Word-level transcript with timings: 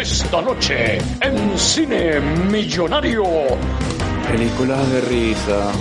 Esta 0.00 0.40
noche 0.40 0.96
en 1.20 1.58
Cine 1.58 2.20
Millonario. 2.20 3.22
Películas 4.30 4.90
de 4.92 5.00
risa. 5.02 5.72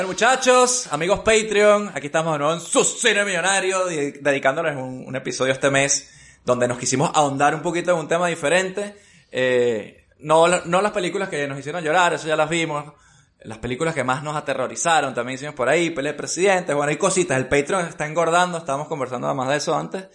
Bueno, 0.00 0.14
muchachos, 0.14 0.88
amigos 0.90 1.18
Patreon, 1.18 1.90
aquí 1.94 2.06
estamos 2.06 2.32
de 2.32 2.38
nuevo 2.38 2.54
en 2.54 2.60
su 2.60 2.82
cine 2.84 3.22
millonario, 3.22 3.84
di- 3.84 4.12
dedicándoles 4.12 4.74
un, 4.74 5.14
episodio 5.14 5.52
este 5.52 5.70
mes 5.70 6.10
donde 6.42 6.66
nos 6.66 6.78
quisimos 6.78 7.10
ahondar 7.12 7.54
un 7.54 7.60
poquito 7.60 7.90
en 7.90 7.98
un 7.98 8.08
tema 8.08 8.26
diferente. 8.28 8.96
Eh, 9.30 10.06
no, 10.20 10.48
no 10.48 10.80
las 10.80 10.92
películas 10.92 11.28
que 11.28 11.46
nos 11.46 11.58
hicieron 11.58 11.84
llorar, 11.84 12.14
eso 12.14 12.26
ya 12.26 12.34
las 12.34 12.48
vimos. 12.48 12.94
Las 13.42 13.58
películas 13.58 13.94
que 13.94 14.02
más 14.02 14.22
nos 14.22 14.36
aterrorizaron 14.36 15.12
también 15.12 15.34
hicimos 15.34 15.54
por 15.54 15.68
ahí, 15.68 15.90
pelea 15.90 16.12
de 16.12 16.16
presidentes, 16.16 16.74
bueno, 16.74 16.88
hay 16.88 16.96
cositas. 16.96 17.36
El 17.36 17.48
Patreon 17.48 17.84
está 17.84 18.06
engordando, 18.06 18.56
estábamos 18.56 18.88
conversando 18.88 19.26
además 19.26 19.50
de 19.50 19.56
eso 19.56 19.76
antes. 19.76 20.06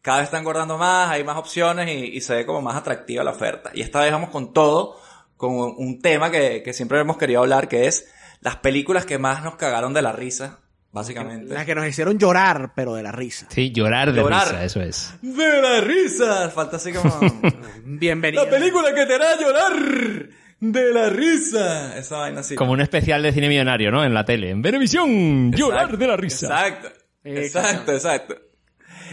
Cada 0.00 0.20
vez 0.20 0.28
está 0.28 0.38
engordando 0.38 0.78
más, 0.78 1.10
hay 1.10 1.22
más 1.22 1.36
opciones 1.36 1.86
y, 1.90 2.18
se 2.22 2.34
ve 2.34 2.46
como 2.46 2.62
más 2.62 2.76
atractiva 2.76 3.22
la 3.22 3.32
oferta. 3.32 3.72
Y 3.74 3.82
esta 3.82 4.00
vez 4.00 4.10
vamos 4.10 4.30
con 4.30 4.54
todo, 4.54 4.98
con 5.36 5.52
un 5.52 6.00
tema 6.00 6.30
que 6.30 6.72
siempre 6.72 6.98
hemos 6.98 7.18
querido 7.18 7.42
hablar, 7.42 7.68
que 7.68 7.88
es 7.88 8.06
las 8.44 8.56
películas 8.56 9.06
que 9.06 9.18
más 9.18 9.42
nos 9.42 9.56
cagaron 9.56 9.94
de 9.94 10.02
la 10.02 10.12
risa, 10.12 10.60
básicamente. 10.92 11.52
Las 11.54 11.64
que 11.64 11.74
nos 11.74 11.86
hicieron 11.86 12.18
llorar, 12.18 12.72
pero 12.76 12.94
de 12.94 13.02
la 13.02 13.10
risa. 13.10 13.46
Sí, 13.48 13.72
llorar 13.72 14.12
de 14.12 14.20
Llorar. 14.20 14.46
risa, 14.48 14.64
eso 14.64 14.82
es. 14.82 15.14
De 15.22 15.62
la 15.62 15.80
risa. 15.80 16.50
Falta 16.50 16.76
así 16.76 16.92
como... 16.92 17.18
Bienvenido. 17.84 18.44
la 18.44 18.50
película 18.50 18.94
que 18.94 19.06
te 19.06 19.14
hará 19.14 19.40
llorar 19.40 20.28
de 20.60 20.92
la 20.92 21.08
risa. 21.08 21.96
Esa 21.96 22.18
vaina 22.18 22.40
así. 22.40 22.54
Como 22.54 22.72
un 22.72 22.82
especial 22.82 23.22
de 23.22 23.32
cine 23.32 23.48
millonario, 23.48 23.90
¿no? 23.90 24.04
En 24.04 24.12
la 24.12 24.26
tele. 24.26 24.50
En 24.50 24.60
Venevisión, 24.60 25.50
llorar 25.50 25.96
de 25.96 26.06
la 26.06 26.16
risa. 26.18 26.46
Exacto. 26.68 26.88
Exacto, 27.24 27.92
exacto. 27.92 28.36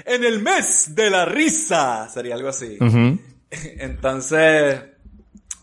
En 0.05 0.25
el 0.25 0.41
mes 0.41 0.93
de 0.93 1.09
la 1.09 1.23
risa. 1.23 2.09
Sería 2.09 2.35
algo 2.35 2.49
así. 2.49 2.77
Entonces, 3.79 4.81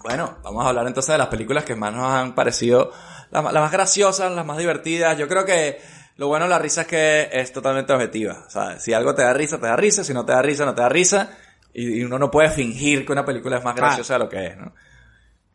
bueno, 0.02 0.38
vamos 0.42 0.64
a 0.64 0.68
hablar 0.70 0.86
entonces 0.86 1.12
de 1.12 1.18
las 1.18 1.28
películas 1.28 1.64
que 1.64 1.74
más 1.74 1.92
nos 1.94 2.10
han 2.10 2.34
parecido 2.34 2.92
las, 3.30 3.42
más 3.42 3.72
graciosas, 3.72 4.32
las 4.32 4.46
más 4.46 4.58
divertidas. 4.58 5.16
Yo 5.18 5.28
creo 5.28 5.44
que 5.44 5.80
lo 6.16 6.28
bueno 6.28 6.46
de 6.46 6.50
la 6.50 6.58
risa 6.58 6.82
es 6.82 6.86
que 6.86 7.28
es 7.32 7.52
totalmente 7.52 7.92
objetiva. 7.92 8.44
O 8.46 8.50
sea, 8.50 8.78
si 8.78 8.92
algo 8.92 9.14
te 9.14 9.22
da 9.22 9.32
risa, 9.32 9.58
te 9.58 9.66
da 9.66 9.76
risa. 9.76 10.04
Si 10.04 10.14
no 10.14 10.24
te 10.24 10.32
da 10.32 10.42
risa, 10.42 10.64
no 10.64 10.74
te 10.74 10.82
da 10.82 10.88
risa. 10.88 11.30
Y, 11.72 12.00
y 12.00 12.04
uno 12.04 12.18
no 12.18 12.30
puede 12.30 12.50
fingir 12.50 13.04
que 13.06 13.12
una 13.12 13.24
película 13.24 13.58
es 13.58 13.64
más 13.64 13.74
graciosa 13.74 14.14
de 14.14 14.18
lo 14.18 14.28
que 14.28 14.46
es, 14.46 14.56
¿no? 14.56 14.74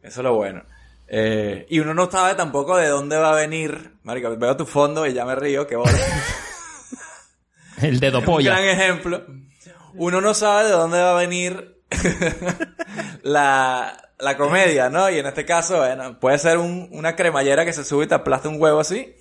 Eso 0.01 0.19
es 0.19 0.23
lo 0.23 0.35
bueno. 0.35 0.63
Eh, 1.07 1.65
y 1.69 1.79
uno 1.79 1.93
no 1.93 2.09
sabe 2.09 2.35
tampoco 2.35 2.77
de 2.77 2.87
dónde 2.87 3.17
va 3.17 3.31
a 3.31 3.35
venir. 3.35 3.93
Marica, 4.03 4.29
veo 4.29 4.57
tu 4.57 4.65
fondo 4.65 5.05
y 5.05 5.13
ya 5.13 5.25
me 5.25 5.35
río, 5.35 5.67
que 5.67 5.75
bola. 5.75 5.91
El 7.81 7.99
dedo 7.99 8.19
un 8.19 8.25
polla. 8.25 8.51
gran 8.51 8.65
ejemplo. 8.65 9.25
Uno 9.95 10.21
no 10.21 10.33
sabe 10.33 10.65
de 10.65 10.71
dónde 10.71 11.01
va 11.01 11.11
a 11.11 11.19
venir 11.21 11.81
la, 13.23 14.12
la 14.23 14.37
comedia, 14.37 14.89
¿no? 14.89 15.09
Y 15.09 15.19
en 15.19 15.25
este 15.25 15.45
caso, 15.45 15.77
bueno, 15.77 16.19
puede 16.19 16.37
ser 16.39 16.57
un- 16.57 16.89
una 16.91 17.15
cremallera 17.15 17.65
que 17.65 17.73
se 17.73 17.83
sube 17.83 18.05
y 18.05 18.07
te 18.07 18.15
aplasta 18.15 18.49
un 18.49 18.61
huevo 18.61 18.79
así. 18.79 19.15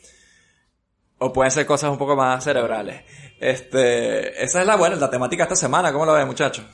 O 1.18 1.32
pueden 1.32 1.50
ser 1.52 1.66
cosas 1.66 1.90
un 1.90 1.98
poco 1.98 2.16
más 2.16 2.42
cerebrales. 2.42 3.02
Este, 3.38 4.42
esa 4.42 4.60
es 4.60 4.66
la 4.66 4.76
buena, 4.76 4.96
la 4.96 5.10
temática 5.10 5.44
esta 5.44 5.56
semana. 5.56 5.92
¿Cómo 5.92 6.04
lo 6.06 6.14
ven, 6.14 6.26
muchachos? 6.26 6.64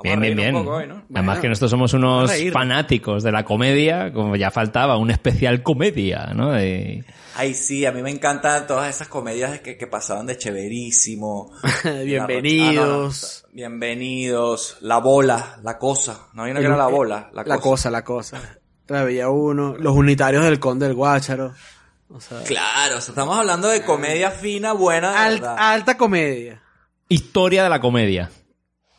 Vamos 0.00 0.04
Bien, 0.04 0.18
a 0.18 0.22
bien, 0.22 0.36
bien. 0.36 0.54
un 0.54 0.62
poco 0.64 0.76
hoy, 0.76 0.86
¿no? 0.86 0.94
Además 0.94 1.24
Bueno, 1.24 1.40
que 1.40 1.48
nosotros 1.48 1.70
somos 1.72 1.92
unos 1.92 2.30
fanáticos 2.52 3.24
de 3.24 3.32
la 3.32 3.44
comedia, 3.44 4.12
como 4.12 4.36
ya 4.36 4.50
faltaba, 4.52 4.96
un 4.96 5.10
especial 5.10 5.62
comedia, 5.64 6.32
¿no? 6.36 6.52
De- 6.52 7.04
Ay, 7.34 7.52
sí, 7.54 7.84
a 7.84 7.90
mí 7.92 8.00
me 8.02 8.10
encantan 8.10 8.66
todas 8.68 8.94
esas 8.94 9.08
comedias 9.08 9.60
que, 9.60 9.76
que 9.76 9.86
pasaban 9.88 10.26
de 10.26 10.38
chéverísimo. 10.38 11.50
Bienvenidos. 12.04 13.42
Ah, 13.42 13.46
no, 13.46 13.48
no. 13.48 13.54
Bienvenidos. 13.54 14.76
La 14.82 14.98
bola, 14.98 15.58
la 15.62 15.78
cosa. 15.78 16.28
No 16.32 16.44
hay 16.44 16.52
una 16.52 16.60
que 16.60 16.66
era 16.66 16.76
la 16.76 16.86
bola, 16.86 17.30
la, 17.32 17.42
La 17.44 17.58
cosa, 17.58 17.90
la 17.90 18.04
cosa. 18.04 18.40
La 18.86 19.02
veía 19.04 19.28
uno. 19.30 19.76
Los 19.78 19.94
unitarios 19.96 20.44
del 20.44 20.58
Conde 20.60 20.86
del 20.86 20.94
Guácharo. 20.94 21.54
O 22.10 22.20
sea, 22.20 22.42
Claro, 22.44 22.98
o 22.98 23.00
sea, 23.00 23.12
estamos 23.12 23.36
hablando 23.36 23.68
de 23.68 23.82
comedia 23.84 24.30
fina, 24.30 24.72
buena, 24.72 25.10
de 25.10 25.16
al- 25.18 25.34
verdad. 25.40 25.56
alta 25.58 25.96
comedia. 25.96 26.62
Historia 27.08 27.64
de 27.64 27.68
la 27.70 27.80
comedia. 27.80 28.30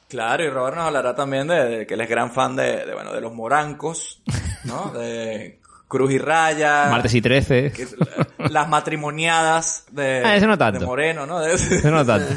Claro, 0.09 0.43
y 0.43 0.49
Robert 0.49 0.75
nos 0.75 0.87
hablará 0.87 1.15
también 1.15 1.47
de, 1.47 1.65
de 1.65 1.87
que 1.87 1.93
él 1.93 2.01
es 2.01 2.09
gran 2.09 2.31
fan 2.31 2.55
de, 2.55 2.85
de, 2.85 2.93
bueno, 2.93 3.13
de 3.13 3.21
los 3.21 3.33
morancos, 3.33 4.21
¿no? 4.65 4.91
De 4.93 5.59
Cruz 5.87 6.11
y 6.11 6.17
Raya. 6.17 6.87
Martes 6.89 7.13
y 7.13 7.21
13. 7.21 7.71
que 7.71 7.83
es 7.83 7.95
la- 7.97 8.47
las 8.49 8.67
matrimoniadas 8.69 9.85
de, 9.91 10.23
Ah, 10.25 10.37
no 10.45 10.57
tanto. 10.57 10.79
de 10.79 10.85
Moreno, 10.85 11.25
¿no? 11.25 11.39
De- 11.39 11.53
Eso 11.53 11.91
no 11.91 12.05
tanto. 12.05 12.33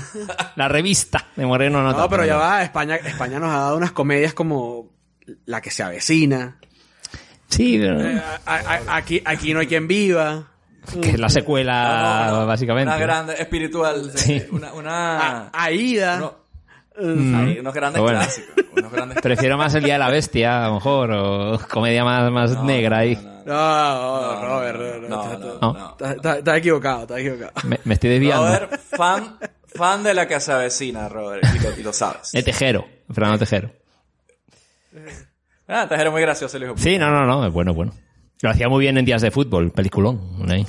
La 0.57 0.69
revista 0.69 1.27
de 1.37 1.47
Moreno 1.47 1.79
no, 1.83 1.89
No, 1.89 1.95
tanto. 1.95 2.09
pero 2.11 2.25
ya 2.27 2.37
va. 2.37 2.63
España, 2.63 2.97
España 2.97 3.39
nos 3.39 3.51
ha 3.51 3.59
dado 3.59 3.77
unas 3.77 3.93
comedias 3.93 4.35
como 4.35 4.91
La 5.47 5.61
que 5.61 5.71
se 5.71 5.83
avecina. 5.83 6.59
Sí, 7.49 7.79
pero... 7.79 8.01
Eh, 8.01 8.23
a- 8.47 8.55
a- 8.57 8.97
aquí, 8.97 9.23
aquí 9.25 9.53
no 9.55 9.61
hay 9.61 9.67
quien 9.67 9.87
viva. 9.87 10.49
que 11.01 11.11
es 11.11 11.21
la 11.21 11.29
secuela, 11.29 12.27
No, 12.27 12.33
no, 12.33 12.41
no. 12.41 12.47
básicamente. 12.47 12.89
Una 12.91 12.99
grande, 12.99 13.35
espiritual. 13.39 14.11
Sí. 14.15 14.43
Una, 14.51 14.73
una, 14.73 15.19
A- 15.49 15.51
Aida. 15.65 16.33
Mm. 16.99 17.35
hay 17.35 17.59
unos 17.59 17.75
grandes 17.75 18.03
Bueno. 18.03 18.19
clásicos. 18.19 18.55
Unos 18.77 18.93
grandes 18.93 19.19
Prefiero 19.23 19.57
más 19.57 19.75
El 19.75 19.85
Día 19.85 19.95
de 19.95 19.99
la 19.99 20.11
Bestia, 20.11 20.65
a 20.65 20.69
lo 20.69 20.75
mejor, 20.75 21.11
o 21.13 21.59
comedia 21.71 22.05
más, 22.05 22.31
más 22.31 22.51
No, 22.53 22.65
negra 22.65 22.99
ahí. 22.99 23.15
no, 23.15 23.43
no, 23.45 24.33
no. 24.33 24.43
Robert, 24.47 24.77
no, 24.79 24.83
Robert, 24.83 25.09
no, 25.09 25.23
está- 25.23 25.39
no, 25.39 25.59
no. 25.61 25.73
no. 25.73 25.91
está- 25.93 26.13
está- 26.13 26.39
está 26.39 26.57
equivocado, 26.57 27.03
está 27.03 27.19
equivocado. 27.19 27.53
Me, 27.65 27.81
me 27.85 27.95
estoy 27.95 28.11
desviando. 28.11 28.45
Robert, 28.47 28.81
fan, 28.81 29.39
fan 29.75 30.03
de 30.03 30.15
la 30.15 30.29
que 30.29 30.39
se 30.41 30.53
avecina, 30.53 31.09
Robert, 31.09 31.43
y 31.55 31.59
lo, 31.59 31.79
y 31.79 31.83
lo 31.83 31.93
sabes. 31.93 32.33
De 32.33 32.43
Tejero, 32.43 32.87
Fernando 33.11 33.39
Tejero. 33.39 33.71
Ah, 35.69 35.87
Tejero 35.89 36.13
muy 36.13 36.21
gracioso 36.21 36.57
el 36.57 36.65
hijo. 36.65 36.75
Sí, 36.77 36.99
no, 36.99 37.11
no, 37.11 37.25
no, 37.25 37.47
es 37.47 37.53
bueno, 37.53 37.73
bueno. 37.73 37.93
Lo 38.43 38.51
hacía 38.51 38.69
muy 38.69 38.81
bien 38.81 38.99
en 38.99 39.05
días 39.05 39.23
de 39.23 39.31
fútbol, 39.31 39.71
peliculón. 39.71 40.21
ahí. 40.51 40.67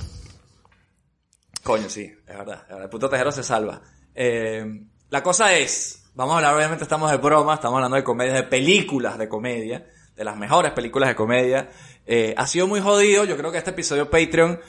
Coño, 1.63 1.89
sí, 1.89 2.03
es 2.03 2.37
verdad. 2.37 2.59
es 2.63 2.67
verdad, 2.69 2.83
El 2.83 2.89
puto 2.89 3.09
Tejero 3.09 3.31
se 3.31 3.43
salva. 3.43 3.81
Eh, 4.15 4.65
la 5.09 5.23
cosa 5.23 5.55
es, 5.55 6.02
vamos 6.15 6.33
a 6.33 6.37
hablar, 6.37 6.55
obviamente 6.55 6.83
estamos 6.83 7.09
de 7.11 7.17
broma, 7.17 7.55
estamos 7.55 7.75
hablando 7.77 7.97
de 7.97 8.03
comedias, 8.03 8.35
de 8.35 8.43
películas 8.43 9.17
de 9.17 9.27
comedia, 9.29 9.85
de 10.15 10.23
las 10.23 10.37
mejores 10.37 10.71
películas 10.73 11.09
de 11.09 11.15
comedia. 11.15 11.69
Eh, 12.05 12.33
ha 12.37 12.47
sido 12.47 12.67
muy 12.67 12.81
jodido, 12.81 13.23
yo 13.25 13.37
creo 13.37 13.51
que 13.51 13.57
este 13.57 13.71
episodio 13.71 14.09
Patreon, 14.09 14.59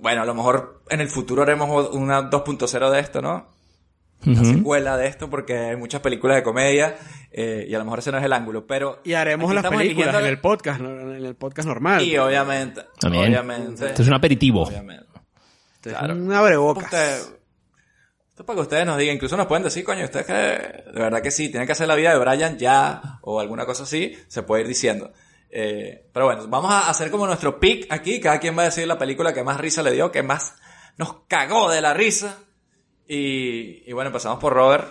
bueno, 0.00 0.22
a 0.22 0.24
lo 0.24 0.34
mejor 0.34 0.82
en 0.90 1.00
el 1.00 1.08
futuro 1.08 1.42
haremos 1.42 1.88
una 1.92 2.30
2.0 2.30 2.90
de 2.90 3.00
esto, 3.00 3.20
¿no? 3.22 3.48
Una 4.26 4.42
secuela 4.44 4.96
de 4.96 5.06
esto 5.06 5.30
porque 5.30 5.56
hay 5.56 5.76
muchas 5.76 6.00
películas 6.00 6.36
de 6.38 6.42
comedia 6.42 6.96
eh, 7.30 7.66
y 7.68 7.74
a 7.74 7.78
lo 7.78 7.84
mejor 7.84 8.00
ese 8.00 8.10
no 8.10 8.18
es 8.18 8.24
el 8.24 8.32
ángulo, 8.32 8.66
pero... 8.66 9.00
Y 9.04 9.12
haremos 9.14 9.54
las 9.54 9.62
películas 9.64 10.08
eligiendo- 10.08 10.18
en 10.18 10.26
el 10.26 10.40
podcast, 10.40 10.80
¿no? 10.80 10.90
en 11.14 11.24
el 11.24 11.36
podcast 11.36 11.68
normal. 11.68 12.02
Y 12.02 12.18
obviamente, 12.18 12.82
También. 12.98 13.26
obviamente. 13.28 13.86
Esto 13.86 14.02
es 14.02 14.08
un 14.08 14.14
aperitivo. 14.14 14.64
obviamente. 14.64 15.06
Este 15.74 15.90
es 15.90 15.96
claro. 15.96 16.14
Un 16.14 16.32
abrebocas. 16.32 16.84
Usted- 16.86 17.37
esto 18.38 18.46
para 18.46 18.58
que 18.58 18.62
ustedes 18.62 18.86
nos 18.86 18.96
digan, 18.98 19.16
incluso 19.16 19.36
nos 19.36 19.48
pueden 19.48 19.64
decir, 19.64 19.82
coño, 19.82 20.04
ustedes 20.04 20.24
que 20.24 20.32
de 20.32 21.00
verdad 21.00 21.20
que 21.20 21.32
sí, 21.32 21.48
tienen 21.48 21.66
que 21.66 21.72
hacer 21.72 21.88
la 21.88 21.96
vida 21.96 22.12
de 22.12 22.20
Brian 22.20 22.56
ya, 22.56 23.18
o 23.22 23.40
alguna 23.40 23.66
cosa 23.66 23.82
así, 23.82 24.16
se 24.28 24.44
puede 24.44 24.62
ir 24.62 24.68
diciendo. 24.68 25.10
Eh, 25.50 26.04
pero 26.12 26.26
bueno, 26.26 26.46
vamos 26.46 26.70
a 26.70 26.88
hacer 26.88 27.10
como 27.10 27.26
nuestro 27.26 27.58
pick 27.58 27.90
aquí, 27.90 28.20
cada 28.20 28.38
quien 28.38 28.56
va 28.56 28.62
a 28.62 28.66
decir 28.66 28.86
la 28.86 28.96
película 28.96 29.34
que 29.34 29.42
más 29.42 29.58
risa 29.58 29.82
le 29.82 29.90
dio, 29.90 30.12
que 30.12 30.22
más 30.22 30.54
nos 30.98 31.24
cagó 31.26 31.68
de 31.68 31.80
la 31.80 31.94
risa. 31.94 32.38
Y, 33.08 33.82
y 33.84 33.92
bueno, 33.92 34.10
empezamos 34.10 34.38
por 34.38 34.52
Robert. 34.52 34.86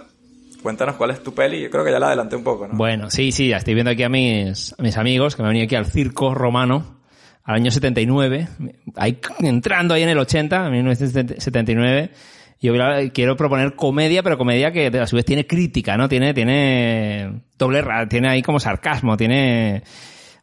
Cuéntanos 0.61 0.97
cuál 0.97 1.11
es 1.11 1.23
tu 1.23 1.33
peli, 1.33 1.61
yo 1.61 1.69
creo 1.69 1.85
que 1.85 1.91
ya 1.91 2.00
la 2.00 2.07
adelanté 2.07 2.35
un 2.35 2.43
poco, 2.43 2.67
¿no? 2.67 2.75
Bueno, 2.75 3.09
sí, 3.09 3.31
sí, 3.31 3.47
ya 3.47 3.57
estoy 3.57 3.75
viendo 3.75 3.91
aquí 3.91 4.03
a 4.03 4.09
mis, 4.09 4.75
amigos 4.97 5.38
que 5.38 5.41
me 5.41 5.47
han 5.47 5.53
venido 5.53 5.67
aquí 5.67 5.75
al 5.75 5.85
circo 5.85 6.35
romano 6.35 6.97
al 7.45 7.55
año 7.55 7.71
79, 7.71 8.50
ahí, 8.97 9.21
entrando 9.39 9.93
ahí 9.93 10.03
en 10.03 10.09
el 10.09 10.17
80, 10.17 10.65
en 10.65 10.71
1979. 10.73 12.11
Yo 12.59 12.74
quiero 13.13 13.36
proponer 13.36 13.75
comedia, 13.75 14.24
pero 14.24 14.38
comedia 14.38 14.71
que 14.71 14.88
a 14.88 15.06
su 15.06 15.15
vez 15.15 15.25
tiene 15.25 15.45
crítica, 15.45 15.95
¿no? 15.95 16.09
Tiene, 16.09 16.33
tiene 16.33 17.42
doble, 17.57 17.83
tiene 18.09 18.30
ahí 18.30 18.42
como 18.42 18.59
sarcasmo, 18.59 19.15
tiene 19.15 19.83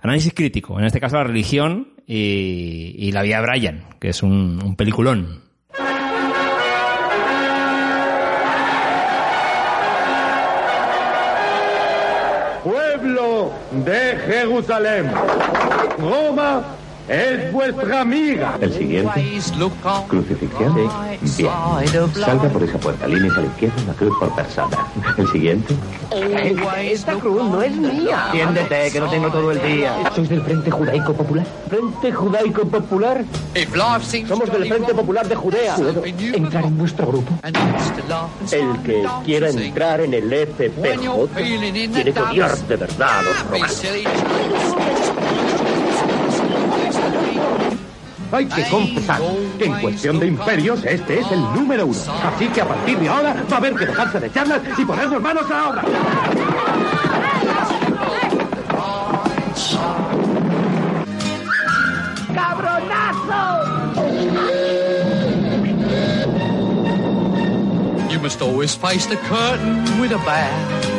análisis 0.01 0.33
crítico. 0.33 0.79
En 0.79 0.85
este 0.85 1.01
caso 1.01 1.17
la 1.17 1.25
religión 1.25 1.89
y, 2.07 2.95
y 2.99 3.11
la 3.11 3.23
vida 3.23 3.41
de 3.41 3.43
Brian, 3.43 3.85
que 3.99 4.11
es 4.11 4.23
un, 4.23 4.61
un 4.63 4.77
peliculón. 4.77 5.43
Pueblo 12.63 13.53
de 13.85 14.17
Jerusalén, 14.27 15.11
Roma 15.99 16.65
es 17.09 17.53
vuestra 17.53 18.01
amiga. 18.01 18.59
El 18.61 18.73
siguiente. 18.73 19.41
Crucifixión. 20.09 20.75
Bien. 21.37 21.51
Salga 22.15 22.49
por 22.49 22.63
esa 22.63 22.79
puerta. 22.79 23.07
Líneas 23.07 23.37
a 23.37 23.41
la 23.41 23.47
izquierda, 23.47 23.75
la 23.87 23.93
cruz 23.95 24.17
por 24.19 24.35
persona. 24.35 24.79
El 25.17 25.29
siguiente. 25.29 25.75
Esta 26.83 27.15
cruz 27.15 27.45
no 27.45 27.63
es 27.63 27.77
mía. 27.77 28.29
Tiéndete, 28.33 28.91
que 28.91 29.01
no 29.01 29.11
tengo 29.11 29.29
todo 29.31 29.51
el 29.53 29.63
día. 29.63 30.11
¿Sois 30.15 30.29
del 30.29 30.43
Frente 30.43 30.71
Judaico 30.71 31.13
Popular? 31.13 31.47
Frente 31.69 32.13
Judaico 32.13 32.69
Popular. 32.69 33.25
Somos 34.29 34.51
del 34.53 34.69
Frente 34.69 34.95
Popular 34.95 35.29
de 35.29 35.35
Judea. 35.35 35.77
¿Puedo 35.77 36.05
entrar 36.05 36.65
en 36.65 36.79
vuestro 36.79 37.07
grupo? 37.07 37.33
El 38.51 38.83
que 38.83 39.05
quiera 39.25 39.51
entrar 39.51 40.01
en 40.01 40.15
el 40.15 40.33
FPJ 40.33 41.27
tiene 41.35 42.13
que 42.13 42.21
odiar 42.21 42.57
de 42.57 42.77
verdad 42.77 43.19
a 43.19 43.23
los 43.23 43.43
romanos. 43.45 43.83
Hay 48.33 48.47
que 48.47 48.69
confesar 48.69 49.21
que 49.59 49.65
en 49.67 49.81
cuestión 49.81 50.19
de 50.19 50.27
imperios 50.27 50.85
este 50.85 51.21
es 51.21 51.31
el 51.31 51.41
número 51.41 51.87
uno. 51.87 51.99
Así 52.25 52.49
que 52.49 52.61
a 52.61 52.69
partir 52.69 52.99
de 52.99 53.09
ahora 53.09 53.35
va 53.51 53.57
a 53.57 53.59
haber 53.59 53.75
que 53.75 53.87
dejarse 53.87 54.21
de 54.21 54.33
charlas 54.33 54.61
y 54.77 54.85
ponernos 54.85 55.23
manos 55.23 55.51
a 55.51 55.55
la 55.55 55.69
obra. 55.69 55.83
You 68.11 68.21
must 68.21 68.41
always 68.43 68.75
face 68.75 69.07
the 69.07 69.17
curtain 69.17 70.01
with 70.01 70.13
a 70.13 70.19
bow. 70.19 70.94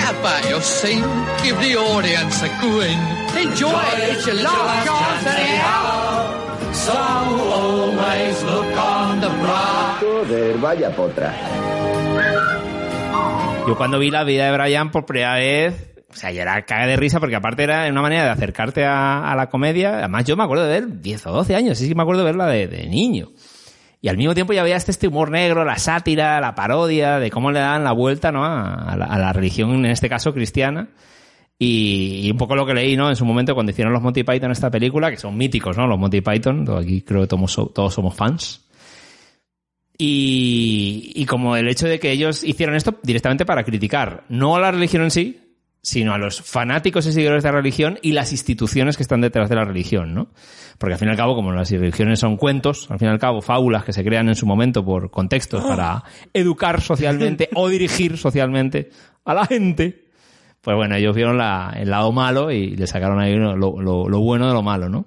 Forget 0.00 0.18
about 0.20 0.48
your 0.50 0.62
scene. 0.62 1.04
Give 1.42 1.56
the 1.60 1.76
audience 1.76 2.42
a 2.42 2.48
grin. 2.60 2.98
Enjoy 3.36 3.68
it. 3.68 4.16
It's 4.16 4.26
your 4.26 4.36
last 4.36 4.86
chance 4.86 5.26
anyhow. 5.26 6.72
So 6.72 6.92
always 6.92 8.42
look 8.44 8.76
on 8.78 9.20
the 9.20 9.28
bright. 9.28 9.98
Joder, 10.00 10.58
vaya 10.58 10.90
potra. 10.96 11.34
Yo 13.66 13.76
cuando 13.76 13.98
vi 13.98 14.10
la 14.10 14.24
vida 14.24 14.46
de 14.46 14.56
Brian 14.56 14.90
por 14.90 15.04
primera 15.04 15.34
vez, 15.34 15.74
o 16.10 16.16
sea, 16.16 16.32
yo 16.32 16.40
era 16.42 16.64
caga 16.64 16.86
de 16.86 16.96
risa 16.96 17.20
porque 17.20 17.36
aparte 17.36 17.64
era 17.64 17.86
una 17.88 18.00
manera 18.02 18.24
de 18.24 18.30
acercarte 18.30 18.84
a, 18.84 19.30
a 19.30 19.36
la 19.36 19.48
comedia. 19.48 19.98
Además, 19.98 20.24
yo 20.24 20.36
me 20.36 20.44
acuerdo 20.44 20.64
de 20.64 20.80
ver 20.80 21.00
10 21.00 21.26
o 21.26 21.32
12 21.32 21.54
años, 21.54 21.78
sí 21.78 21.88
que 21.88 21.94
me 21.94 22.02
acuerdo 22.02 22.22
de 22.22 22.26
verla 22.26 22.46
de, 22.46 22.66
de 22.68 22.86
niño. 22.86 23.28
Y 24.02 24.08
al 24.08 24.16
mismo 24.16 24.34
tiempo 24.34 24.52
ya 24.52 24.62
veía 24.62 24.76
este, 24.76 24.90
este 24.92 25.08
humor 25.08 25.30
negro, 25.30 25.64
la 25.64 25.78
sátira, 25.78 26.40
la 26.40 26.54
parodia, 26.54 27.18
de 27.18 27.30
cómo 27.30 27.50
le 27.50 27.60
dan 27.60 27.84
la 27.84 27.92
vuelta 27.92 28.32
¿no? 28.32 28.44
a, 28.44 28.96
la, 28.96 29.32
religión, 29.32 29.84
en 29.84 29.90
este 29.90 30.08
caso 30.08 30.32
cristiana. 30.32 30.88
Y, 31.58 32.22
y 32.24 32.30
un 32.30 32.38
poco 32.38 32.56
lo 32.56 32.64
que 32.64 32.72
leí, 32.72 32.96
¿no? 32.96 33.10
En 33.10 33.16
su 33.16 33.26
momento 33.26 33.52
cuando 33.52 33.72
hicieron 33.72 33.92
los 33.92 34.02
Monty 34.02 34.24
Python 34.24 34.50
esta 34.50 34.70
película, 34.70 35.10
que 35.10 35.18
son 35.18 35.36
míticos, 35.36 35.76
¿no? 35.76 35.86
Los 35.86 35.98
Monty 35.98 36.22
Python, 36.22 36.66
aquí 36.78 37.02
creo 37.02 37.20
que 37.20 37.26
todos, 37.26 37.54
todos 37.74 37.92
somos 37.92 38.14
fans. 38.14 38.66
Y, 39.98 41.12
y 41.14 41.26
como 41.26 41.56
el 41.56 41.68
hecho 41.68 41.86
de 41.86 42.00
que 42.00 42.10
ellos 42.10 42.42
hicieron 42.42 42.76
esto 42.76 42.98
directamente 43.02 43.44
para 43.44 43.64
criticar, 43.64 44.24
no 44.30 44.56
a 44.56 44.60
la 44.60 44.70
religión 44.70 45.02
en 45.02 45.10
sí, 45.10 45.49
sino 45.82 46.12
a 46.12 46.18
los 46.18 46.42
fanáticos 46.42 47.06
y 47.06 47.12
seguidores 47.12 47.42
de 47.42 47.48
la 47.50 47.56
religión 47.56 47.98
y 48.02 48.12
las 48.12 48.32
instituciones 48.32 48.96
que 48.96 49.02
están 49.02 49.20
detrás 49.20 49.48
de 49.48 49.54
la 49.56 49.64
religión, 49.64 50.14
¿no? 50.14 50.28
Porque 50.78 50.94
al 50.94 50.98
fin 50.98 51.08
y 51.08 51.10
al 51.12 51.16
cabo, 51.16 51.34
como 51.34 51.52
las 51.52 51.70
religiones 51.70 52.18
son 52.20 52.36
cuentos, 52.36 52.90
al 52.90 52.98
fin 52.98 53.08
y 53.08 53.10
al 53.10 53.18
cabo, 53.18 53.40
fábulas 53.40 53.84
que 53.84 53.92
se 53.92 54.04
crean 54.04 54.28
en 54.28 54.34
su 54.34 54.46
momento 54.46 54.84
por 54.84 55.10
contextos 55.10 55.64
para 55.64 56.02
educar 56.34 56.80
socialmente 56.80 57.48
o 57.54 57.68
dirigir 57.68 58.16
socialmente 58.18 58.90
a 59.24 59.34
la 59.34 59.46
gente, 59.46 60.06
pues 60.60 60.76
bueno, 60.76 60.96
ellos 60.96 61.14
vieron 61.16 61.38
la- 61.38 61.74
el 61.76 61.88
lado 61.90 62.12
malo 62.12 62.50
y 62.50 62.76
le 62.76 62.86
sacaron 62.86 63.18
ahí 63.20 63.34
lo, 63.36 63.56
lo- 63.56 64.08
lo 64.08 64.20
bueno 64.20 64.46
de 64.48 64.52
lo 64.52 64.62
malo, 64.62 64.88
¿no? 64.88 65.06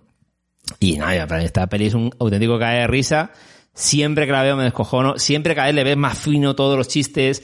Y 0.80 0.98
nada, 0.98 1.40
esta 1.42 1.68
peli 1.68 1.88
es 1.88 1.94
un 1.94 2.10
auténtico 2.20 2.58
cae 2.58 2.80
de 2.82 2.88
risa. 2.88 3.32
Siempre 3.76 4.26
que 4.26 4.32
la 4.32 4.44
veo 4.44 4.56
me 4.56 4.64
descojono. 4.64 5.18
Siempre 5.18 5.56
cada 5.56 5.68
vez 5.68 5.76
le 5.76 5.84
ves 5.84 5.98
más 5.98 6.18
fino 6.18 6.56
todos 6.56 6.78
los 6.78 6.88
chistes. 6.88 7.44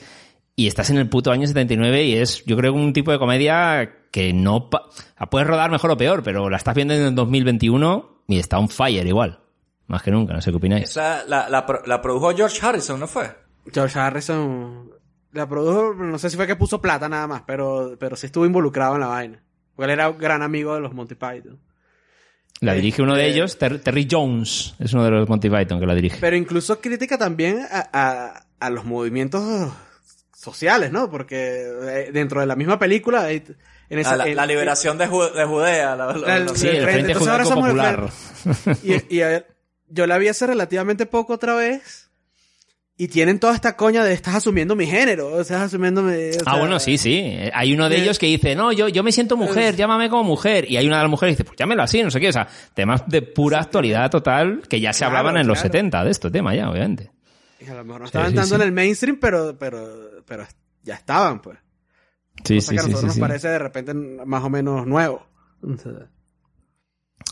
Y 0.60 0.66
estás 0.66 0.90
en 0.90 0.98
el 0.98 1.08
puto 1.08 1.30
año 1.32 1.46
79 1.46 2.04
y 2.04 2.16
es, 2.16 2.44
yo 2.44 2.56
creo, 2.56 2.74
un 2.74 2.92
tipo 2.92 3.10
de 3.12 3.18
comedia 3.18 3.94
que 4.10 4.32
no... 4.32 4.68
pa- 4.68 4.88
puedes 5.30 5.46
rodar 5.48 5.70
mejor 5.70 5.90
o 5.92 5.96
peor, 5.96 6.22
pero 6.22 6.50
la 6.50 6.56
estás 6.58 6.74
viendo 6.74 6.92
en 6.92 7.00
el 7.02 7.14
2021 7.14 8.24
y 8.28 8.38
está 8.38 8.58
on 8.58 8.68
fire 8.68 9.06
igual. 9.06 9.40
Más 9.86 10.02
que 10.02 10.10
nunca, 10.10 10.34
no 10.34 10.40
sé 10.42 10.50
qué 10.50 10.56
opináis. 10.58 10.84
Esa, 10.90 11.24
la, 11.26 11.48
la, 11.48 11.64
pro- 11.64 11.82
la 11.86 12.02
produjo 12.02 12.34
George 12.36 12.58
Harrison, 12.64 13.00
¿no 13.00 13.06
fue? 13.06 13.30
George 13.72 13.98
Harrison 13.98 14.90
la 15.32 15.48
produjo, 15.48 15.94
no 15.94 16.18
sé 16.18 16.28
si 16.28 16.36
fue 16.36 16.46
que 16.46 16.56
puso 16.56 16.80
plata 16.82 17.08
nada 17.08 17.26
más, 17.26 17.42
pero, 17.46 17.96
pero 17.98 18.14
sí 18.16 18.26
estuvo 18.26 18.44
involucrado 18.44 18.94
en 18.96 19.00
la 19.00 19.06
vaina. 19.06 19.42
Porque 19.74 19.92
él 19.92 19.98
era 19.98 20.10
un 20.10 20.18
gran 20.18 20.42
amigo 20.42 20.74
de 20.74 20.80
los 20.80 20.92
Monty 20.92 21.14
Python. 21.14 21.58
La 22.60 22.74
dirige 22.74 23.00
uno 23.00 23.14
de 23.14 23.28
Este- 23.28 23.34
ellos, 23.38 23.56
Ter- 23.58 23.80
Terry 23.80 24.06
Jones, 24.10 24.74
es 24.78 24.92
uno 24.92 25.04
de 25.04 25.10
los 25.10 25.26
Monty 25.28 25.48
Python 25.48 25.80
que 25.80 25.86
la 25.86 25.94
dirige. 25.94 26.18
Pero 26.20 26.36
incluso 26.36 26.80
crítica 26.82 27.16
también 27.16 27.60
a, 27.70 27.88
a, 27.92 28.44
a 28.60 28.70
los 28.70 28.84
movimientos 28.84 29.72
sociales, 30.40 30.90
¿no? 30.90 31.10
Porque 31.10 31.62
eh, 31.82 32.10
dentro 32.12 32.40
de 32.40 32.46
la 32.46 32.56
misma 32.56 32.78
película... 32.78 33.24
hay- 33.24 33.42
En 33.90 33.98
esa, 33.98 34.12
Ah, 34.12 34.16
la, 34.26 34.46
liberación 34.46 34.96
de, 34.98 35.08
Ju- 35.08 35.32
de 35.32 35.44
Judea. 35.44 35.96
la- 35.96 36.12
la- 36.14 36.48
Sí, 36.54 36.68
el 36.68 36.82
Frente 36.84 37.12
Entonces 37.12 37.28
ahora 37.28 37.44
somos 37.44 37.68
el 37.68 37.76
Popular. 37.76 38.08
Y, 38.82 39.16
y 39.16 39.20
a 39.22 39.28
ver, 39.28 39.46
yo 39.88 40.06
la 40.06 40.16
vi 40.18 40.28
hace 40.28 40.46
relativamente 40.46 41.06
poco 41.06 41.34
otra 41.34 41.54
vez. 41.54 42.06
Y 42.96 43.08
tienen 43.08 43.38
toda 43.40 43.54
esta 43.54 43.76
coña 43.76 44.04
de 44.04 44.12
estás 44.12 44.34
asumiendo 44.34 44.76
mi 44.76 44.86
género, 44.86 45.40
estás 45.40 45.62
asumiendo 45.62 46.02
mi... 46.02 46.12
o 46.12 46.38
Ah, 46.44 46.58
bueno, 46.58 46.78
sí, 46.78 46.98
sí. 46.98 47.34
Hay 47.54 47.72
uno 47.72 47.88
de 47.88 47.96
Eh, 47.96 48.02
ellos 48.02 48.18
que 48.18 48.26
dice, 48.26 48.54
no, 48.54 48.72
yo, 48.72 48.88
yo 48.88 49.02
me 49.02 49.10
siento 49.10 49.36
mujer, 49.38 49.74
llámame 49.74 50.10
como 50.10 50.22
mujer. 50.22 50.70
Y 50.70 50.76
hay 50.76 50.86
una 50.86 50.96
de 50.98 51.02
las 51.04 51.10
mujeres 51.10 51.34
que 51.34 51.42
dice, 51.42 51.44
pues 51.48 51.58
llámelo 51.58 51.82
así, 51.82 52.02
no 52.02 52.10
sé 52.10 52.20
qué. 52.20 52.28
O 52.28 52.32
sea, 52.32 52.46
temas 52.74 53.02
de 53.08 53.22
pura 53.22 53.58
actualidad 53.60 54.10
total 54.10 54.62
que 54.68 54.80
ya 54.80 54.92
se 54.92 54.98
Claro, 55.00 55.16
hablaban 55.16 55.40
en 55.40 55.46
los 55.46 55.58
claro. 55.58 55.72
70 55.72 56.04
de 56.04 56.10
este 56.10 56.30
tema 56.30 56.54
ya, 56.54 56.68
obviamente. 56.70 57.10
Y 57.60 57.68
a 57.68 57.74
lo 57.74 57.84
mejor 57.84 58.00
no 58.00 58.06
estaban 58.06 58.30
sí, 58.46 58.54
en 58.54 58.60
el 58.62 58.72
mainstream, 58.72 59.18
pero, 59.20 59.56
pero, 59.58 60.22
pero 60.26 60.46
ya 60.82 60.94
estaban, 60.94 61.40
pues. 61.40 61.58
Sí, 62.44 62.56
Cosa 62.56 62.70
sí, 62.70 62.74
que 62.74 62.80
a 62.80 62.82
nosotros 62.84 63.02
sí, 63.02 63.06
nos 63.08 63.14
sí. 63.14 63.20
parece 63.20 63.48
de 63.48 63.58
repente 63.58 63.94
más 63.94 64.42
o 64.44 64.48
menos 64.50 64.86
nuevo. 64.86 65.26
Entonces, 65.62 66.08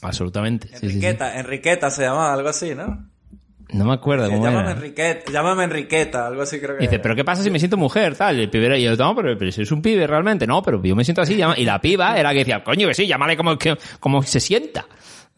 Absolutamente. 0.02 0.68
sí, 0.68 0.74
sí, 0.74 0.88
sí. 0.90 0.96
Enriqueta, 0.96 1.38
Enriqueta 1.38 1.90
se 1.90 2.02
llamaba, 2.02 2.32
algo 2.34 2.48
así, 2.48 2.74
¿no? 2.74 3.08
No 3.70 3.84
me 3.84 3.92
acuerdo 3.94 4.26
Eh, 4.26 4.30
cómo 4.30 4.44
llámame 4.44 4.70
era. 4.70 4.72
Enriqueta, 4.72 5.32
llámame 5.32 5.64
Enriqueta, 5.64 6.26
algo 6.26 6.42
así 6.42 6.58
creo 6.60 6.76
que 6.76 6.82
Y 6.82 6.86
dice, 6.86 6.94
era. 6.96 7.02
pero 7.02 7.16
¿qué 7.16 7.24
pasa 7.24 7.42
si 7.42 7.50
me 7.50 7.58
siento 7.58 7.76
mujer? 7.76 8.16
Tal, 8.16 8.38
y 8.38 8.42
el 8.42 8.50
pibe 8.50 8.66
era, 8.66 8.78
y 8.78 8.84
yo, 8.84 8.94
no, 8.96 9.14
pero, 9.16 9.36
pero 9.36 9.50
si 9.50 9.62
es 9.62 9.72
un 9.72 9.82
pibe 9.82 10.06
realmente, 10.06 10.46
no, 10.46 10.62
pero 10.62 10.82
yo 10.82 10.94
me 10.94 11.04
siento 11.04 11.22
así, 11.22 11.36
llama- 11.36 11.58
y 11.58 11.64
la 11.64 11.80
piba 11.80 12.18
era 12.18 12.32
que 12.32 12.38
decía, 12.40 12.62
coño 12.62 12.86
que 12.88 12.94
sí, 12.94 13.06
llámale 13.06 13.36
como, 13.36 13.58
que, 13.58 13.76
como 14.00 14.22
se 14.22 14.40
sienta. 14.40 14.86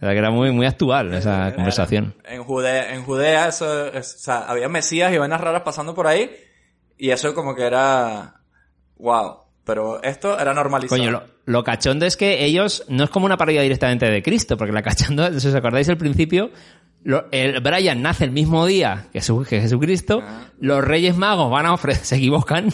Sea, 0.01 0.13
que 0.13 0.19
era 0.19 0.31
muy, 0.31 0.51
muy 0.51 0.67
actual 0.67 1.13
esa 1.15 1.53
conversación. 1.55 2.15
En 2.25 2.43
Judea, 2.43 2.95
en 2.95 3.03
Judea 3.05 3.49
eso, 3.49 3.87
es- 3.89 4.15
o 4.15 4.19
sea, 4.19 4.39
había 4.49 4.69
mesías 4.69 5.13
y 5.13 5.19
vainas 5.19 5.41
raras 5.41 5.63
pasando 5.63 5.95
por 5.95 6.07
ahí. 6.07 6.31
Y 6.97 7.11
eso 7.11 7.35
como 7.35 7.55
que 7.55 7.65
era... 7.67 8.41
Wow. 8.99 9.39
Pero 9.65 10.03
esto 10.03 10.39
era 10.39 10.55
normalizado. 10.55 10.99
Coño, 11.01 11.11
lo, 11.13 11.23
lo 11.45 11.65
cachondo 11.65 12.07
es 12.07 12.17
que 12.17 12.45
ellos 12.45 12.85
no 12.89 13.05
es 13.05 13.11
como 13.11 13.27
una 13.27 13.37
parodia 13.37 13.61
directamente 13.63 14.11
de 14.11 14.23
Cristo, 14.23 14.57
porque 14.57 14.73
la 14.73 14.83
cachondo, 14.83 15.33
si 15.39 15.49
os 15.49 15.55
acordáis 15.55 15.89
el 15.89 15.97
principio, 15.99 16.51
lo- 17.05 17.27
el 17.31 17.61
Brian 17.61 18.01
nace 18.03 18.25
el 18.25 18.31
mismo 18.33 18.65
día 18.67 19.07
que, 19.13 19.21
su- 19.21 19.45
que 19.49 19.61
Jesucristo, 19.61 20.23
los 20.61 20.83
Reyes 20.83 21.17
Magos 21.17 21.51
van 21.51 21.67
a 21.67 21.75
ofrecer, 21.75 22.05
se 22.07 22.17
equivocan, 22.17 22.73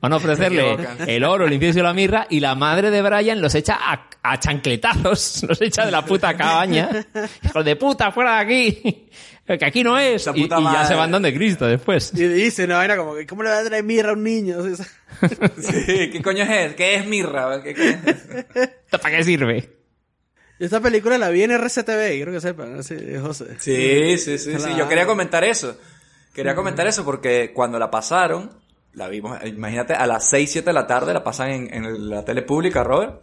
van 0.00 0.12
a 0.12 0.16
ofrecerle 0.16 0.76
el 1.06 1.24
oro, 1.24 1.46
el 1.46 1.52
incienso 1.52 1.80
y 1.80 1.82
la 1.82 1.94
mirra, 1.94 2.26
y 2.30 2.40
la 2.40 2.54
madre 2.54 2.90
de 2.90 3.02
Brian 3.02 3.40
los 3.40 3.54
echa 3.54 3.78
a, 3.80 4.08
a 4.22 4.38
chancletazos, 4.38 5.42
los 5.48 5.60
echa 5.60 5.84
de 5.84 5.90
la 5.90 6.04
puta 6.04 6.36
cabaña. 6.36 6.88
Hijos 7.44 7.64
de 7.64 7.76
puta, 7.76 8.12
fuera 8.12 8.36
de 8.36 8.40
aquí, 8.40 9.10
que 9.46 9.64
aquí 9.64 9.82
no 9.82 9.98
es. 9.98 10.28
Y, 10.34 10.48
ya 10.48 10.84
se 10.84 10.94
van 10.94 11.10
donde 11.10 11.32
Cristo 11.32 11.66
después. 11.66 12.12
y 12.14 12.26
dice 12.26 12.64
una 12.64 12.78
vaina 12.78 12.96
como 12.96 13.14
que, 13.14 13.26
¿cómo 13.26 13.42
le 13.42 13.50
va 13.50 13.58
a 13.58 13.64
traer 13.64 13.84
mirra 13.84 14.10
a 14.10 14.14
un 14.14 14.24
niño? 14.24 14.58
Sí, 15.58 16.10
¿qué 16.12 16.22
coño 16.22 16.44
es? 16.44 16.74
¿Qué 16.74 16.94
es 16.94 17.06
mirra? 17.06 17.60
¿Qué, 17.60 17.74
qué 17.74 17.90
es? 17.90 18.70
¿Para 18.90 19.16
qué 19.16 19.24
sirve? 19.24 19.78
Esta 20.58 20.80
película 20.80 21.18
la 21.18 21.30
vi 21.30 21.42
en 21.42 21.52
RCTV, 21.52 22.10
quiero 22.10 22.32
que 22.32 22.40
sepan, 22.40 22.78
así, 22.78 22.96
José. 23.20 23.56
Sí, 23.58 24.18
sí, 24.18 24.38
sí, 24.38 24.58
sí. 24.58 24.68
Yo 24.76 24.88
quería 24.88 25.06
comentar 25.06 25.42
eso. 25.44 25.76
Quería 26.32 26.54
comentar 26.54 26.86
eso 26.86 27.04
porque 27.04 27.52
cuando 27.52 27.78
la 27.78 27.90
pasaron, 27.90 28.57
la 28.92 29.08
vimos, 29.08 29.38
imagínate, 29.44 29.94
a 29.94 30.06
las 30.06 30.28
6, 30.28 30.50
7 30.50 30.70
de 30.70 30.72
la 30.74 30.86
tarde 30.86 31.12
la 31.14 31.22
pasan 31.24 31.50
en, 31.50 31.74
en 31.74 32.10
la 32.10 32.24
tele 32.24 32.42
pública, 32.42 32.82
Robert. 32.84 33.22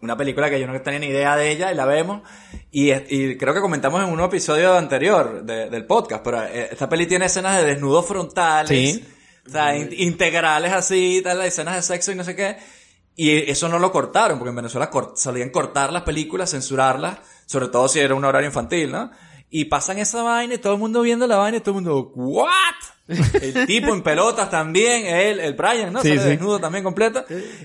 Una 0.00 0.16
película 0.16 0.48
que 0.48 0.60
yo 0.60 0.66
no 0.66 0.80
tenía 0.80 1.00
ni 1.00 1.06
idea 1.06 1.34
de 1.36 1.50
ella 1.50 1.72
y 1.72 1.74
la 1.74 1.84
vemos. 1.84 2.22
Y, 2.70 2.92
y 2.92 3.36
creo 3.36 3.52
que 3.52 3.60
comentamos 3.60 4.02
en 4.02 4.10
un 4.10 4.20
episodio 4.20 4.76
anterior 4.76 5.42
de- 5.42 5.68
del 5.70 5.86
podcast, 5.86 6.22
pero 6.22 6.42
eh, 6.44 6.68
esta 6.70 6.88
peli 6.88 7.06
tiene 7.06 7.26
escenas 7.26 7.56
de 7.60 7.64
desnudos 7.66 8.06
frontales. 8.06 8.68
Sí. 8.94 9.04
O 9.46 9.50
sea, 9.50 9.76
in- 9.76 9.88
integrales 9.92 10.72
así, 10.72 11.20
tal, 11.24 11.42
escenas 11.42 11.74
de 11.76 11.82
sexo 11.82 12.12
y 12.12 12.14
no 12.14 12.22
sé 12.24 12.36
qué. 12.36 12.56
Y 13.16 13.50
eso 13.50 13.68
no 13.68 13.80
lo 13.80 13.90
cortaron, 13.90 14.38
porque 14.38 14.50
en 14.50 14.56
Venezuela 14.56 14.88
cort- 14.90 15.16
solían 15.16 15.50
cortar 15.50 15.92
las 15.92 16.02
películas, 16.02 16.50
censurarlas, 16.50 17.18
sobre 17.46 17.66
todo 17.68 17.88
si 17.88 17.98
era 17.98 18.14
un 18.14 18.24
horario 18.24 18.46
infantil, 18.46 18.92
¿no? 18.92 19.10
Y 19.50 19.64
pasan 19.66 19.98
esa 19.98 20.22
vaina 20.22 20.54
y 20.54 20.58
todo 20.58 20.74
el 20.74 20.78
mundo 20.78 21.00
viendo 21.02 21.26
la 21.26 21.36
vaina 21.36 21.56
y 21.58 21.60
todo 21.60 21.78
el 21.78 21.84
mundo, 21.84 22.12
¿what? 22.14 22.50
El 23.40 23.66
tipo 23.66 23.94
en 23.94 24.02
pelotas 24.02 24.50
también, 24.50 25.06
él, 25.06 25.40
el 25.40 25.54
Brian, 25.54 25.90
¿no? 25.92 26.02
Sí, 26.02 26.08
Sale 26.10 26.20
sí. 26.22 26.28
desnudo 26.28 26.60
también 26.60 26.84
completo. 26.84 27.24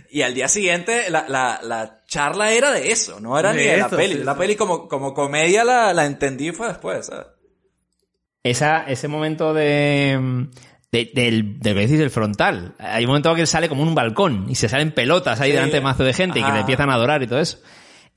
Y 0.09 0.21
al 0.21 0.33
día 0.33 0.47
siguiente 0.47 1.09
la, 1.09 1.25
la, 1.27 1.59
la 1.61 2.01
charla 2.07 2.53
era 2.53 2.71
de 2.71 2.91
eso, 2.93 3.19
no 3.19 3.37
era 3.37 3.51
De 3.51 3.57
ni 3.59 3.63
de 3.67 3.77
la 3.77 3.83
esto, 3.85 3.97
peli. 3.97 4.13
sí, 4.15 4.23
la 4.23 4.33
sí. 4.33 4.39
peli 4.39 4.55
como, 4.55 4.87
como 4.87 5.13
comedia 5.13 5.65
la, 5.65 5.91
la 5.93 6.05
entendí 6.05 6.51
fue 6.53 6.69
después, 6.69 7.07
¿sabes? 7.07 7.27
Esa, 8.43 8.83
ese 8.89 9.07
momento 9.07 9.53
de, 9.53 10.47
de- 10.91 11.11
del, 11.13 11.59
de 11.59 11.69
lo 11.71 11.75
que 11.75 11.81
decís, 11.81 11.99
del 11.99 12.09
frontal. 12.11 12.75
Hay 12.79 13.03
un 13.05 13.09
momento 13.09 13.33
que 13.35 13.41
él 13.41 13.47
sale 13.47 13.69
como 13.69 13.83
en 13.83 13.89
un 13.89 13.95
balcón 13.95 14.47
y 14.49 14.55
se 14.55 14.67
salen 14.69 14.91
pelotas 14.93 15.39
ahí 15.41 15.49
Sí. 15.51 15.55
delante 15.55 15.75
de 15.77 15.81
mazo 15.81 16.03
de 16.03 16.13
gente 16.13 16.39
y 16.39 16.41
que 16.41 16.45
Ajá. 16.47 16.53
le 16.55 16.59
empiezan 16.61 16.89
a 16.89 16.95
adorar 16.95 17.23
y 17.23 17.27
todo 17.27 17.39
eso. 17.39 17.59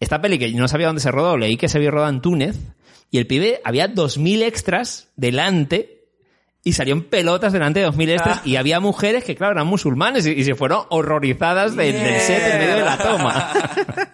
Esta 0.01 0.21
peli 0.21 0.39
que 0.39 0.51
no 0.53 0.69
sabía 0.69 0.87
dónde 0.89 1.01
se 1.01 1.11
rodó, 1.11 1.37
leí 1.37 1.57
que 1.57 1.69
se 1.69 1.79
había 1.79 1.91
rodado 1.91 2.11
en 2.11 2.21
Túnez 2.21 2.57
y 3.11 3.19
el 3.19 3.27
pibe 3.27 3.61
había 3.65 3.89
2.000 3.89 4.43
extras 4.43 5.09
delante 5.17 5.93
y 6.63 6.73
salió 6.73 6.95
en 6.95 7.05
pelotas 7.05 7.53
delante 7.53 7.81
de 7.81 7.89
2.000 7.89 8.09
extras 8.11 8.39
Ah. 8.39 8.43
y 8.45 8.57
había 8.57 8.81
mujeres 8.81 9.23
que, 9.25 9.37
claro, 9.37 9.53
eran 9.53 9.67
musulmanes 9.69 10.27
y, 10.27 10.33
y 10.33 10.45
se 10.45 10.55
fueron 10.57 10.83
horrorizadas 10.91 11.77
del, 11.77 11.93
del 11.93 12.21
set 12.21 12.43
en 12.55 12.59
medio 12.59 12.75
de 12.77 12.85
la 12.85 12.99
toma. 12.99 13.51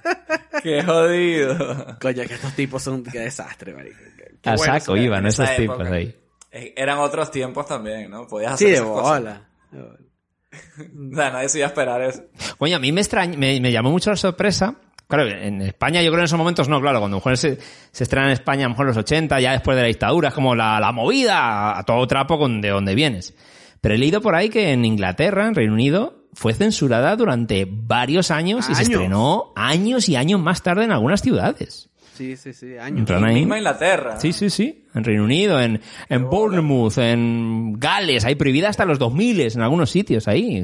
Qué 0.62 0.82
jodido. 0.82 1.98
Coño, 2.00 2.22
que 2.26 2.34
estos 2.34 2.54
tipos 2.54 2.82
son... 2.82 3.02
Qué 3.02 3.18
desastre, 3.20 3.74
marico. 3.74 3.96
Qué- 4.16 4.34
qué 4.42 4.50
A 4.50 4.54
bueno 4.54 4.72
saco 4.78 4.94
eso. 4.94 4.96
iban 4.96 5.26
esos 5.26 5.48
tipos 5.56 5.76
época. 5.80 5.94
ahí. 5.96 6.14
Eh, 6.52 6.74
Eran 6.76 6.98
otros 6.98 7.30
tiempos 7.30 7.66
también, 7.66 8.10
¿no? 8.10 8.26
Podías 8.28 8.52
hacer 8.52 8.66
Sí, 8.68 8.70
de 8.72 8.76
esas 8.78 8.86
cosas. 8.88 9.18
bola. 9.20 9.48
Nadie 10.92 11.48
se 11.48 11.58
iba 11.58 11.66
a 11.66 11.70
esperar 11.70 12.02
eso. 12.02 12.22
Coño, 12.58 12.76
a 12.76 12.78
mí 12.78 12.92
me, 12.92 13.00
extraña, 13.00 13.36
me, 13.38 13.58
me 13.60 13.72
llamó 13.72 13.90
mucho 13.90 14.10
la 14.10 14.16
sorpresa. 14.16 14.76
Claro, 15.12 15.28
en 15.30 15.60
España 15.60 16.00
yo 16.02 16.10
creo 16.10 16.20
en 16.20 16.24
esos 16.24 16.38
momentos 16.38 16.68
no, 16.68 16.80
claro, 16.80 16.98
cuando 17.00 17.18
mejor 17.18 17.36
se, 17.36 17.58
se 17.90 18.04
estrena 18.04 18.28
en 18.28 18.32
España 18.32 18.64
a 18.64 18.68
lo 18.68 18.70
mejor 18.70 18.84
en 18.86 18.88
los 18.88 18.96
80, 18.96 19.40
ya 19.40 19.52
después 19.52 19.76
de 19.76 19.82
la 19.82 19.88
dictadura, 19.88 20.28
es 20.28 20.34
como 20.34 20.54
la, 20.54 20.80
la 20.80 20.90
movida 20.92 21.78
a 21.78 21.82
todo 21.84 22.06
trapo 22.06 22.38
con 22.38 22.60
de 22.62 22.70
donde 22.70 22.94
vienes. 22.94 23.34
Pero 23.82 23.94
he 23.94 23.98
leído 23.98 24.20
por 24.22 24.34
ahí 24.34 24.48
que 24.48 24.72
en 24.72 24.84
Inglaterra, 24.86 25.46
en 25.48 25.54
Reino 25.54 25.74
Unido, 25.74 26.24
fue 26.32 26.54
censurada 26.54 27.14
durante 27.16 27.66
varios 27.68 28.30
años, 28.30 28.70
y 28.70 28.74
se 28.74 28.84
estrenó 28.84 29.52
años 29.54 30.08
y 30.08 30.16
años 30.16 30.40
más 30.40 30.62
tarde 30.62 30.84
en 30.84 30.92
algunas 30.92 31.20
ciudades. 31.20 31.90
Sí, 32.14 32.36
sí, 32.36 32.52
sí, 32.52 32.72
En 32.74 32.80
años. 32.80 33.06
plan 33.06 33.24
ahí- 33.24 33.34
Misma 33.36 33.58
Inglaterra. 33.58 34.18
Sí, 34.20 34.32
sí, 34.32 34.48
sí. 34.50 34.84
En 34.94 35.02
Reino 35.04 35.24
Unido, 35.24 35.60
en, 35.60 35.80
en 36.08 36.28
Bournemouth, 36.30 36.96
en 36.98 37.72
Gales, 37.78 38.24
hay 38.24 38.34
prohibida 38.34 38.68
hasta 38.68 38.84
los 38.84 38.98
2000 38.98 39.40
en 39.40 39.60
algunos 39.62 39.90
sitios 39.90 40.28
ahí. 40.28 40.62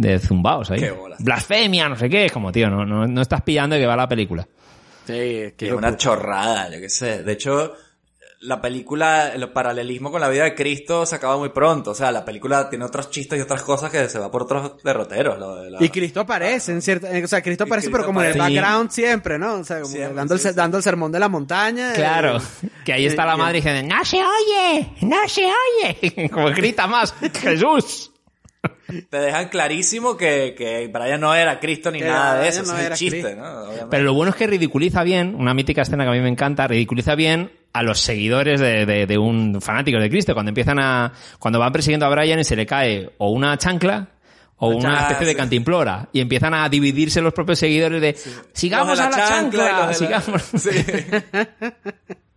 De, 0.00 0.18
zumbaos 0.18 0.70
ahí. 0.70 0.80
Qué 0.80 0.90
bolas. 0.90 1.22
Blasfemia, 1.22 1.88
no 1.88 1.96
sé 1.96 2.08
qué. 2.08 2.26
Es 2.26 2.32
como, 2.32 2.50
tío, 2.52 2.70
no, 2.70 2.84
no, 2.86 3.06
no 3.06 3.20
estás 3.20 3.42
pillando 3.42 3.74
de 3.76 3.82
que 3.82 3.86
va 3.86 3.96
la 3.96 4.08
película. 4.08 4.46
Sí, 5.06 5.52
Que 5.56 5.68
es 5.68 5.72
una 5.72 5.96
chorrada, 5.96 6.70
yo 6.70 6.80
qué 6.80 6.88
sé. 6.88 7.22
De 7.22 7.32
hecho, 7.32 7.74
la 8.42 8.60
película, 8.62 9.32
el 9.34 9.50
paralelismo 9.50 10.10
con 10.10 10.20
la 10.20 10.28
vida 10.30 10.44
de 10.44 10.54
Cristo 10.54 11.04
se 11.04 11.16
acaba 11.16 11.36
muy 11.36 11.50
pronto. 11.50 11.90
O 11.90 11.94
sea, 11.94 12.10
la 12.12 12.24
película 12.24 12.70
tiene 12.70 12.84
otros 12.86 13.10
chistes 13.10 13.38
y 13.38 13.42
otras 13.42 13.62
cosas 13.62 13.90
que 13.90 14.08
se 14.08 14.18
va 14.18 14.30
por 14.30 14.44
otros 14.44 14.82
derroteros. 14.82 15.38
Lo 15.38 15.56
de 15.56 15.70
la- 15.72 15.84
Y 15.84 15.90
Cristo 15.90 16.20
aparece 16.20 16.72
en 16.72 16.80
cierta, 16.80 17.08
o 17.22 17.26
sea, 17.26 17.42
Cristo 17.42 17.64
aparece, 17.64 17.88
Cristo 17.88 17.98
pero 17.98 18.06
como 18.06 18.22
en 18.22 18.30
el 18.30 18.38
background 18.38 18.90
siempre, 18.90 19.38
¿no? 19.38 19.54
O 19.56 19.64
sea, 19.64 19.80
como 19.80 19.92
Siempre, 19.92 20.14
dando, 20.14 20.34
el, 20.34 20.40
sí, 20.40 20.44
se- 20.44 20.50
sí. 20.50 20.56
dando 20.56 20.76
el 20.78 20.82
sermón 20.82 21.12
de 21.12 21.18
la 21.18 21.28
montaña. 21.28 21.92
Claro. 21.92 22.38
eh, 22.38 22.68
Que 22.86 22.94
ahí 22.94 23.04
está 23.04 23.26
la 23.26 23.34
y- 23.34 23.38
madre 23.38 23.56
diciendo, 23.56 23.94
no 23.94 24.04
se 24.04 24.16
oye, 24.18 24.92
no 25.02 25.28
se 25.28 25.44
oye. 25.44 26.30
Como 26.32 26.46
grita 26.52 26.86
más, 26.86 27.12
Jesús. 27.42 28.09
Te 29.10 29.16
dejan 29.18 29.48
clarísimo 29.48 30.16
que, 30.16 30.54
que 30.56 30.88
Brian 30.92 31.20
no 31.20 31.34
era 31.34 31.58
Cristo 31.60 31.90
ni 31.90 31.98
Que 32.00 32.06
nada 32.06 32.40
de 32.40 32.48
eso. 32.48 32.62
no 32.64 32.72
es 32.74 32.84
era 32.84 32.94
el 32.94 32.98
chiste, 32.98 33.20
Cristo. 33.22 33.40
¿no? 33.40 33.88
Pero 33.90 34.04
lo 34.04 34.14
bueno 34.14 34.30
es 34.30 34.36
que 34.36 34.46
ridiculiza 34.46 35.02
bien, 35.02 35.34
una 35.34 35.54
mítica 35.54 35.82
escena 35.82 36.04
que 36.04 36.10
a 36.10 36.12
mí 36.12 36.20
me 36.20 36.28
encanta, 36.28 36.66
ridiculiza 36.66 37.14
bien 37.14 37.50
a 37.72 37.82
los 37.82 38.00
seguidores 38.00 38.58
de, 38.60 38.84
de- 38.86 39.06
de 39.06 39.18
un 39.18 39.60
fanático 39.60 39.98
de 40.00 40.10
Cristo. 40.10 40.34
Cuando 40.34 40.50
empiezan 40.50 40.78
a, 40.78 41.12
cuando 41.38 41.58
van 41.58 41.72
persiguiendo 41.72 42.06
a 42.06 42.08
Brian 42.10 42.38
y 42.40 42.44
se 42.44 42.56
le 42.56 42.66
cae 42.66 43.10
o 43.18 43.30
una 43.30 43.56
chancla 43.58 44.08
o 44.56 44.68
una 44.68 45.00
especie 45.02 45.26
de 45.26 45.34
cantimplora. 45.36 46.08
Y 46.12 46.20
empiezan 46.20 46.52
a 46.54 46.68
dividirse 46.68 47.20
los 47.20 47.32
propios 47.32 47.58
seguidores 47.58 48.00
de, 48.02 48.16
sigamos 48.52 48.88
Los 48.88 48.98
de 48.98 49.04
a 49.04 49.10
la 49.10 49.28
chancla, 49.28 49.94
sigamos. 49.94 50.42
Sí. 50.42 50.70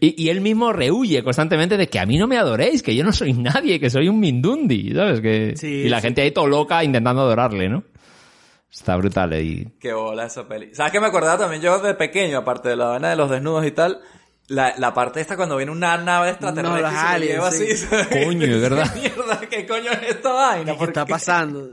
Y, 0.00 0.22
y 0.24 0.28
él 0.28 0.40
mismo 0.40 0.72
rehuye 0.72 1.22
constantemente 1.22 1.76
de 1.76 1.88
que 1.88 1.98
a 1.98 2.06
mí 2.06 2.18
no 2.18 2.26
me 2.26 2.36
adoréis, 2.38 2.82
que 2.82 2.94
yo 2.94 3.04
no 3.04 3.12
soy 3.12 3.32
nadie, 3.32 3.78
que 3.80 3.90
soy 3.90 4.08
un 4.08 4.20
mindundi, 4.20 4.92
¿sabes? 4.94 5.20
Que, 5.20 5.54
Sí, 5.56 5.66
y 5.68 5.88
la 5.88 5.98
sí. 6.00 6.06
gente 6.06 6.22
ahí 6.22 6.30
todo 6.30 6.46
loca 6.46 6.82
intentando 6.84 7.22
adorarle, 7.22 7.68
¿no? 7.68 7.84
Está 8.72 8.96
brutal 8.96 9.32
y 9.40 9.72
Qué 9.80 9.92
bola 9.92 10.26
esa 10.26 10.48
peli. 10.48 10.74
¿Sabes 10.74 10.90
qué 10.92 11.00
me 11.00 11.06
acordaba 11.06 11.38
también 11.38 11.62
yo 11.62 11.78
de 11.78 11.94
pequeño, 11.94 12.38
aparte 12.38 12.70
de 12.70 12.76
la 12.76 12.86
vaina 12.86 13.10
de 13.10 13.16
los 13.16 13.30
desnudos 13.30 13.64
y 13.66 13.70
tal? 13.70 14.00
La, 14.48 14.74
la 14.76 14.92
parte 14.92 15.20
esta 15.20 15.36
cuando 15.36 15.56
viene 15.56 15.72
una 15.72 15.96
nave 15.96 16.30
extraterrestre 16.30 16.82
No, 16.82 16.88
y 16.88 16.90
se 16.90 16.96
lo 16.96 17.08
aliens, 17.08 17.32
lleva 17.32 17.50
sí. 17.50 17.64
así. 17.70 18.24
Coño, 18.26 18.46
de 18.46 18.58
verdad. 18.68 18.92
¿Qué 18.92 19.00
mierda? 19.00 19.40
¿Qué 19.48 19.66
coño 19.66 19.90
es 19.92 20.02
esta 20.10 20.32
vaina? 20.32 20.72
¿Qué 20.72 20.78
¿Por 20.78 20.88
está 20.88 21.04
qué? 21.06 21.10
pasando? 21.12 21.68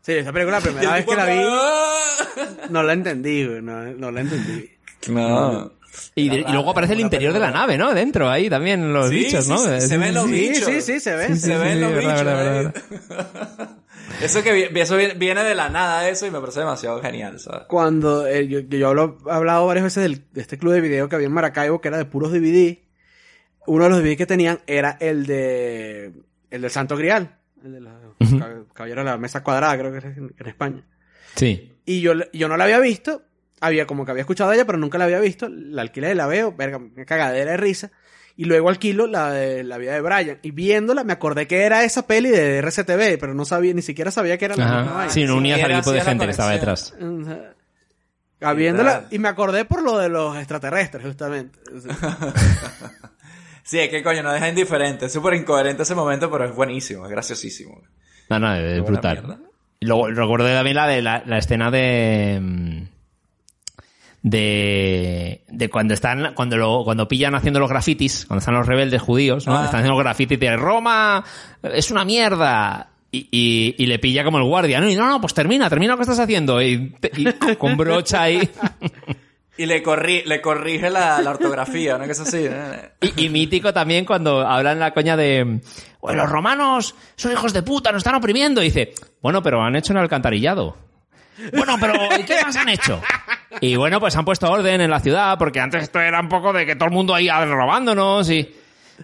Sí, 0.00 0.12
esa 0.12 0.32
película 0.32 0.58
la 0.60 0.62
primera 0.64 0.94
vez 0.94 1.04
que 1.04 1.16
la 1.16 1.26
vi, 1.26 1.38
acá- 1.38 2.68
no 2.70 2.82
la 2.84 2.92
entendí, 2.94 3.44
güey, 3.46 3.60
no, 3.60 3.82
no 3.82 4.10
la 4.12 4.20
entendí. 4.20 4.70
No. 5.08 5.72
Y, 6.14 6.28
de- 6.28 6.36
y 6.48 6.52
luego 6.52 6.70
aparece 6.70 6.92
el 6.94 7.00
interior 7.00 7.32
de 7.32 7.40
la 7.40 7.50
nave, 7.50 7.76
¿no? 7.78 7.92
Dentro, 7.94 8.28
ahí 8.30 8.48
también 8.50 8.92
los 8.92 9.08
Sí, 9.08 9.16
bichos, 9.16 9.44
sí, 9.46 9.50
¿no? 9.50 9.58
sí, 9.58 9.80
se 9.88 9.98
ven 9.98 10.14
los 10.14 10.26
Sí, 10.26 10.30
bichos. 10.32 10.64
sí, 10.66 10.80
sí, 10.82 11.00
se 11.00 11.14
ven. 11.16 11.36
Se 11.38 11.56
ven 11.56 11.74
sí, 11.74 11.80
los 11.80 11.94
bichos. 11.96 12.24
verdad. 12.24 12.74
Eso 14.22 14.42
que 14.42 14.70
eso 14.74 14.96
viene- 14.96 15.44
de 15.44 15.54
la 15.54 15.68
nada 15.68 16.08
eso 16.08 16.26
y 16.26 16.30
me 16.30 16.40
parece 16.40 16.60
demasiado 16.60 17.00
genial, 17.02 17.38
¿sabes? 17.38 17.66
Cuando 17.68 18.26
eh, 18.26 18.48
yo, 18.48 18.60
yo 18.60 18.88
hablo- 18.88 19.18
he 19.28 19.30
hablado 19.32 19.66
varias 19.66 19.84
veces 19.84 20.02
del- 20.02 20.24
de 20.32 20.40
este 20.40 20.58
club 20.58 20.72
de 20.72 20.80
video 20.80 21.08
que 21.08 21.14
había 21.16 21.26
en 21.28 21.32
Maracaibo, 21.32 21.80
que 21.80 21.88
era 21.88 21.98
de 21.98 22.04
puros 22.04 22.32
DVD. 22.32 22.78
Uno 23.66 23.84
de 23.84 23.90
los 23.90 23.98
DVD 24.02 24.16
que 24.16 24.26
tenían 24.26 24.60
era 24.66 24.96
el 25.00 25.26
de 25.26 26.12
el 26.50 26.62
del 26.62 26.70
Santo 26.70 26.96
Grial, 26.96 27.36
el 27.62 27.72
de 27.72 27.80
la 27.82 28.00
cab- 28.18 28.66
Caballero 28.72 29.02
de 29.02 29.10
la 29.10 29.18
Mesa 29.18 29.42
Cuadrada, 29.44 29.76
creo 29.78 29.92
que 29.92 29.98
es 29.98 30.04
en, 30.04 30.34
en 30.36 30.46
España. 30.46 30.84
Sí. 31.36 31.76
Y 31.84 32.00
yo, 32.00 32.12
yo 32.32 32.48
no 32.48 32.56
la 32.56 32.64
había 32.64 32.80
visto, 32.80 33.22
había 33.60 33.86
como 33.86 34.04
que 34.04 34.10
había 34.10 34.22
escuchado 34.22 34.50
de 34.50 34.56
ella, 34.56 34.66
pero 34.66 34.78
nunca 34.78 34.98
la 34.98 35.04
había 35.04 35.20
visto. 35.20 35.48
La 35.48 35.82
alquilé, 35.82 36.14
la 36.14 36.26
veo, 36.26 36.52
verga, 36.52 36.78
una 36.78 37.04
cagadera 37.04 37.52
de 37.52 37.56
risa. 37.56 37.90
Y 38.36 38.44
luego 38.44 38.68
alquilo 38.68 39.06
la 39.08 39.32
de 39.32 39.64
la 39.64 39.78
vida 39.78 39.94
de 39.94 40.00
Brian. 40.00 40.38
Y 40.42 40.52
viéndola 40.52 41.02
me 41.02 41.12
acordé 41.12 41.46
que 41.46 41.62
era 41.62 41.82
esa 41.84 42.06
peli 42.06 42.30
de 42.30 42.58
RCTV, 42.58 43.18
pero 43.18 43.34
no 43.34 43.44
sabía, 43.44 43.74
ni 43.74 43.82
siquiera 43.82 44.10
sabía 44.12 44.38
que 44.38 44.44
era 44.44 44.56
la 44.56 44.64
misma 44.64 44.92
vaina. 44.92 45.12
Sí, 45.12 45.24
no 45.24 45.36
unías 45.36 45.62
al 45.62 45.72
equipo 45.72 45.92
de 45.92 46.00
gente 46.02 46.24
que 46.24 46.30
estaba 46.30 46.52
detrás. 46.52 46.94
Ajá. 47.00 47.54
Ah, 48.40 48.52
viéndola, 48.52 49.06
y 49.10 49.18
me 49.18 49.28
acordé 49.28 49.64
por 49.64 49.82
lo 49.82 49.98
de 49.98 50.08
los 50.08 50.36
extraterrestres, 50.36 51.04
justamente. 51.04 51.58
Sí, 53.68 53.78
es 53.78 53.90
que 53.90 54.02
coño, 54.02 54.22
no 54.22 54.32
deja 54.32 54.48
indiferente. 54.48 55.04
Es 55.04 55.12
súper 55.12 55.34
incoherente 55.34 55.82
ese 55.82 55.94
momento, 55.94 56.30
pero 56.30 56.46
es 56.46 56.54
buenísimo, 56.54 57.04
es 57.04 57.10
graciosísimo. 57.10 57.82
No, 58.30 58.38
no, 58.38 58.54
es 58.54 58.82
brutal. 58.82 59.40
luego 59.80 60.08
recuerdo 60.08 60.48
también 60.48 60.74
la 60.74 60.86
de 60.86 61.02
la, 61.02 61.22
la 61.26 61.36
escena 61.36 61.70
de 61.70 62.38
mm, 62.40 62.82
de 64.30 65.42
de 65.48 65.70
cuando 65.70 65.94
están 65.94 66.34
cuando 66.34 66.56
lo 66.56 66.84
cuando 66.84 67.08
pillan 67.08 67.34
haciendo 67.34 67.60
los 67.60 67.68
grafitis, 67.70 68.26
cuando 68.26 68.40
están 68.40 68.54
los 68.54 68.66
rebeldes 68.66 69.00
judíos, 69.02 69.46
¿no? 69.46 69.56
Ah. 69.56 69.64
Están 69.64 69.80
haciendo 69.80 69.96
los 69.96 70.04
grafitis 70.04 70.38
de 70.38 70.56
Roma 70.56 71.24
es 71.62 71.90
una 71.90 72.04
mierda. 72.04 72.90
Y, 73.10 73.26
y, 73.30 73.74
y 73.82 73.86
le 73.86 73.98
pilla 73.98 74.22
como 74.22 74.36
el 74.36 74.44
guardia, 74.44 74.82
¿no? 74.82 74.88
Y 74.90 74.94
no, 74.94 75.08
no, 75.08 75.18
pues 75.18 75.32
termina, 75.32 75.70
termina 75.70 75.92
lo 75.92 75.96
que 75.96 76.02
estás 76.02 76.18
haciendo. 76.18 76.60
Y, 76.60 76.94
y 77.16 77.24
con 77.56 77.76
brocha 77.76 78.22
ahí. 78.22 78.48
Y 79.60 79.66
le, 79.66 79.82
corri 79.82 80.22
le 80.24 80.40
corrige 80.40 80.88
la, 80.88 81.20
la 81.20 81.30
ortografía, 81.30 81.98
¿no? 81.98 82.04
Que 82.04 82.12
es 82.12 82.20
así. 82.20 82.46
Y, 83.00 83.24
y 83.24 83.28
mítico 83.28 83.72
también 83.72 84.04
cuando 84.04 84.46
hablan 84.46 84.78
la 84.78 84.94
coña 84.94 85.16
de 85.16 85.60
"Oye, 85.98 86.16
los 86.16 86.30
romanos 86.30 86.94
son 87.16 87.32
hijos 87.32 87.52
de 87.52 87.64
puta, 87.64 87.90
nos 87.90 87.98
están 87.98 88.14
oprimiendo. 88.14 88.62
Y 88.62 88.66
dice, 88.66 88.92
bueno, 89.20 89.42
pero 89.42 89.60
han 89.60 89.74
hecho 89.74 89.92
un 89.92 89.98
alcantarillado. 89.98 90.76
Bueno, 91.52 91.76
pero 91.80 91.94
¿y 92.20 92.22
qué 92.22 92.36
más 92.44 92.54
han 92.54 92.68
hecho? 92.68 93.00
Y 93.60 93.76
bueno, 93.76 93.98
pues 94.00 94.14
han 94.16 94.24
puesto 94.24 94.50
orden 94.50 94.80
en 94.80 94.90
la 94.90 95.00
ciudad, 95.00 95.38
porque 95.38 95.60
antes 95.60 95.82
esto 95.84 96.00
era 96.00 96.20
un 96.20 96.28
poco 96.28 96.52
de 96.52 96.66
que 96.66 96.76
todo 96.76 96.88
el 96.88 96.94
mundo 96.94 97.14
ahí 97.14 97.28
robándonos 97.28 98.28
y... 98.30 98.54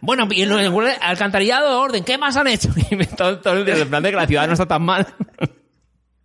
Bueno, 0.01 0.27
y 0.31 0.43
el 0.43 0.53
alcantarillado, 1.01 1.81
orden, 1.81 2.03
¿qué 2.05 2.19
más 2.19 2.37
han 2.37 2.49
hecho? 2.49 2.69
Y 2.91 2.97
me- 2.97 3.07
todo, 3.07 3.39
todo 3.39 3.55
el 3.55 3.65
día, 3.65 3.77
en 3.77 3.89
plan 3.89 4.03
de 4.03 4.11
que 4.11 4.17
la 4.17 4.27
ciudad 4.27 4.47
no 4.47 4.53
está 4.55 4.67
tan 4.67 4.83
mal. 4.83 5.07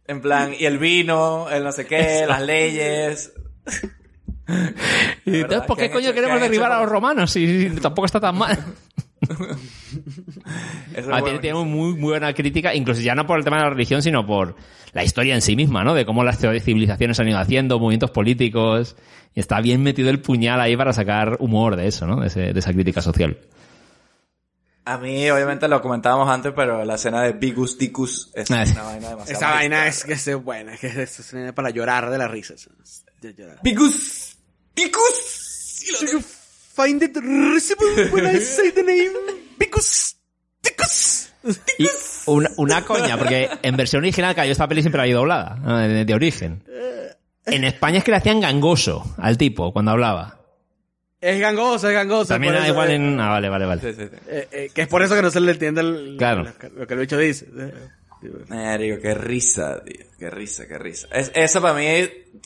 En 0.08 0.22
plan, 0.22 0.54
y 0.58 0.66
el 0.66 0.80
vino, 0.80 1.48
el 1.50 1.64
no 1.64 1.72
sé 1.72 1.86
qué, 1.86 2.26
las 2.28 2.42
leyes. 2.42 3.32
Y 5.26 5.42
entonces, 5.42 5.68
¿por 5.68 5.78
¿qué 5.78 5.92
coño 5.92 6.08
hecho- 6.08 6.16
queremos 6.16 6.42
derribar 6.42 6.72
hecho 6.72 6.78
a 6.80 6.82
los 6.82 6.90
romanos 6.92 7.30
si, 7.32 7.70
tampoco 7.82 8.08
está 8.08 8.20
tan 8.20 8.36
mal? 8.38 8.58
Eso 10.96 11.00
es 11.00 11.08
Ah, 11.12 11.22
tiene 11.40 11.54
muy, 11.64 11.94
muy 11.94 12.02
buena 12.02 12.34
crítica, 12.34 12.74
incluso 12.74 13.02
ya 13.02 13.14
no 13.14 13.28
por 13.28 13.38
el 13.38 13.44
tema 13.44 13.58
de 13.58 13.64
la 13.64 13.70
religión, 13.70 14.02
sino 14.02 14.26
por 14.26 14.56
la 14.94 15.04
historia 15.04 15.36
en 15.36 15.42
sí 15.42 15.56
misma, 15.56 15.84
¿no? 15.84 15.94
De 15.94 16.06
cómo 16.06 16.24
las 16.24 16.40
civilizaciones 16.40 17.20
han 17.20 17.28
ido 17.30 17.38
haciendo, 17.40 17.80
movimientos 17.80 18.12
políticos. 18.12 18.96
Y 19.36 19.40
está 19.40 19.62
bien 19.62 19.84
metido 19.84 20.10
el 20.10 20.22
puñal 20.22 20.60
ahí 20.60 20.76
para 20.76 20.94
sacar 20.94 21.38
humor 21.40 21.76
de 21.76 21.88
eso, 21.88 22.08
¿no? 22.08 22.20
De, 22.20 22.28
ese- 22.28 22.54
de 22.54 22.60
esa 22.60 22.74
crítica 22.74 23.02
social. 23.02 23.38
A 24.86 24.98
mí, 24.98 25.30
obviamente, 25.30 25.68
lo 25.68 25.82
comentábamos 25.84 26.28
antes, 26.30 26.52
pero 26.56 26.84
la 26.84 26.96
escena 26.96 27.22
de 27.22 27.34
Bigus 27.34 27.78
Dicus 27.78 28.32
es 28.34 28.50
Ah, 28.50 28.64
una 28.72 28.84
vaina 28.84 29.10
demasiado 29.10 29.38
Esa 29.40 29.52
vaina 29.52 29.88
es 29.88 30.04
que 30.04 30.14
es 30.14 30.36
buena, 30.44 30.74
es 30.74 30.80
que 30.80 30.88
es, 30.88 31.20
es 31.34 31.54
para 31.54 31.70
llorar 31.70 32.10
de 32.10 32.18
la 32.18 32.28
risa. 32.28 32.56
Bigus 33.62 34.36
Dicus. 34.76 35.46
You 36.12 36.22
find 36.22 37.02
it 37.04 37.16
when 37.18 38.26
I 38.36 38.40
say 38.40 38.72
the 38.72 38.84
name? 38.84 39.12
Because, 39.60 40.16
because. 40.64 41.29
Y 41.78 41.88
una, 42.26 42.50
una 42.58 42.84
coña, 42.86 43.18
porque 43.18 43.50
en 43.62 43.78
versión 43.78 44.02
original, 44.04 44.36
que 44.36 44.46
yo 44.46 44.52
esta 44.52 44.68
peli 44.68 44.82
siempre 44.82 45.02
la 45.02 45.08
he 45.08 45.14
doblada, 45.14 45.88
de, 45.88 46.06
de 46.06 46.14
origen. 46.14 46.64
En 47.46 47.64
España 47.64 48.00
es 48.00 48.04
que 48.04 48.12
le 48.12 48.18
hacían 48.18 48.40
gangoso 48.42 49.16
al 49.18 49.38
tipo 49.38 49.72
cuando 49.74 49.92
hablaba. 49.92 50.38
Es 51.22 51.40
gangoso, 51.40 51.88
es 51.90 51.94
gangoso. 51.94 52.28
También 52.34 52.54
da 52.54 52.60
eso, 52.60 52.70
igual 52.70 52.92
eh, 52.92 52.96
en... 52.96 53.20
Ah, 53.20 53.30
vale, 53.30 53.50
vale, 53.50 53.66
vale. 53.66 53.82
Sí, 53.82 53.94
sí, 53.94 54.08
sí. 54.10 54.16
eh, 54.30 54.48
eh, 54.52 54.70
que 54.74 54.82
es 54.84 54.88
por 54.88 55.02
eso 55.02 55.16
que 55.16 55.22
no 55.22 55.30
se 55.32 55.40
le 55.42 55.52
entiende 55.52 55.82
el- 55.82 56.16
Claro. 56.18 56.44
lo, 56.44 56.70
lo 56.82 56.88
que 56.88 56.94
el 56.94 57.00
bicho 57.02 57.18
dice. 57.18 57.46
Marico, 58.50 59.02
qué 59.02 59.14
risa, 59.14 59.82
tío. 59.84 60.06
Qué 60.18 60.30
risa, 60.30 60.68
qué 60.68 60.78
risa. 60.78 61.08
Es, 61.12 61.32
esa 61.36 61.62
para 61.62 61.74
mí, 61.74 61.86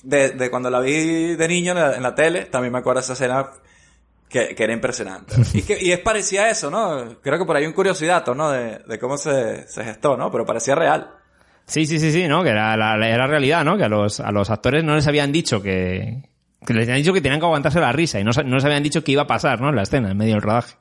de, 0.03 0.29
de 0.29 0.49
cuando 0.49 0.69
la 0.69 0.79
vi 0.79 1.35
de 1.35 1.47
niño 1.47 1.71
en 1.73 1.77
la, 1.79 1.95
en 1.95 2.03
la 2.03 2.15
tele, 2.15 2.45
también 2.45 2.71
me 2.71 2.79
acuerdo 2.79 3.01
de 3.01 3.05
esa 3.05 3.13
escena 3.13 3.49
que, 4.33 4.55
que 4.55 4.63
era 4.63 4.73
impresionante. 4.73 5.35
y, 5.53 5.61
que, 5.61 5.77
y 5.81 5.91
es 5.91 5.99
parecía 5.99 6.49
eso, 6.49 6.69
¿no? 6.71 7.19
Creo 7.21 7.37
que 7.39 7.45
por 7.45 7.55
ahí 7.55 7.65
un 7.65 7.73
curiosidad, 7.73 8.25
¿no? 8.35 8.49
De, 8.51 8.79
de 8.79 8.99
cómo 8.99 9.15
se, 9.17 9.67
se 9.67 9.83
gestó, 9.83 10.17
¿no? 10.17 10.31
Pero 10.31 10.45
parecía 10.45 10.75
real. 10.75 11.11
Sí, 11.65 11.85
sí, 11.85 11.99
sí, 11.99 12.11
sí, 12.11 12.27
¿no? 12.27 12.43
Que 12.43 12.49
era 12.49 12.75
la, 12.75 12.95
era 13.07 13.27
realidad, 13.27 13.63
¿no? 13.63 13.77
Que 13.77 13.85
a 13.85 13.89
los, 13.89 14.19
a 14.19 14.31
los 14.31 14.49
actores 14.49 14.83
no 14.83 14.95
les 14.95 15.07
habían 15.07 15.31
dicho 15.31 15.61
que... 15.61 16.23
Que 16.65 16.73
les 16.73 16.83
habían 16.87 16.97
dicho 16.99 17.13
que 17.13 17.21
tenían 17.21 17.39
que 17.41 17.45
aguantarse 17.45 17.79
la 17.81 17.91
risa 17.91 18.19
y 18.19 18.23
no, 18.23 18.31
no 18.45 18.55
les 18.55 18.63
habían 18.65 18.83
dicho 18.83 19.03
que 19.03 19.11
iba 19.11 19.23
a 19.23 19.27
pasar, 19.27 19.59
¿no? 19.61 19.69
En 19.69 19.75
la 19.75 19.83
escena, 19.83 20.11
en 20.11 20.17
medio 20.17 20.33
del 20.33 20.41
rodaje. 20.41 20.75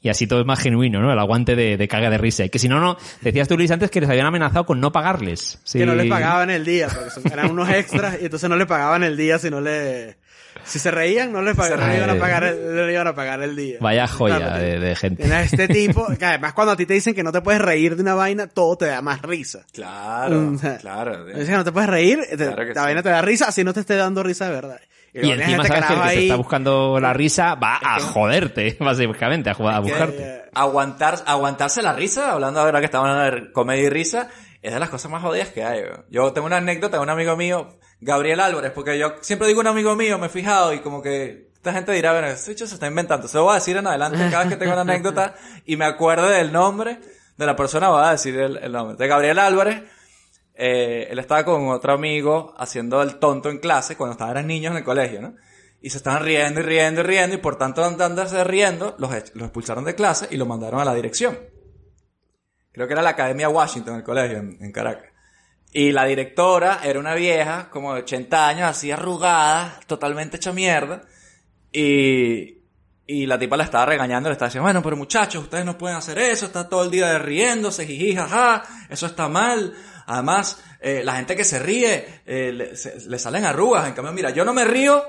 Y 0.00 0.08
así 0.08 0.26
todo 0.28 0.40
es 0.40 0.46
más 0.46 0.60
genuino, 0.60 1.00
¿no? 1.00 1.12
El 1.12 1.18
aguante 1.18 1.56
de, 1.56 1.76
de 1.76 1.88
caga 1.88 2.10
de 2.10 2.18
risa. 2.18 2.44
Y 2.44 2.48
que 2.48 2.58
si 2.60 2.68
no, 2.68 2.78
no... 2.80 2.96
Decías 3.22 3.48
tú, 3.48 3.56
Luis, 3.56 3.70
antes 3.72 3.90
que 3.90 4.00
les 4.00 4.08
habían 4.08 4.26
amenazado 4.26 4.64
con 4.66 4.78
no 4.80 4.92
pagarles. 4.92 5.60
Sí. 5.64 5.80
Que 5.80 5.86
no 5.86 5.94
les 5.96 6.08
pagaban 6.08 6.50
el 6.50 6.64
día, 6.64 6.88
porque 6.94 7.10
son- 7.10 7.32
eran 7.32 7.50
unos 7.50 7.68
extras 7.70 8.18
y 8.20 8.24
entonces 8.26 8.48
no 8.48 8.54
les 8.56 8.66
pagaban 8.68 9.02
el 9.02 9.16
día 9.16 9.38
si 9.38 9.50
no 9.50 9.60
le... 9.60 10.16
Si 10.64 10.78
se 10.78 10.90
reían, 10.90 11.32
no 11.32 11.42
les 11.42 11.54
pagaban, 11.56 11.80
no 11.86 11.92
le 11.92 11.96
iban 11.98 12.10
a 12.10 12.18
pagar 12.20 12.54
no 12.54 12.90
iban 12.90 13.06
a 13.06 13.14
pagar 13.14 13.42
el 13.42 13.54
día. 13.56 13.78
Vaya 13.80 14.06
joya 14.06 14.36
Claro, 14.38 14.58
de, 14.62 14.78
de 14.80 14.96
gente. 14.96 15.40
Este 15.42 15.68
tipo, 15.68 16.06
que 16.18 16.24
además 16.24 16.52
cuando 16.54 16.72
a 16.72 16.76
ti 16.76 16.86
te 16.86 16.94
dicen 16.94 17.14
que 17.14 17.22
no 17.22 17.32
te 17.32 17.40
puedes 17.42 17.60
reír 17.60 17.96
de 17.96 18.02
una 18.02 18.14
vaina, 18.14 18.46
todo 18.46 18.76
te 18.76 18.86
da 18.86 19.02
más 19.02 19.22
risa. 19.22 19.66
Claro, 19.72 20.52
O 20.54 20.58
sea, 20.58 20.78
claro. 20.78 21.24
Dicen 21.26 21.46
que 21.46 21.52
no 21.52 21.64
te 21.64 21.72
puedes 21.72 21.88
reír, 21.90 22.20
te- 22.30 22.36
Claro 22.36 22.62
la 22.64 22.74
sí. 22.74 22.80
vaina 22.80 23.02
te 23.02 23.08
da 23.10 23.22
risa, 23.22 23.48
así 23.48 23.62
no 23.64 23.72
te 23.72 23.80
esté 23.80 23.96
dando 23.96 24.22
risa 24.22 24.46
de 24.46 24.52
verdad. 24.52 24.80
Y 25.12 25.20
tienes 25.20 25.46
encima 25.46 25.62
este 25.62 25.68
sabes 25.68 25.86
que 25.86 25.92
el 25.94 25.98
que 26.00 26.04
te 26.04 26.08
ahí, 26.18 26.22
está 26.24 26.36
buscando 26.36 27.00
la 27.00 27.12
risa 27.14 27.54
va 27.54 27.78
a 27.82 28.00
joderte, 28.00 28.76
básicamente, 28.80 29.48
a, 29.48 29.54
ju- 29.54 29.72
a 29.74 29.78
buscarte. 29.80 30.22
eh, 30.22 30.42
Aguantar, 30.52 31.18
aguantarse 31.26 31.80
la 31.82 31.92
risa, 31.94 32.32
hablando 32.32 32.60
ahora 32.60 32.80
que 32.80 32.86
estamos 32.86 33.08
hablando 33.08 33.36
de 33.46 33.52
comedia 33.52 33.84
y 33.84 33.88
risa, 33.88 34.28
es 34.60 34.72
de 34.74 34.78
las 34.80 34.90
cosas 34.90 35.10
más 35.10 35.22
jodidas 35.22 35.48
que 35.48 35.64
hay. 35.64 35.82
Yo 36.10 36.32
tengo 36.32 36.46
una 36.46 36.56
anécdota 36.58 36.96
de 36.98 37.02
un 37.02 37.08
amigo 37.10 37.34
mío, 37.36 37.78
Gabriel 38.00 38.40
Álvarez, 38.40 38.72
porque 38.74 38.98
yo 38.98 39.14
siempre 39.20 39.48
digo 39.48 39.60
un 39.60 39.66
amigo 39.66 39.94
mío, 39.96 40.18
me 40.18 40.26
he 40.26 40.30
fijado 40.30 40.72
y 40.74 40.80
como 40.80 41.02
que 41.02 41.48
esta 41.54 41.72
gente 41.72 41.92
dirá, 41.92 42.12
bueno, 42.12 42.28
bicho 42.46 42.66
se 42.66 42.74
está 42.74 42.86
inventando. 42.86 43.26
Se 43.28 43.36
lo 43.38 43.44
voy 43.44 43.52
a 43.52 43.54
decir 43.56 43.76
en 43.76 43.86
adelante 43.86 44.18
cada 44.30 44.44
vez 44.44 44.48
que 44.52 44.56
tengo 44.56 44.72
una 44.72 44.82
anécdota 44.92 45.34
y 45.64 45.76
me 45.76 45.84
acuerdo 45.86 46.28
del 46.28 46.52
nombre 46.52 47.00
de 47.36 47.46
la 47.46 47.56
persona, 47.56 47.88
voy 47.88 48.04
a 48.04 48.10
decir 48.12 48.38
el, 48.38 48.56
el 48.58 48.70
nombre. 48.72 48.96
De 48.96 49.06
Gabriel 49.08 49.38
Álvarez, 49.38 49.82
eh, 50.54 51.08
él 51.10 51.18
estaba 51.18 51.44
con 51.44 51.68
otro 51.68 51.92
amigo 51.92 52.54
haciendo 52.56 53.02
el 53.02 53.16
tonto 53.18 53.50
en 53.50 53.58
clase 53.58 53.96
cuando 53.96 54.12
estaban 54.12 54.46
niños 54.46 54.70
en 54.72 54.78
el 54.78 54.84
colegio, 54.84 55.20
¿no? 55.20 55.34
Y 55.82 55.90
se 55.90 55.98
estaban 55.98 56.22
riendo 56.24 56.60
y 56.60 56.62
riendo 56.62 57.00
y 57.00 57.04
riendo 57.04 57.34
y 57.36 57.38
por 57.38 57.56
tanto 57.58 57.84
andarse 57.84 58.42
riendo, 58.44 58.94
los, 58.98 59.12
ex- 59.14 59.34
los 59.34 59.44
expulsaron 59.44 59.84
de 59.84 59.94
clase 59.94 60.26
y 60.30 60.36
lo 60.36 60.46
mandaron 60.46 60.80
a 60.80 60.84
la 60.84 60.94
dirección. 60.94 61.38
Creo 62.72 62.86
que 62.86 62.92
era 62.92 63.02
la 63.02 63.10
Academia 63.10 63.48
Washington, 63.48 63.96
el 63.96 64.02
colegio 64.02 64.38
en, 64.38 64.56
en 64.60 64.72
Caracas. 64.72 65.12
Y 65.72 65.92
la 65.92 66.04
directora 66.06 66.80
era 66.84 66.98
una 66.98 67.14
vieja, 67.14 67.68
como 67.70 67.92
de 67.94 68.00
80 68.00 68.48
años, 68.48 68.68
así 68.70 68.90
arrugada, 68.90 69.78
totalmente 69.86 70.36
hecha 70.38 70.52
mierda. 70.52 71.02
Y, 71.72 72.58
y 73.06 73.26
la 73.26 73.38
tipa 73.38 73.56
la 73.56 73.64
estaba 73.64 73.84
regañando, 73.86 74.28
le 74.28 74.32
estaba 74.34 74.48
diciendo, 74.48 74.64
bueno, 74.64 74.82
pero 74.82 74.96
muchachos, 74.96 75.42
ustedes 75.44 75.64
no 75.66 75.76
pueden 75.76 75.96
hacer 75.98 76.18
eso, 76.18 76.46
está 76.46 76.68
todo 76.68 76.84
el 76.84 76.90
día 76.90 77.18
riéndose, 77.18 77.86
jiji, 77.86 78.14
jaja, 78.16 78.62
eso 78.88 79.06
está 79.06 79.28
mal. 79.28 79.74
Además, 80.06 80.62
eh, 80.80 81.02
la 81.04 81.16
gente 81.16 81.36
que 81.36 81.44
se 81.44 81.58
ríe, 81.58 82.22
eh, 82.24 82.52
le, 82.52 82.76
se- 82.76 83.08
le 83.08 83.18
salen 83.18 83.44
arrugas. 83.44 83.86
En 83.86 83.92
cambio, 83.92 84.12
mira, 84.12 84.30
yo 84.30 84.44
no 84.44 84.54
me 84.54 84.64
río 84.64 85.02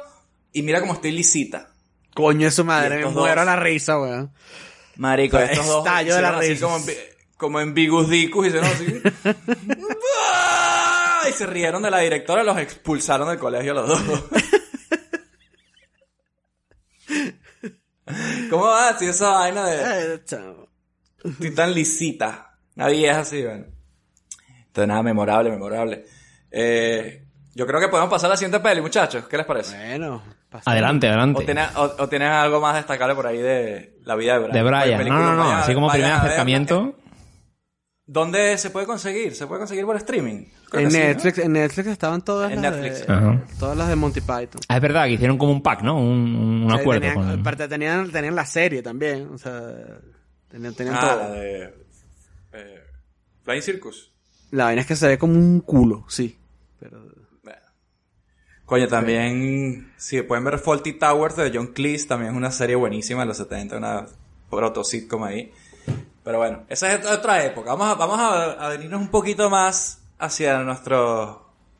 y 0.51 0.63
mira 0.63 0.81
cómo 0.81 0.93
estoy 0.93 1.11
lisita. 1.11 1.69
Coño 2.13 2.45
de 2.47 2.51
su 2.51 2.61
Y 2.61 2.65
madre, 2.65 2.97
me 2.97 3.11
muero 3.11 3.45
la 3.45 3.55
risa, 3.55 3.99
weón. 3.99 4.33
Marico, 4.97 5.37
estos 5.37 5.65
dos 5.67 5.83
de 5.85 6.21
la 6.21 6.37
así 6.39 6.57
como 6.57 6.77
en, 6.77 6.83
como 7.37 7.59
en 7.61 7.73
Bigus 7.75 8.09
Dicus, 8.09 8.47
hicieron 8.47 8.67
así. 8.67 8.85
Y 11.29 11.33
se 11.33 11.45
rieron 11.45 11.81
de 11.83 11.91
la 11.91 11.99
directora, 11.99 12.43
los 12.43 12.57
expulsaron 12.57 13.27
del 13.29 13.37
colegio 13.39 13.73
los 13.73 13.87
dos. 14.07 14.23
¿Cómo 18.49 18.65
va 18.67 18.89
así 18.89 19.05
esa 19.05 19.31
vaina 19.31 19.65
de 19.65 20.13
estoy 20.15 21.53
tan 21.55 21.73
lisita? 21.73 22.53
Una 22.75 22.87
vieja 22.87 23.19
así, 23.19 23.43
bueno. 23.43 23.65
Entonces 24.67 24.87
nada, 24.87 25.03
memorable, 25.03 25.49
memorable. 25.49 26.05
Eh, 26.51 27.25
yo 27.55 27.65
creo 27.67 27.79
que 27.81 27.87
podemos 27.89 28.09
pasar 28.09 28.27
a 28.29 28.33
la 28.33 28.37
siguiente 28.37 28.59
peli, 28.59 28.81
muchachos. 28.81 29.27
¿Qué 29.27 29.35
les 29.37 29.45
parece? 29.45 29.75
Bueno. 29.75 30.23
Adelante, 30.65 31.07
¿O 31.07 31.09
adelante. 31.09 31.43
tienes, 31.45 31.75
o, 31.75 31.95
o 31.99 32.07
tienes 32.07 32.29
algo 32.29 32.61
más 32.61 32.75
destacable 32.75 33.13
por 33.15 33.27
ahí 33.27 33.39
de 33.39 33.97
la 34.03 34.15
vida 34.15 34.33
de 34.33 34.39
Brian? 34.39 34.53
De 34.53 34.63
Brian. 34.63 34.97
Película, 34.99 35.19
No, 35.19 35.25
no, 35.31 35.35
no. 35.35 35.43
vayan 35.43 35.59
Así 35.59 35.73
como 35.73 35.89
primer 35.89 36.11
acercamiento. 36.11 36.95
¿Dónde 38.05 38.57
se 38.57 38.69
puede 38.69 38.85
conseguir? 38.85 39.35
¿Se 39.35 39.47
puede 39.47 39.59
conseguir 39.59 39.85
por 39.85 39.97
streaming? 39.97 40.45
En 40.73 40.85
que 40.85 40.91
sí, 40.91 40.97
¿no? 40.97 41.03
Netflix, 41.05 41.37
en 41.39 41.53
Netflix 41.53 41.87
estaban 41.87 42.21
todas 42.23 42.51
En 42.51 42.61
las 42.61 42.75
Netflix. 42.75 43.07
de, 43.07 43.39
todas 43.59 43.77
las 43.77 43.87
de 43.87 43.95
Monty 43.95 44.21
Python. 44.21 44.61
Ah, 44.67 44.75
es 44.75 44.81
verdad 44.81 45.05
que 45.05 45.13
hicieron 45.13 45.37
como 45.37 45.51
un 45.51 45.61
pack, 45.61 45.81
¿no? 45.81 45.97
Un, 45.97 46.35
un 46.35 46.65
O 46.65 46.69
sea, 46.71 46.79
acuerdo 46.81 47.01
tenían, 47.01 47.15
con... 47.15 47.39
aparte 47.39 47.67
tenían, 47.67 48.11
tenían 48.11 48.35
la 48.35 48.45
serie 48.45 48.81
también, 48.81 49.29
o 49.33 49.37
sea, 49.37 49.73
tenían, 50.49 50.73
tenían 50.73 50.95
Ah, 50.97 50.99
todo. 51.01 51.17
la 51.19 51.29
de... 51.31 51.73
eh, 52.53 52.83
Flying 53.43 53.61
Circus. 53.61 54.11
La 54.51 54.65
vaina 54.65 54.81
es 54.81 54.87
que 54.87 54.95
se 54.95 55.07
ve 55.07 55.17
como 55.17 55.33
un 55.33 55.61
culo, 55.61 56.05
sí. 56.09 56.37
Pero 56.79 57.01
Bueno. 57.43 57.59
Coño, 58.65 58.87
también... 58.87 59.93
Si 59.97 60.21
pueden 60.21 60.43
ver 60.43 60.59
Faulty 60.59 60.93
Towers 60.93 61.35
de 61.37 61.51
John 61.53 61.67
Cleese, 61.67 62.07
también 62.07 62.31
es 62.31 62.37
una 62.37 62.51
serie 62.51 62.75
buenísima 62.75 63.21
de 63.21 63.27
los 63.27 63.37
70, 63.37 63.77
una 63.77 64.05
proto-sitcom 64.49 65.23
ahí. 65.23 65.51
Pero 66.23 66.39
bueno, 66.39 66.63
esa 66.67 66.93
es 66.93 67.05
otra 67.05 67.43
época. 67.45 67.71
Vamos 67.73 67.87
a, 67.89 67.95
vamos 67.95 68.19
a, 68.19 68.51
a 68.65 68.69
venirnos 68.69 68.99
un 69.01 69.07
poquito 69.09 69.49
más 69.49 69.96
hacia 70.19 70.59
nuestra 70.63 71.37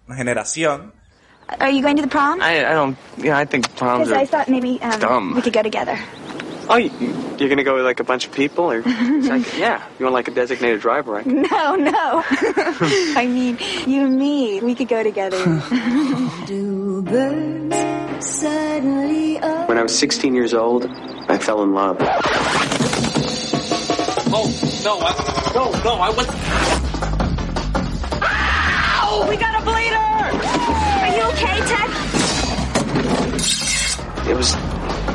generación. 0.09 0.91
Are 1.59 1.69
you 1.69 1.81
going 1.81 1.95
to 1.95 2.01
the 2.01 2.09
prom? 2.09 2.41
I, 2.41 2.65
I 2.65 2.73
don't. 2.73 2.97
Yeah, 3.17 3.37
I 3.37 3.45
think 3.45 3.73
proms 3.77 4.09
Because 4.09 4.21
I 4.21 4.25
thought 4.25 4.49
maybe 4.49 4.81
um, 4.81 4.99
dumb. 4.99 5.33
we 5.35 5.41
could 5.41 5.53
go 5.53 5.63
together. 5.63 5.97
Oh, 6.69 6.75
you, 6.75 6.91
you're 7.39 7.47
gonna 7.47 7.63
go 7.63 7.75
with 7.75 7.85
like 7.85 8.01
a 8.01 8.03
bunch 8.03 8.25
of 8.27 8.33
people, 8.33 8.69
or? 8.69 8.81
Like, 9.27 9.57
yeah, 9.57 9.81
you 9.97 10.05
want 10.05 10.13
like 10.13 10.27
a 10.27 10.31
designated 10.31 10.81
driver, 10.81 11.13
right? 11.13 11.25
No, 11.25 11.75
no. 11.75 12.23
I 13.15 13.25
mean, 13.29 13.57
you 13.85 14.05
and 14.05 14.17
me, 14.17 14.59
we 14.59 14.75
could 14.75 14.89
go 14.89 15.01
together. 15.03 15.37
When 19.67 19.77
I 19.77 19.83
was 19.83 19.97
16 19.97 20.33
years 20.33 20.53
old, 20.53 20.85
I 21.29 21.37
fell 21.37 21.61
in 21.63 21.73
love. 21.73 21.97
Oh, 24.29 24.47
no, 24.83 24.99
I, 25.01 25.51
no, 25.53 25.71
no, 25.83 25.95
I 26.01 26.09
was. 26.09 27.06
We 29.27 29.37
got 29.37 29.61
a 29.61 29.65
bleeder! 29.65 29.95
Are 29.95 31.15
you 31.15 31.23
okay, 31.31 31.59
Ted? 31.67 31.89
It 34.27 34.35
was 34.35 34.51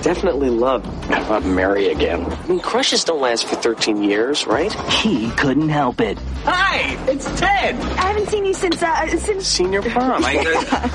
definitely 0.03 0.51
love. 0.51 0.85
How 1.07 1.23
about 1.25 1.45
Mary 1.45 1.89
again? 1.89 2.25
I 2.25 2.47
mean, 2.47 2.61
crushes 2.61 3.05
don't 3.05 3.21
last 3.21 3.47
for 3.47 3.57
13 3.57 4.03
years, 4.03 4.47
right? 4.47 4.73
He 4.91 5.31
couldn't 5.33 5.69
help 5.69 6.01
it. 6.01 6.19
Hi, 6.45 6.97
it's 7.11 7.25
Ted. 7.39 7.75
I 7.77 8.07
haven't 8.09 8.29
seen 8.29 8.45
you 8.45 8.55
since, 8.55 8.83
uh, 8.83 9.07
since... 9.19 9.47
Senior 9.47 9.83
prom. 9.83 10.25
I, 10.25 10.37
uh, 10.39 10.89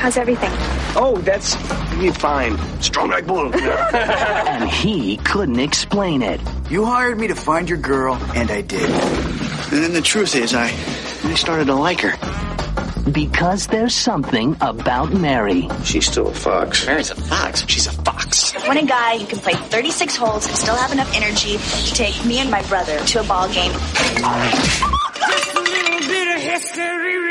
How's 0.00 0.16
everything? 0.16 0.50
oh, 0.96 1.16
that's 1.24 1.54
you 2.00 2.12
fine. 2.12 2.58
Strong 2.82 3.10
like 3.10 3.26
bull. 3.26 3.52
And 3.54 4.68
he 4.68 5.16
couldn't 5.18 5.60
explain 5.60 6.22
it. 6.22 6.40
You 6.68 6.84
hired 6.84 7.18
me 7.18 7.28
to 7.28 7.34
find 7.34 7.68
your 7.68 7.78
girl, 7.78 8.14
and 8.34 8.50
I 8.50 8.60
did. 8.62 8.82
And 8.90 9.82
then 9.84 9.92
the 9.92 10.00
truth 10.02 10.34
is, 10.34 10.54
I, 10.54 10.64
I 11.24 11.34
started 11.34 11.66
to 11.66 11.74
like 11.74 12.00
her. 12.00 12.49
Because 13.12 13.66
there's 13.66 13.94
something 13.94 14.56
about 14.60 15.12
Mary. 15.12 15.68
She's 15.84 16.06
still 16.06 16.28
a 16.28 16.34
fox. 16.34 16.86
Mary's 16.86 17.10
a 17.10 17.14
fox. 17.14 17.64
She's 17.66 17.86
a 17.86 17.92
fox. 17.92 18.52
When 18.68 18.78
a 18.78 18.86
guy 18.86 19.18
who 19.18 19.26
can 19.26 19.38
play 19.38 19.54
36 19.54 20.16
holes 20.16 20.46
and 20.46 20.56
still 20.56 20.76
have 20.76 20.92
enough 20.92 21.10
energy 21.16 21.56
to 21.56 21.94
take 21.94 22.24
me 22.24 22.38
and 22.38 22.50
my 22.50 22.62
brother 22.68 22.98
to 22.98 23.20
a 23.20 23.24
ball 23.24 23.48
game. 23.52 23.72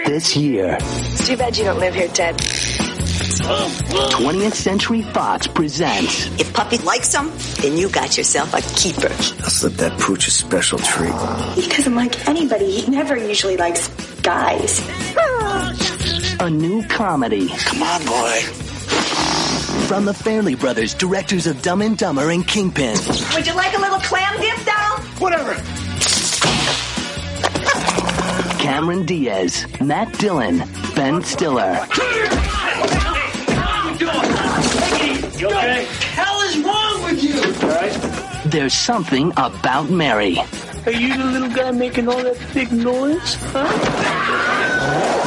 This 0.05 0.35
year, 0.35 0.77
It's 0.81 1.27
too 1.27 1.37
bad 1.37 1.57
you 1.57 1.63
don't 1.65 1.79
live 1.79 1.93
here, 1.93 2.07
Ted. 2.09 2.35
20th 2.37 4.53
Century 4.53 5.01
Fox 5.01 5.47
presents 5.47 6.27
If 6.39 6.53
Puppy 6.53 6.77
likes 6.79 7.11
them, 7.13 7.31
then 7.61 7.77
you 7.77 7.89
got 7.89 8.17
yourself 8.17 8.53
a 8.53 8.61
keeper. 8.77 9.07
I'll 9.43 9.49
slip 9.49 9.73
that 9.73 9.97
pooch 9.99 10.27
a 10.27 10.31
special 10.31 10.77
treat. 10.79 11.13
He 11.53 11.67
doesn't 11.69 11.95
like 11.95 12.27
anybody. 12.27 12.81
He 12.81 12.91
never 12.91 13.15
usually 13.17 13.57
likes 13.57 13.87
guys. 14.21 14.79
A 16.39 16.49
new 16.49 16.83
comedy 16.87 17.49
Come 17.49 17.83
on, 17.83 18.05
boy. 18.05 18.39
from 19.87 20.05
the 20.05 20.13
Fairley 20.13 20.55
Brothers, 20.55 20.93
directors 20.93 21.47
of 21.47 21.61
Dumb 21.61 21.81
and 21.81 21.97
Dumber 21.97 22.29
and 22.29 22.47
Kingpin. 22.47 22.95
Would 23.33 23.45
you 23.47 23.53
like 23.55 23.75
a 23.77 23.81
little 23.81 23.99
clam 23.99 24.39
dip, 24.39 24.65
doll? 24.65 24.97
Whatever. 25.19 25.53
Cameron 28.61 29.05
Diaz, 29.05 29.65
Matt 29.81 30.11
Dillon, 30.19 30.63
Ben 30.95 31.23
Stiller. 31.23 31.79
You 35.39 35.47
okay? 35.47 35.85
hell 36.13 36.41
is 36.41 36.57
wrong 36.59 37.03
with 37.03 37.23
you? 37.23 37.39
Alright. 37.67 38.41
There's 38.51 38.73
something 38.73 39.31
about 39.37 39.89
Mary. 39.89 40.37
Are 40.85 40.91
you 40.91 41.17
the 41.17 41.25
little 41.25 41.49
guy 41.49 41.71
making 41.71 42.07
all 42.07 42.21
that 42.23 42.37
big 42.53 42.71
noise? 42.71 43.35
Huh? 43.53 45.18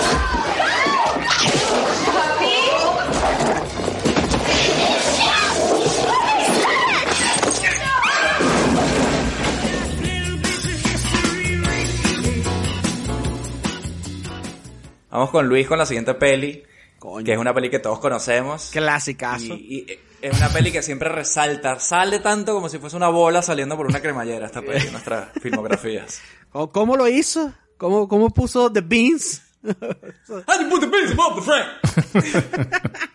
Vamos 15.12 15.31
con 15.31 15.46
Luis 15.46 15.68
con 15.68 15.77
la 15.79 15.85
siguiente 15.87 16.14
peli, 16.14 16.62
Coño. 16.98 17.22
que 17.25 17.33
es 17.33 17.38
una 17.38 17.53
peli 17.53 17.68
que 17.70 17.79
todos 17.79 17.98
conocemos. 18.01 18.70
Clasicazo. 18.72 19.55
Y, 19.55 19.85
y 19.87 19.98
es 20.22 20.37
una 20.38 20.48
peli 20.48 20.72
que 20.72 20.83
siempre 20.83 21.09
resalta, 21.11 21.79
sale 21.79 22.18
tanto 22.20 22.55
como 22.55 22.68
si 22.70 22.79
fuese 22.79 22.96
una 22.96 23.09
bola 23.09 23.42
saliendo 23.42 23.77
por 23.77 23.87
una 23.87 24.01
cremallera 24.01 24.46
esta 24.46 24.62
peli 24.62 24.87
en 24.87 24.92
nuestras 24.92 25.29
filmografías. 25.42 26.22
¿Cómo, 26.51 26.96
lo 26.96 27.07
hizo? 27.09 27.53
¿Cómo, 27.77 28.09
¿Cómo 28.09 28.31
puso 28.31 28.72
The 28.72 28.81
Beans? 28.81 29.42
How 29.62 30.61
you 30.61 30.68
put 30.70 30.81
the 30.81 30.87
beans 30.87 31.12
above 31.12 31.37
the 31.37 31.42
frame? 31.42 32.83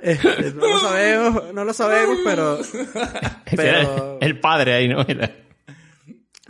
Este, 0.00 0.50
no 0.52 0.66
lo 0.66 0.78
sabemos, 0.80 1.54
no 1.54 1.64
lo 1.64 1.72
sabemos, 1.72 2.18
pero... 2.24 2.58
Pero, 3.54 4.18
El 4.20 4.40
padre 4.40 4.74
ahí, 4.74 4.88
¿no? 4.88 5.02
Era- 5.06 5.30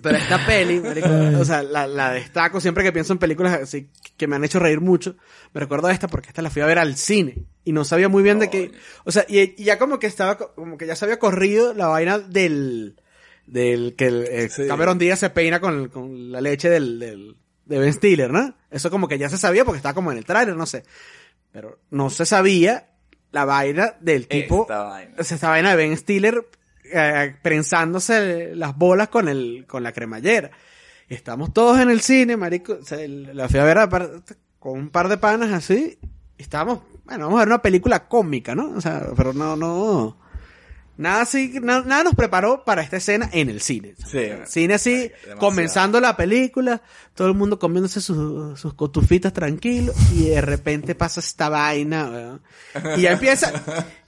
pero 0.05 0.17
esta 0.19 0.47
peli, 0.47 0.79
marico, 0.79 1.09
o 1.41 1.45
sea, 1.45 1.65
la, 1.65 1.89
la 1.89 2.13
destaco 2.13 2.61
siempre 2.61 2.85
que 2.85 2.93
pienso 2.93 3.13
en 3.13 3.19
películas 3.19 3.61
así 3.61 3.89
que 4.17 4.29
me 4.29 4.37
han 4.37 4.45
hecho 4.45 4.61
reír 4.61 4.81
mucho. 4.81 5.17
Me 5.53 5.61
recuerdo 5.61 5.91
esta 5.91 6.07
porque 6.07 6.29
esta 6.29 6.43
la 6.43 6.51
fui 6.51 6.63
a 6.63 6.67
ver 6.67 6.79
al 6.79 6.97
cine 6.97 7.39
y 7.65 7.73
no 7.73 7.85
sabía 7.85 8.09
muy 8.09 8.23
bien 8.23 8.39
de 8.39 8.51
qué, 8.51 8.71
o 9.05 9.11
sea, 9.11 9.25
y, 9.29 9.41
y 9.61 9.65
ya 9.65 9.79
como 9.79 9.99
que 9.99 10.07
estaba, 10.07 10.39
co- 10.39 10.55
como 10.55 10.79
que 10.79 10.87
ya 10.87 10.95
se 10.95 11.05
había 11.05 11.19
corrido 11.19 11.75
la 11.75 11.89
vaina 11.89 12.21
del, 12.21 12.95
del 13.47 13.95
que 13.97 14.07
el, 14.07 14.25
eh, 14.31 14.49
Sí. 14.49 14.67
Cameron 14.69 14.99
Díaz 14.99 15.19
se 15.19 15.31
peina 15.31 15.59
con, 15.61 15.89
con 15.89 16.31
la 16.31 16.41
leche 16.41 16.69
del, 16.71 16.99
del, 17.01 17.37
de 17.65 17.79
Ben 17.79 17.93
Stiller, 17.93 18.31
¿no? 18.31 18.55
Eso 18.71 18.91
como 18.91 19.09
que 19.09 19.19
ya 19.19 19.29
se 19.29 19.39
sabía 19.39 19.65
porque 19.65 19.79
estaba 19.79 19.95
como 19.95 20.13
en 20.13 20.19
el 20.19 20.25
tráiler, 20.25 20.55
no 20.57 20.67
sé. 20.67 20.85
Pero 21.53 21.79
no 21.91 22.11
se 22.11 22.27
sabía 22.27 22.89
la 23.33 23.45
vaina 23.45 23.95
del 24.01 24.29
tipo, 24.29 24.63
Esta 24.63 24.83
vaina. 24.85 25.15
o 25.19 25.25
sea, 25.25 25.35
esta 25.37 25.49
vaina 25.49 25.71
de 25.71 25.77
Ben 25.77 25.97
Stiller 25.97 26.45
eh, 26.95 27.37
prensándose 27.43 28.55
las 28.55 28.77
bolas 28.77 29.09
con 29.09 29.29
el, 29.29 29.65
con 29.67 29.83
la 29.83 29.93
cremallera. 29.93 30.51
Y 31.09 31.15
estamos 31.15 31.53
todos 31.53 31.79
en 31.81 31.91
el 31.91 32.01
cine, 32.01 32.37
marico, 32.37 32.79
o 32.81 32.85
sea, 32.85 33.01
el- 33.01 33.37
la 33.37 33.49
fui 33.49 33.61
a 33.61 33.65
ver 33.65 33.79
con 34.59 34.79
un 34.79 34.89
par 34.91 35.09
de 35.09 35.19
panas 35.19 35.53
así, 35.53 35.99
y 36.39 36.43
estábamos, 36.43 36.81
bueno, 37.05 37.27
vamos 37.27 37.37
a 37.39 37.45
ver 37.45 37.49
una 37.49 37.63
película 37.63 38.09
cómica, 38.09 38.55
¿no? 38.55 38.71
O 38.71 38.81
sea, 38.81 39.09
pero 39.15 39.35
no, 39.35 39.55
no, 39.57 40.17
nada 40.97 41.21
así, 41.23 41.59
na- 41.61 41.83
nada 41.83 42.05
nos 42.05 42.15
preparó 42.15 42.65
para 42.65 42.81
esta 42.81 42.97
escena 42.97 43.29
en 43.33 43.51
el 43.51 43.61
cine. 43.61 43.95
Sí. 44.07 44.31
Cine 44.47 44.75
así, 44.75 44.93
demasiado. 45.09 45.39
comenzando 45.39 46.01
la 46.01 46.17
película, 46.17 46.81
todo 47.15 47.29
el 47.29 47.35
mundo 47.35 47.59
comiéndose 47.59 48.01
sus, 48.01 48.59
sus 48.59 48.73
cotufitas 48.73 49.33
tranquilo, 49.35 49.93
y 50.15 50.29
de 50.31 50.41
repente 50.41 50.95
pasa 50.95 51.21
esta 51.21 51.51
vaina, 51.51 52.09
weón. 52.09 52.43
Y 52.97 53.03
ya 53.03 53.13
empieza, 53.13 53.53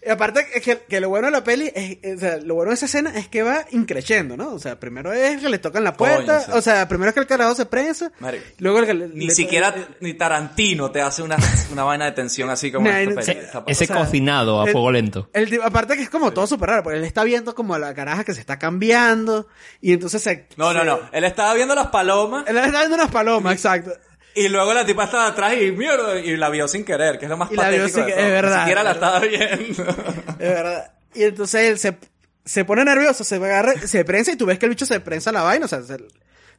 y 0.07 0.11
aparte 0.11 0.47
es 0.55 0.62
que, 0.62 0.79
que 0.88 1.01
lo 1.01 1.09
bueno 1.09 1.27
de 1.27 1.33
la 1.33 1.42
peli, 1.45 1.71
es, 1.75 1.99
es- 2.03 2.16
o 2.16 2.21
sea, 2.21 2.37
lo 2.38 2.55
bueno 2.55 2.71
de 2.71 2.75
esa 2.77 2.87
escena 2.87 3.11
es 3.16 3.29
que 3.29 3.42
va 3.42 3.64
increciendo, 3.73 4.37
¿no? 4.37 4.51
O 4.53 4.59
sea, 4.59 4.79
primero 4.79 5.12
es 5.12 5.40
que 5.42 5.49
le 5.49 5.59
tocan 5.59 5.83
la 5.85 5.95
puerta, 5.95 6.45
Coño, 6.47 6.57
o 6.59 6.62
sea, 6.62 6.87
primero 6.88 7.09
es 7.11 7.14
que 7.14 7.21
el 7.21 7.27
carajo 7.27 7.55
se 7.55 7.66
prensa, 7.66 8.12
Marico. 8.21 8.45
luego 8.59 8.79
el 8.81 8.87
que 8.87 8.95
le- 8.95 9.09
Ni 9.09 9.27
le- 9.27 9.35
siquiera 9.35 9.75
ni 10.01 10.14
Tarantino 10.14 10.90
te 10.90 11.01
hace 11.03 11.23
una, 11.23 11.37
una 11.73 11.85
vaina 11.85 12.05
de 12.07 12.12
tensión 12.12 12.49
así 12.51 12.71
como 12.71 12.88
Nah, 12.88 13.01
esta 13.01 13.14
no- 13.14 13.21
peli. 13.21 13.31
ese- 13.33 13.40
Esta- 13.47 13.64
Ese 13.66 13.85
O 13.85 13.87
sea, 13.88 13.97
cocinado 13.97 14.61
a 14.62 14.66
el- 14.66 14.73
fuego 14.73 14.92
lento. 14.92 15.29
El 15.33 15.61
aparte 15.62 15.97
que 15.97 16.03
es 16.03 16.11
como 16.11 16.33
todo 16.33 16.47
súper 16.47 16.71
raro, 16.71 16.83
porque 16.83 16.99
él 16.99 17.05
está 17.05 17.25
viendo 17.25 17.55
como 17.55 17.75
a 17.75 17.79
la 17.79 17.92
caraja 17.95 18.23
que 18.25 18.35
se 18.35 18.40
está 18.40 18.59
cambiando, 18.59 19.49
y 19.81 19.92
entonces 19.92 20.23
se... 20.23 20.47
No, 20.57 20.73
no, 20.73 20.81
se- 20.81 20.87
no. 20.87 21.01
Él 21.12 21.25
estaba 21.25 21.53
viendo 21.55 21.75
las 21.75 21.88
palomas 21.88 22.45
Él 22.47 22.57
está 22.57 22.79
viendo 22.79 22.95
unas 22.97 23.11
palomas, 23.11 23.55
exacto. 23.55 23.90
Y 24.37 24.49
luego 24.49 24.72
la 24.75 24.87
tipa 24.87 25.05
estaba 25.05 25.27
atrás 25.27 25.55
y 25.61 25.72
mierda 25.72 26.20
y 26.20 26.37
la 26.37 26.49
vio 26.51 26.68
sin 26.68 26.85
querer, 26.85 27.18
que 27.18 27.25
es 27.25 27.31
lo 27.31 27.37
más 27.37 27.51
Y 27.51 27.57
la 27.57 27.70
vio 27.70 27.79
patético 27.85 27.96
sin 27.99 28.07
de 28.07 28.12
que- 28.12 28.16
todo. 28.18 28.27
es 28.27 28.33
verdad, 28.33 28.55
Ni 28.57 28.61
siquiera 28.61 28.83
la 28.85 28.90
es 28.90 28.96
estaba 28.96 29.18
viendo. 29.20 29.83
Es 30.38 30.38
verdad. 30.38 30.92
Y 31.14 31.22
entonces 31.25 31.61
él 31.70 31.79
se, 31.79 31.96
se 32.44 32.64
pone 32.64 32.85
nervioso, 32.85 33.25
se 33.25 33.37
agarra, 33.37 33.72
se 33.87 34.05
prensa 34.05 34.31
y 34.33 34.37
tú 34.37 34.46
ves 34.46 34.59
que 34.59 34.66
el 34.66 34.70
bicho 34.70 34.87
se 34.87 35.01
prensa 35.01 35.33
la 35.33 35.42
vaina, 35.42 35.64
o 35.64 35.68
sea, 35.68 35.83
se- 35.83 35.96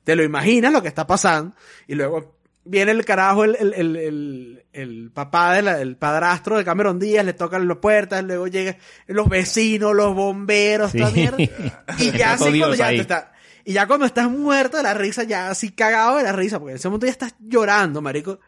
te 0.03 0.15
lo 0.15 0.23
imaginas 0.23 0.73
lo 0.73 0.81
que 0.81 0.87
está 0.87 1.05
pasando. 1.07 1.55
Y 1.87 1.95
luego 1.95 2.35
viene 2.63 2.91
el 2.91 3.05
carajo, 3.05 3.43
el, 3.43 3.55
el, 3.59 3.73
el, 3.73 3.95
el, 3.95 4.65
el 4.73 5.11
papá 5.13 5.53
del 5.53 5.67
el 5.67 5.95
padrastro 5.97 6.57
de 6.57 6.65
Cameron 6.65 6.97
Díaz, 6.99 7.23
le 7.25 7.33
tocan 7.33 7.67
las 7.67 7.77
puertas, 7.77 8.23
luego 8.23 8.47
llegan 8.47 8.77
los 9.07 9.29
vecinos, 9.29 9.93
los 9.95 10.13
bomberos, 10.15 10.91
toda 10.91 11.09
Sí. 11.11 11.13
mierda. 11.15 11.37
Y 11.99 12.11
ya 12.17 12.33
así 12.33 12.57
cuando 12.59 12.73
ya 12.75 12.87
te 12.89 12.95
está, 12.97 13.31
y 13.67 13.73
ya 13.73 13.85
cuando 13.85 14.05
estás 14.05 14.31
muerto 14.31 14.77
de 14.77 14.83
la 14.83 14.93
risa, 14.93 15.23
ya 15.23 15.49
así 15.49 15.71
cagado 15.71 16.15
de 16.15 16.23
la 16.23 16.31
risa, 16.31 16.57
porque 16.57 16.71
en 16.71 16.77
ese 16.77 16.87
momento 16.87 17.05
ya 17.05 17.11
estás 17.11 17.35
llorando, 17.37 18.01
marico, 18.01 18.39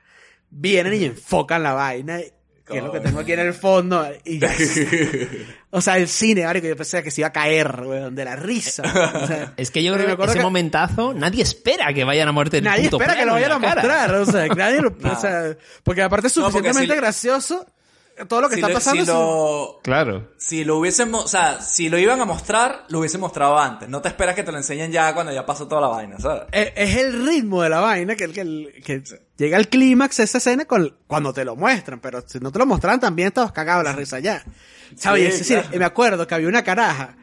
vienen 0.49 0.93
y 0.93 1.03
enfocan 1.03 1.61
la 1.61 1.73
vaina. 1.73 2.19
Que 2.65 2.77
es 2.77 2.83
lo 2.83 2.89
que 2.89 3.01
tengo 3.01 3.19
aquí 3.19 3.33
en 3.33 3.41
el 3.41 3.53
fondo. 3.53 4.07
Y 4.23 4.39
ya, 4.39 4.49
o 5.71 5.81
sea, 5.81 5.97
el 5.97 6.07
cine, 6.07 6.45
marico, 6.45 6.67
yo 6.67 6.77
pensé 6.77 7.03
que 7.03 7.11
se 7.11 7.19
iba 7.19 7.27
a 7.27 7.33
caer, 7.33 7.81
weón, 7.81 8.15
de 8.15 8.23
la 8.23 8.37
risa. 8.37 8.81
O 8.83 9.27
sea, 9.27 9.53
Es 9.57 9.71
que 9.71 9.83
yo 9.83 9.93
creo 9.93 10.15
que 10.15 10.23
ese 10.23 10.35
que 10.35 10.41
momentazo 10.41 11.13
nadie 11.13 11.43
espera 11.43 11.93
que 11.93 12.05
vayan 12.05 12.29
a 12.29 12.31
muerte 12.31 12.61
Nadie 12.61 12.85
espera 12.85 13.17
que 13.17 13.25
lo 13.25 13.33
vayan 13.33 13.51
a 13.51 13.59
mostrar, 13.59 14.15
o 14.15 14.25
sea, 14.25 14.47
que 14.47 14.55
nadie 14.55 14.79
lo, 14.79 14.95
o 15.03 15.19
sea, 15.19 15.57
porque 15.83 16.01
aparte 16.01 16.27
es 16.27 16.37
No, 16.37 16.43
porque 16.43 16.69
suficientemente 16.69 16.93
si 16.93 16.97
gracioso 17.01 17.65
todo 18.27 18.41
lo 18.41 18.49
que 18.49 18.55
si 18.55 18.61
está 18.61 18.67
lo- 18.69 18.73
pasando. 18.73 19.03
si 19.05 19.11
lo, 19.11 19.79
Claro. 19.83 20.29
si 20.37 20.63
lo 20.63 20.77
hubiesen, 20.77 21.11
mo- 21.11 21.19
o 21.19 21.27
sea, 21.27 21.61
si 21.61 21.89
lo 21.89 21.97
iban 21.97 22.19
a 22.21 22.25
mostrar, 22.25 22.85
lo 22.89 22.99
hubiesen 22.99 23.21
mostrado 23.21 23.57
antes. 23.59 23.87
No 23.89 24.01
te 24.01 24.09
esperas 24.09 24.35
que 24.35 24.43
te 24.43 24.51
lo 24.51 24.57
enseñen 24.57 24.91
ya 24.91 25.13
cuando 25.13 25.31
ya 25.33 25.45
pasó 25.45 25.67
toda 25.67 25.81
la 25.81 25.87
vaina, 25.87 26.19
¿sabes? 26.19 26.43
es, 26.51 26.71
es 26.75 26.95
el 26.97 27.25
ritmo 27.25 27.61
de 27.63 27.69
la 27.69 27.79
vaina 27.79 28.15
que, 28.15 28.27
que, 28.31 28.81
que 28.83 29.03
llega 29.37 29.57
al 29.57 29.67
clímax 29.69 30.19
esa 30.19 30.37
escena 30.39 30.65
con, 30.65 30.95
cuando 31.07 31.31
te 31.33 31.45
lo 31.45 31.55
muestran, 31.55 31.99
pero 31.99 32.21
si 32.27 32.39
no 32.39 32.51
te 32.51 32.59
lo 32.59 32.65
mostraran 32.65 32.99
también 32.99 33.29
estabas 33.29 33.51
cagado 33.51 33.83
la 33.83 33.93
risa 33.93 34.19
ya. 34.19 34.43
¿Sabes? 34.95 35.37
Sí, 35.37 35.43
cine- 35.53 35.61
claro. 35.61 35.77
me 35.79 35.85
acuerdo 35.85 36.27
que 36.27 36.35
había 36.35 36.47
una 36.47 36.63
caraja 36.63 37.15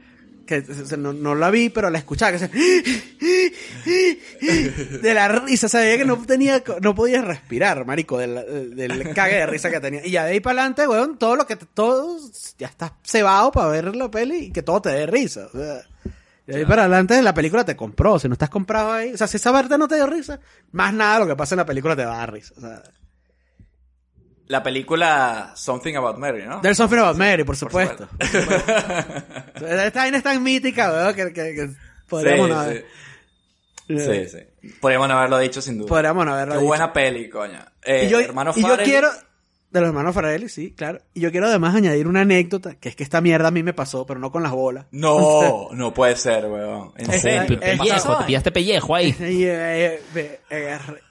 que 0.46 0.58
o 0.58 0.86
sea, 0.86 0.96
no, 0.96 1.12
no 1.12 1.34
la 1.34 1.50
vi, 1.50 1.68
pero 1.70 1.90
la 1.90 1.98
escuchaba 1.98 2.32
que 2.32 2.38
se... 2.38 2.48
de 5.02 5.14
la 5.14 5.28
risa, 5.28 5.68
sabía 5.68 5.96
que 5.98 6.04
no 6.04 6.16
tenía, 6.24 6.62
no 6.80 6.94
podía 6.94 7.22
respirar, 7.22 7.84
marico, 7.84 8.18
del, 8.18 8.74
del 8.76 9.14
cague 9.14 9.36
de 9.36 9.46
risa 9.46 9.70
que 9.70 9.80
tenía. 9.80 10.06
Y 10.06 10.10
ya 10.10 10.24
de 10.24 10.32
ahí 10.32 10.40
para 10.40 10.60
adelante, 10.60 10.86
weón, 10.88 11.18
todo 11.18 11.36
lo 11.36 11.46
que, 11.46 11.56
te- 11.56 11.66
todo, 11.66 12.18
ya 12.58 12.68
estás 12.68 12.92
cebado 13.04 13.52
para 13.52 13.68
ver 13.68 13.94
la 13.96 14.10
peli 14.10 14.36
y 14.46 14.50
que 14.52 14.62
todo 14.62 14.80
te 14.82 14.90
dé 14.90 15.06
risa. 15.06 15.48
O 15.52 15.58
sea, 15.58 15.82
de 16.46 16.56
ahí 16.56 16.64
para 16.64 16.82
adelante 16.82 17.20
la 17.22 17.34
película 17.34 17.64
te 17.64 17.76
compró. 17.76 18.18
Si 18.18 18.28
no 18.28 18.34
estás 18.34 18.50
comprado 18.50 18.92
ahí, 18.92 19.12
o 19.12 19.16
sea, 19.16 19.26
si 19.26 19.36
esa 19.36 19.52
parte 19.52 19.76
no 19.78 19.88
te 19.88 19.96
dio 19.96 20.06
risa, 20.06 20.40
más 20.72 20.94
nada 20.94 21.18
lo 21.20 21.26
que 21.26 21.36
pasa 21.36 21.54
en 21.54 21.58
la 21.58 21.66
película 21.66 21.96
te 21.96 22.04
va 22.04 22.14
a 22.14 22.18
dar 22.18 22.32
risa. 22.32 22.54
O 22.56 22.60
sea, 22.60 22.82
La 24.48 24.62
película 24.62 25.52
Something 25.56 25.94
About 25.96 26.18
Mary, 26.18 26.44
¿no? 26.46 26.60
There's 26.60 26.76
Something 26.76 26.98
About 26.98 27.16
Mary, 27.16 27.42
por 27.44 27.56
supuesto. 27.56 28.08
supuesto. 28.08 29.66
Esta 29.66 30.00
vaina 30.00 30.18
es 30.18 30.22
tan 30.22 30.42
mítica, 30.42 30.92
weón, 30.92 31.14
que, 31.14 31.32
que, 31.32 31.54
que 31.54 31.70
podríamos 32.08 32.46
Sí, 32.46 32.52
no 32.52 32.62
sí. 32.62 32.68
haber- 32.68 32.86
Sí, 33.88 34.28
sí. 34.28 34.68
Podríamos 34.80 35.08
no 35.08 35.16
haberlo 35.18 35.38
dicho 35.38 35.62
sin 35.62 35.78
duda. 35.78 35.88
Podríamos 35.88 36.24
no 36.26 36.32
haberlo 36.34 36.54
Qué 36.54 36.58
dicho. 36.58 36.66
buena 36.68 36.92
peli, 36.92 37.28
coño. 37.28 37.58
Eh, 37.84 38.04
y 38.06 38.08
yo, 38.08 38.18
hermano 38.20 38.52
y 38.56 38.62
yo 38.62 38.76
quiero, 38.78 39.08
de 39.70 39.80
los 39.80 39.88
hermanos 39.88 40.12
Farrelly, 40.14 40.48
sí, 40.48 40.72
claro. 40.76 41.00
Y 41.14 41.20
yo 41.20 41.30
quiero 41.30 41.46
además 41.46 41.74
añadir 41.74 42.08
una 42.08 42.22
anécdota, 42.22 42.74
que 42.74 42.88
es 42.88 42.96
que 42.96 43.04
esta 43.04 43.20
mierda 43.20 43.46
a 43.48 43.50
mí 43.52 43.62
me 43.62 43.74
pasó, 43.74 44.04
pero 44.06 44.18
no 44.18 44.32
con 44.32 44.42
las 44.42 44.50
bolas. 44.52 44.86
No, 44.92 45.68
no 45.72 45.94
puede 45.94 46.16
ser, 46.16 46.46
weón. 46.46 46.92
En 46.96 47.12
serio. 47.20 47.60
Pellejo, 47.60 48.18
te 48.18 48.24
pillaste 48.24 48.50
pellejo 48.52 48.94
ahí. 48.94 49.12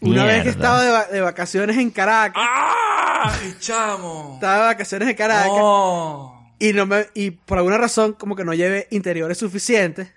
Eh, 0.00 0.04
eh, 0.04 0.08
eh, 0.08 0.10
Una 0.10 0.24
vez 0.24 0.34
que 0.38 0.42
Mierda. 0.44 0.50
estaba 0.50 0.82
de, 0.84 0.90
va- 0.90 1.06
de 1.06 1.20
vacaciones 1.20 1.76
en 1.78 1.90
Caracas. 1.90 2.42
¡Ay, 2.46 3.54
chamo! 3.58 4.32
Estaba 4.34 4.54
de 4.54 4.60
vacaciones 4.66 5.08
en 5.08 5.14
Caracas. 5.16 5.48
No. 5.48 6.54
Y 6.58 6.72
no 6.72 6.86
me, 6.86 7.06
y 7.14 7.30
por 7.32 7.58
alguna 7.58 7.78
razón, 7.78 8.12
como 8.14 8.34
que 8.36 8.44
no 8.44 8.54
llevé 8.54 8.88
interiores 8.90 9.38
suficientes. 9.38 10.12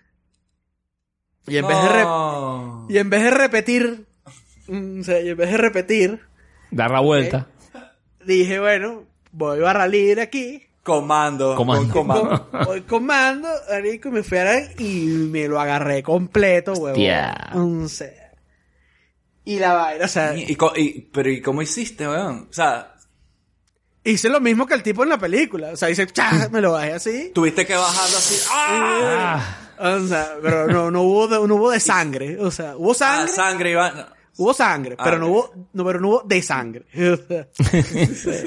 Y 1.47 1.57
en 1.57 1.67
vez 1.67 1.77
de 1.81 1.89
No. 2.03 2.85
y 2.89 2.97
en 2.97 3.09
vez 3.09 3.23
de 3.23 3.31
repetir, 3.31 4.05
mm, 4.67 4.99
o 5.01 5.03
sea, 5.03 5.19
y 5.21 5.29
en 5.29 5.37
vez 5.37 5.51
de 5.51 5.57
repetir, 5.57 6.21
Dar 6.71 6.91
la 6.91 6.99
vuelta. 6.99 7.47
dije, 8.25 8.59
bueno, 8.59 9.03
voy 9.31 9.59
barra 9.59 9.87
libre 9.87 10.21
aquí. 10.21 10.63
Comando. 10.83 11.55
Comando. 11.55 11.93
con 11.93 12.07
comando. 12.07 12.49
Voy 12.65 12.81
comando, 12.81 13.49
y 13.83 14.09
me 14.09 14.23
fui 14.23 14.37
a 14.37 14.43
la- 14.45 14.71
y 14.77 15.05
me 15.29 15.47
lo 15.47 15.59
agarré 15.59 16.03
completo, 16.03 16.73
huevón. 16.73 16.91
Hostia. 16.91 17.51
Y 19.53 19.59
la 19.59 19.73
vaina, 19.73 20.05
o 20.05 20.07
sea, 20.07 20.35
Y, 20.35 21.01
pero 21.11 21.29
¿y 21.29 21.41
cómo 21.41 21.61
hiciste, 21.61 22.07
weón? 22.07 22.47
O 22.49 22.53
sea, 22.53 22.93
hice 24.03 24.29
lo 24.29 24.39
mismo 24.39 24.65
que 24.67 24.73
el 24.75 24.83
tipo 24.83 25.03
en 25.03 25.09
la 25.09 25.17
película. 25.17 25.69
O 25.73 25.75
sea, 25.77 25.89
hice, 25.89 26.07
¡cha! 26.07 26.49
me 26.51 26.61
lo 26.61 26.71
bajé 26.73 26.93
así. 26.93 27.31
tuviste 27.33 27.65
que 27.65 27.75
bajarlo 27.75 28.17
así. 28.17 28.35
¡Ah! 28.51 29.57
O 29.79 30.07
sea, 30.07 30.35
pero 30.41 30.67
no, 30.67 30.91
no 30.91 31.01
hubo 31.03 31.27
de, 31.27 31.47
no 31.47 31.55
hubo 31.55 31.71
de 31.71 31.79
sangre. 31.79 32.37
O 32.39 32.51
sea, 32.51 32.75
hubo 32.77 32.91
Ah, 32.91 32.95
sangre. 32.95 33.33
sangre 33.33 33.71
iba. 33.71 33.91
no. 33.91 34.05
Hubo 34.37 34.53
sangre, 34.53 34.95
Ah, 34.97 35.03
pero 35.03 35.17
ok. 35.17 35.21
no 35.21 35.27
hubo, 35.29 35.53
no, 35.73 35.85
pero 35.85 35.99
no 35.99 36.07
hubo 36.09 36.23
de 36.23 36.41
sangre. 36.41 36.85
O 36.93 37.17
sea, 38.15 38.45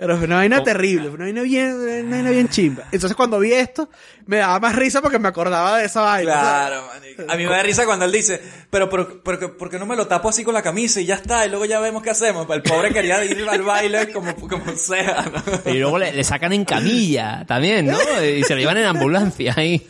pero 0.00 0.16
fue 0.16 0.26
una 0.26 0.36
vaina 0.36 0.62
terrible, 0.62 1.08
fue 1.08 1.16
una 1.16 1.24
vaina 1.26 1.42
bien, 1.42 1.74
una 1.74 2.16
vaina 2.16 2.30
bien 2.30 2.48
chimba. 2.48 2.84
Entonces 2.90 3.14
cuando 3.14 3.38
vi 3.38 3.52
esto, 3.52 3.90
me 4.24 4.38
daba 4.38 4.58
más 4.58 4.74
risa 4.74 5.02
porque 5.02 5.18
me 5.18 5.28
acordaba 5.28 5.76
de 5.76 5.84
esa 5.84 6.00
vaina. 6.00 6.32
Claro, 6.32 6.86
manico. 6.86 7.22
A 7.28 7.36
mí 7.36 7.44
me 7.44 7.50
da 7.50 7.62
risa 7.62 7.84
cuando 7.84 8.06
él 8.06 8.12
dice, 8.12 8.40
pero, 8.70 8.88
pero, 8.88 9.22
pero, 9.22 9.58
¿por 9.58 9.68
qué 9.68 9.78
no 9.78 9.84
me 9.84 9.96
lo 9.96 10.06
tapo 10.06 10.30
así 10.30 10.42
con 10.42 10.54
la 10.54 10.62
camisa 10.62 11.02
y 11.02 11.04
ya 11.04 11.16
está? 11.16 11.44
Y 11.44 11.50
luego 11.50 11.66
ya 11.66 11.80
vemos 11.80 12.02
qué 12.02 12.08
hacemos. 12.08 12.48
El 12.48 12.62
pobre 12.62 12.94
quería 12.94 13.22
ir 13.22 13.46
al 13.46 13.60
baile 13.60 14.10
como, 14.10 14.34
como 14.36 14.74
sea, 14.74 15.30
¿no? 15.30 15.70
Y 15.70 15.76
luego 15.76 15.98
le, 15.98 16.12
le 16.12 16.24
sacan 16.24 16.54
en 16.54 16.64
camilla 16.64 17.44
también, 17.46 17.84
¿no? 17.84 17.98
Y 18.24 18.42
se 18.44 18.54
lo 18.54 18.60
llevan 18.60 18.78
en 18.78 18.86
ambulancia 18.86 19.52
ahí. 19.54 19.86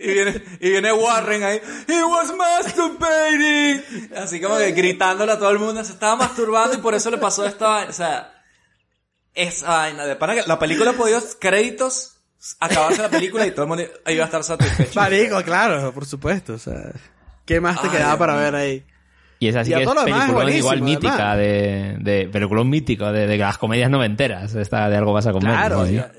Y 0.00 0.12
viene, 0.12 0.40
y 0.60 0.70
viene 0.70 0.92
Warren 0.92 1.42
ahí, 1.42 1.60
he 1.88 2.04
was 2.04 2.32
masturbating. 2.32 4.10
Así 4.16 4.40
como 4.40 4.56
que 4.58 4.70
gritándole 4.70 5.32
a 5.32 5.38
todo 5.40 5.50
el 5.50 5.58
mundo, 5.58 5.82
se 5.82 5.94
estaba 5.94 6.14
masturbando 6.14 6.74
y 6.74 6.80
por 6.80 6.94
eso 6.94 7.10
le 7.10 7.18
pasó 7.18 7.44
esta 7.44 7.66
vaina. 7.66 7.90
O 7.90 7.92
sea, 7.92 8.37
esa 9.38 9.68
vaina 9.68 10.04
de 10.06 10.16
pana 10.16 10.34
que 10.34 10.42
la 10.46 10.58
película 10.58 10.92
podía 10.92 11.20
créditos, 11.38 12.16
acabarse 12.60 13.02
la 13.02 13.08
película 13.08 13.46
y 13.46 13.52
todo 13.52 13.62
el 13.62 13.68
mundo 13.68 13.84
iba 14.06 14.22
a 14.24 14.26
estar 14.26 14.42
satisfecho. 14.44 14.98
Marico, 15.00 15.42
claro, 15.42 15.92
por 15.92 16.04
supuesto. 16.06 16.54
O 16.54 16.58
sea, 16.58 16.92
¿qué 17.44 17.60
más 17.60 17.80
te 17.80 17.86
Ay, 17.86 17.92
quedaba 17.92 18.10
Dios 18.10 18.18
para 18.18 18.32
mío. 18.34 18.42
ver 18.42 18.54
ahí? 18.54 18.84
Y 19.40 19.48
esa 19.48 19.64
sí 19.64 19.70
Y 19.70 19.74
que 19.76 19.82
es 19.82 19.88
es 19.88 19.94
peliculón 20.04 20.52
igual 20.52 20.82
mítica 20.82 21.36
de, 21.36 21.96
de 22.00 22.28
peliculón 22.32 22.68
mítico 22.68 23.12
de, 23.12 23.26
de 23.26 23.38
las 23.38 23.56
comedias 23.58 23.90
noventeras. 23.90 24.54
Esta 24.54 24.88
de 24.88 24.96
algo 24.96 25.12
vas 25.12 25.26
a 25.26 25.32
comer. 25.32 25.52
Claro, 25.52 25.76
¿no? 25.76 25.82
o 25.82 25.86
sea, 25.86 26.10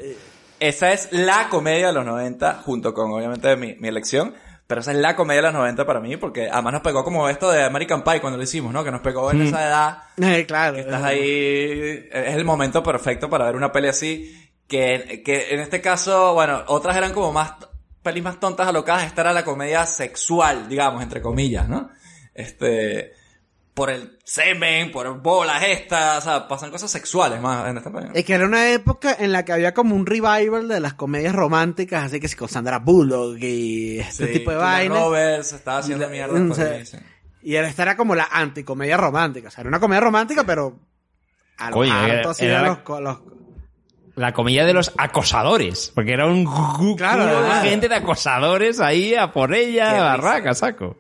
Esa 0.60 0.94
es 0.94 1.10
la 1.12 1.50
comedia 1.50 1.88
de 1.88 1.94
los 1.94 2.06
90, 2.06 2.62
junto 2.64 2.94
con 2.94 3.12
obviamente 3.12 3.56
mi, 3.58 3.76
mi 3.76 3.90
elección. 3.90 4.34
Pero 4.70 4.82
esa 4.82 4.92
es 4.92 4.98
la 5.00 5.16
comedia 5.16 5.42
de 5.42 5.48
los 5.48 5.54
90 5.56 5.84
para 5.84 6.00
mí, 6.00 6.16
porque 6.18 6.48
además 6.48 6.74
nos 6.74 6.82
pegó 6.84 7.04
como 7.04 7.28
esto 7.28 7.50
de 7.50 7.64
American 7.64 8.04
Pie 8.04 8.22
cuando 8.22 8.38
lo 8.38 8.44
hicimos, 8.44 8.72
¿no? 8.72 8.84
Que 8.84 8.92
nos 8.92 9.02
pegó 9.02 9.32
en 9.32 9.40
Mm. 9.40 9.48
esa 9.48 9.66
edad. 9.68 9.98
eh, 10.22 10.46
claro. 10.46 10.78
Estás 10.78 11.02
ahí, 11.02 12.08
es 12.12 12.36
el 12.36 12.46
momento 12.46 12.84
perfecto 12.84 13.32
para 13.32 13.46
ver 13.46 13.56
una 13.56 13.72
peli 13.72 13.88
así, 13.88 14.48
que, 14.68 15.24
que 15.26 15.56
en 15.56 15.60
este 15.62 15.82
caso, 15.82 16.36
bueno, 16.36 16.62
otras 16.68 16.96
eran 16.96 17.14
como 17.14 17.34
más, 17.34 17.54
pelis 18.04 18.24
más 18.24 18.40
tontas 18.40 18.68
alocadas, 18.68 19.06
esta 19.08 19.22
era 19.22 19.34
la 19.34 19.44
comedia 19.44 19.88
sexual, 19.88 20.70
digamos, 20.70 21.02
entre 21.02 21.20
comillas, 21.20 21.68
¿no? 21.68 21.90
Este, 22.36 23.14
por 23.80 23.90
el 23.90 24.18
semen, 24.26 24.92
por 24.92 25.22
bolas 25.22 25.64
estas, 25.64 26.18
o 26.18 26.22
sea, 26.30 26.48
pasan 26.50 26.70
cosas 26.70 26.92
sexuales 26.92 27.40
más 27.40 27.66
en 27.70 27.78
esta 27.78 27.90
película. 27.90 28.12
Es 28.20 28.26
que 28.26 28.34
era 28.34 28.46
una 28.46 28.70
época 28.72 29.16
en 29.18 29.32
la 29.32 29.46
que 29.46 29.54
había 29.54 29.74
como 29.74 29.96
un 29.96 30.06
revival 30.06 30.68
de 30.68 30.82
las 30.82 30.96
comedias 30.96 31.34
románticas, 31.34 32.04
así 32.04 32.20
que 32.20 32.28
sí, 32.28 32.36
con 32.36 32.50
Sandra 32.50 32.80
Bullock 32.80 33.38
y 33.42 34.00
este 34.00 34.28
Sí, 34.28 34.34
tipo 34.40 34.52
de 34.52 34.58
vainas. 34.58 35.00
Roberts 35.00 35.54
estaba 35.54 35.78
haciendo 35.78 36.10
mierda. 36.10 36.38
Mm, 36.38 36.50
por 36.50 36.52
o 36.52 36.56
sea, 36.62 36.74
ahí, 36.76 36.86
sí. 36.86 36.98
Y 37.42 37.56
era- 37.56 37.70
esta 37.70 37.84
era 37.84 37.96
como 37.96 38.16
la 38.16 38.28
anticomedia 38.30 38.98
romántica. 38.98 39.48
O 39.48 39.52
sea, 39.52 39.62
era 39.62 39.70
una 39.70 39.80
comedia 39.80 40.02
romántica, 40.02 40.44
pero 40.44 40.78
a 41.58 41.70
lo 41.70 41.74
Coño, 41.78 41.94
harto, 41.94 42.12
era- 42.14 42.30
así, 42.32 42.46
era 42.46 42.60
a 42.60 42.64
la- 42.64 42.82
los, 42.86 43.00
los- 43.02 43.20
La 44.16 44.34
comilla 44.34 44.66
de 44.66 44.74
los 44.74 44.92
acosadores. 44.98 45.94
Porque 45.96 46.12
era 46.12 46.26
un 46.26 46.44
Claro, 46.98 47.26
de 47.64 47.70
gente 47.70 47.88
de 47.88 47.96
acosadores 47.96 48.82
ahí 48.82 49.16
a 49.16 49.32
por 49.32 49.54
ella, 49.56 50.02
barraca, 50.04 50.54
saco. 50.54 50.98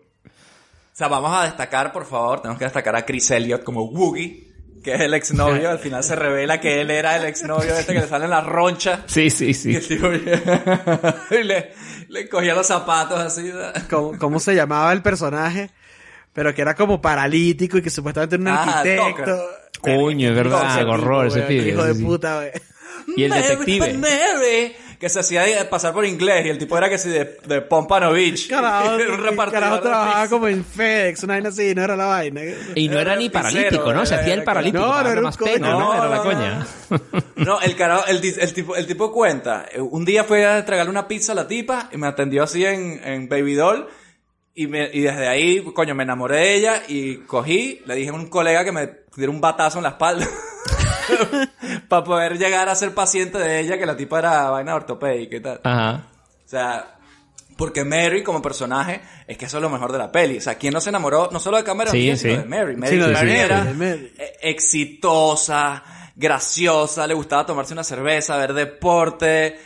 O 1.00 1.02
sea, 1.02 1.08
vamos 1.08 1.32
a 1.34 1.46
destacar, 1.46 1.94
por 1.94 2.06
favor, 2.06 2.42
tenemos 2.42 2.60
que 2.60 2.66
destacar 2.66 2.94
a 2.94 3.06
Chris 3.06 3.32
Elliott 3.32 3.64
como 3.64 3.84
Woogie, 3.86 4.52
que 4.84 4.96
es 4.96 5.00
el 5.00 5.14
exnovio. 5.14 5.70
Al 5.70 5.80
final 5.80 6.04
se 6.04 6.14
revela 6.14 6.60
que 6.60 6.82
él 6.82 6.92
era 6.92 7.16
el 7.16 7.24
exnovio 7.24 7.74
este 7.74 7.94
que 7.94 8.02
le 8.02 8.08
salen 8.10 8.30
las 8.30 8.46
ronchas. 8.46 9.00
Sí, 9.06 9.30
sí, 9.30 9.52
Y 9.52 9.54
sí. 9.54 9.76
el 9.76 9.88
tipo 9.88 10.08
y 11.34 11.44
le, 11.46 11.72
le 12.10 12.28
cogía 12.28 12.54
los 12.54 12.68
zapatos 12.68 13.18
así. 13.18 13.50
¿cómo, 13.90 14.18
cómo 14.18 14.42
se 14.42 14.54
llamaba 14.56 14.92
el 14.92 15.02
personaje? 15.02 15.70
Pero 16.34 16.54
que 16.54 16.64
era 16.64 16.76
como 16.76 17.02
paralítico 17.02 17.78
y 17.78 17.82
que 17.82 17.90
supuestamente 17.90 18.36
era 18.36 18.42
un 18.42 18.48
Ah, 18.50 18.80
arquitecto. 18.82 19.50
Coño, 19.80 20.32
es 20.32 20.36
verdad, 20.36 20.86
horror 20.86 21.28
ese 21.28 21.44
pibe. 21.44 21.70
Hijo 21.70 21.84
de 21.86 21.94
sí, 21.94 22.00
sí. 22.00 22.06
puta, 22.06 22.36
güey. 22.36 22.52
Y 23.16 23.24
el 23.24 23.30
Mary, 23.30 23.42
detective. 23.44 24.76
Que 25.00 25.08
se 25.08 25.22
hacía 25.22 25.44
de- 25.44 25.64
pasar 25.66 25.94
por 25.94 26.06
inglés 26.06 26.46
y 26.46 26.50
el 26.50 26.58
tipo 26.58 26.78
era 26.78 26.90
que 26.90 26.98
sí 26.98 27.08
de, 27.10 27.38
de 27.46 27.62
Pompanovich. 27.62 28.50
Carajo, 28.50 28.96
Era 29.00 29.14
un 29.14 29.24
repartidor 29.24 29.62
carajo 29.64 29.80
trabajaba 29.82 30.28
como 30.28 30.48
en 30.50 30.66
FedEx, 30.66 31.24
una 31.24 31.36
vaina 31.36 31.50
así, 31.50 31.74
no 31.74 31.84
era 31.84 31.96
la 31.96 32.06
vaina. 32.06 32.42
Y 32.76 32.90
no 32.90 33.00
era 33.00 33.16
ni 33.16 33.30
paralítico, 33.30 33.94
¿no? 33.94 34.06
Se 34.06 34.16
hacía 34.16 34.34
el 34.34 34.44
paralítico. 34.44 34.86
No, 34.86 35.00
era 35.10 35.22
más 35.22 35.38
coño. 35.38 35.54
pena, 35.54 35.70
¿no? 35.72 35.80
No, 35.80 35.94
Era 35.96 36.10
la 36.10 36.18
coña. 36.22 36.68
No, 37.38 37.62
el 37.62 37.76
carajo, 37.78 38.08
el, 38.08 38.20
tipo, 38.54 38.76
el 38.76 38.86
tipo 38.88 39.12
cuenta. 39.14 39.66
eh, 39.72 39.80
Un 39.80 40.04
día 40.04 40.26
fui 40.26 40.40
a 40.42 40.58
entregarle 40.60 40.90
una 40.92 41.08
pizza 41.08 41.32
a 41.32 41.36
la 41.36 41.48
tipa 41.48 41.90
y 41.94 41.98
me 41.98 42.08
atendió 42.08 42.44
así 42.44 42.66
en, 42.66 43.00
en 43.04 43.30
Baby 43.30 43.54
Doll. 43.56 43.88
Y, 44.54 44.68
me, 44.68 44.90
y 44.92 45.00
desde 45.00 45.30
ahí, 45.30 45.64
coño, 45.74 45.96
me 45.96 46.04
enamoré 46.04 46.36
de 46.38 46.56
ella 46.56 46.84
y 46.90 47.20
cogí, 47.20 47.82
le 47.86 47.96
dije 47.96 48.10
a 48.10 48.14
un 48.14 48.28
colega 48.28 48.66
que 48.66 48.74
me 48.74 48.90
diera 49.16 49.32
un 49.32 49.40
batazo 49.40 49.78
en 49.78 49.84
la 49.84 49.90
espalda. 49.92 50.28
para 51.88 52.04
poder 52.04 52.38
llegar 52.38 52.70
a 52.70 52.76
ser 52.76 52.94
paciente 52.94 53.38
de 53.38 53.60
ella, 53.60 53.78
que 53.78 53.86
la 53.86 53.96
tipa 53.98 54.20
era 54.20 54.50
vaina 54.50 54.76
ortopédica 54.76 55.36
y 55.36 55.42
tal. 55.42 55.62
Ajá. 55.64 56.04
O 56.46 56.50
sea, 56.50 56.96
porque 57.58 57.84
Mary 57.84 58.24
como 58.24 58.42
personaje, 58.42 59.02
es 59.28 59.38
que 59.38 59.46
eso 59.46 59.58
es 59.58 59.62
lo 59.64 59.70
mejor 59.70 59.92
de 59.92 59.98
la 59.98 60.12
peli. 60.12 60.38
O 60.38 60.42
sea, 60.42 60.56
¿quién 60.56 60.74
no 60.74 60.82
se 60.82 60.90
enamoró? 60.90 61.30
No 61.32 61.40
solo 61.40 61.58
de 61.58 61.64
Cameron 61.64 61.92
Sí, 61.92 62.10
sí. 62.16 62.30
sino 62.30 62.38
de 62.42 62.46
Mary. 62.46 62.76
Mary, 62.78 63.02
Sí, 63.02 63.12
Mary 63.12 63.32
era 63.32 63.64
de 63.66 63.74
Mary. 63.74 64.14
eh, 64.18 64.38
exitosa, 64.44 65.84
graciosa, 66.16 67.06
le 67.08 67.14
gustaba 67.14 67.46
tomarse 67.46 67.74
una 67.74 67.84
cerveza, 67.84 68.38
ver 68.38 68.54
deporte, 68.54 69.60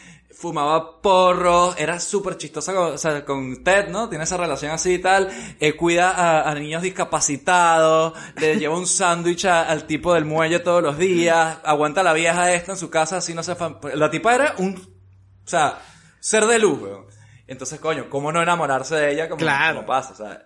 fumaba 0.43 1.01
porros, 1.01 1.73
era 1.77 2.01
súper 2.01 2.35
chistosa 2.35 2.73
con, 2.73 2.91
o 2.93 2.97
sea, 2.97 3.23
con 3.23 3.63
Ted, 3.63 3.87
¿no? 3.87 4.09
Tiene 4.09 4.25
esa 4.25 4.35
relación 4.35 4.71
así 4.73 4.95
y 4.95 4.99
tal, 4.99 5.29
eh, 5.57 5.73
cuida 5.77 6.11
a, 6.11 6.51
a 6.51 6.53
niños 6.55 6.81
discapacitados, 6.83 8.13
le 8.35 8.55
lleva 8.59 8.77
un 8.77 8.85
sándwich 8.85 9.45
al 9.45 9.85
tipo 9.87 10.13
del 10.13 10.25
muelle 10.25 10.59
todos 10.59 10.83
los 10.83 10.97
días, 10.97 11.59
aguanta 11.63 12.01
a 12.01 12.03
la 12.03 12.11
vieja 12.13 12.53
esta 12.53 12.73
en 12.73 12.77
su 12.77 12.89
casa, 12.89 13.17
así 13.17 13.33
no 13.33 13.41
se... 13.41 13.55
fa- 13.55 13.79
La 13.95 14.09
tipa 14.11 14.35
era 14.35 14.55
un... 14.57 14.75
O 14.75 15.47
sea, 15.47 15.79
ser 16.19 16.45
de 16.45 16.59
luz, 16.59 16.81
weón. 16.81 17.05
Entonces, 17.47 17.79
coño, 17.79 18.09
¿cómo 18.09 18.31
no 18.33 18.41
enamorarse 18.41 18.95
de 18.95 19.13
ella 19.13 19.29
como, 19.29 19.39
Claro. 19.39 19.75
como 19.77 19.87
pasa? 19.87 20.11
O 20.13 20.15
sea, 20.17 20.45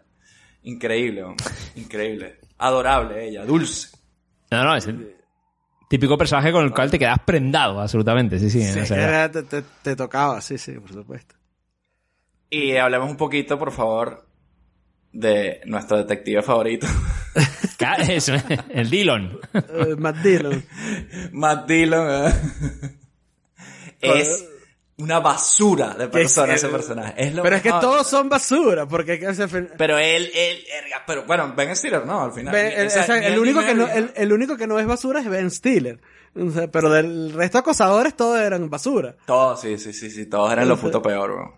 increíble, 0.61 1.23
weón. 1.23 1.35
Increíble. 1.75 2.39
Adorable 2.59 3.27
ella, 3.29 3.45
dulce. 3.45 3.89
No, 4.51 4.63
no, 4.63 4.75
es 4.75 4.85
el 4.87 5.16
típico 5.87 6.17
personaje 6.17 6.51
con 6.51 6.63
el 6.65 6.71
cual 6.71 6.89
te 6.91 6.99
quedas 6.99 7.19
prendado, 7.25 7.79
absolutamente. 7.81 8.39
Sí, 8.39 8.49
sí. 8.49 8.63
Sí, 8.63 8.93
era- 8.93 9.31
te, 9.31 9.43
te- 9.43 9.63
te 9.81 9.95
tocaba, 9.95 10.41
sí, 10.41 10.57
sí, 10.57 10.73
por 10.73 10.91
supuesto. 10.91 11.35
Y 12.49 12.75
hablemos 12.77 13.09
un 13.09 13.17
poquito, 13.17 13.57
por 13.59 13.71
favor, 13.71 14.25
de 15.11 15.61
nuestro 15.65 15.97
detective 15.97 16.41
favorito, 16.41 16.87
Eso, 18.07 18.33
el 18.69 18.89
Dillon. 18.89 19.39
Eh, 19.53 19.95
Matt 19.97 20.17
Dillon. 20.17 20.63
Matt 21.33 21.67
Dillon. 21.67 22.27
¿eh? 22.27 22.33
es 24.01 24.45
una 24.99 25.19
basura 25.19 25.93
de 25.93 26.07
persona 26.07 26.53
es- 26.53 26.63
ese 26.63 26.71
personaje. 26.71 27.13
Es 27.17 27.33
lo 27.35 27.43
Pero 27.43 27.55
es 27.57 27.61
que 27.61 27.69
todos 27.69 28.07
son 28.07 28.29
basura, 28.29 28.87
porque 28.87 29.13
es 29.13 29.19
que 29.19 29.25
ese 29.27 29.47
Pero 29.77 29.97
él, 29.99 30.31
él, 30.33 30.57
erga, 30.83 31.03
pero 31.05 31.23
bueno, 31.25 31.53
Ben 31.55 31.75
Stiller, 31.75 32.05
¿no? 32.05 32.23
Al 32.23 32.31
final. 32.33 32.53
Ben- 32.53 32.73
el, 32.75 32.87
O 32.87 32.89
sea, 32.89 33.39
único 33.39 33.61
que 33.61 33.73
no, 33.75 33.87
el, 33.87 34.33
único 34.33 34.57
que 34.57 34.65
no 34.67 34.79
es 34.79 34.87
basura 34.87 35.19
es 35.19 35.29
Ben 35.29 35.51
Stiller. 35.51 35.99
O 36.35 36.49
sea, 36.51 36.67
pero 36.69 36.89
del 36.89 37.33
resto 37.33 37.57
de 37.57 37.61
acosadores 37.61 38.15
todos 38.15 38.39
eran 38.39 38.69
basura. 38.69 39.15
Todos, 39.25 39.61
sí, 39.61 39.77
sí, 39.77 39.93
sí, 39.93 40.09
sí, 40.09 40.25
todos 40.25 40.51
eran 40.51 40.67
lo 40.67 40.77
puto 40.77 41.01
peor, 41.01 41.31
bro. 41.31 41.57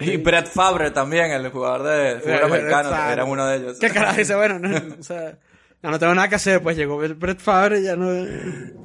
Y 0.00 0.18
Brett 0.18 0.46
Favre 0.46 0.92
también, 0.92 1.32
el 1.32 1.50
jugador 1.50 1.82
de 1.82 2.20
fútbol 2.20 2.44
americano, 2.44 2.90
era 3.10 3.24
uno 3.24 3.46
de 3.46 3.56
ellos. 3.56 3.78
¿Qué 3.80 3.90
carajo 3.90 4.18
dice? 4.18 4.34
Bueno, 4.36 4.58
no, 4.60 4.76
o 5.00 5.02
sea, 5.02 5.36
no, 5.82 5.90
no 5.90 5.98
tengo 5.98 6.14
nada 6.14 6.28
que 6.28 6.36
hacer, 6.36 6.62
pues 6.62 6.76
llegó 6.76 6.96
Brett 6.96 7.40
Favre 7.40 7.80
y 7.80 7.84
ya 7.84 7.96
no... 7.96 8.08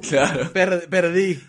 Claro. 0.08 0.50
per- 0.52 0.88
perdí. 0.88 1.40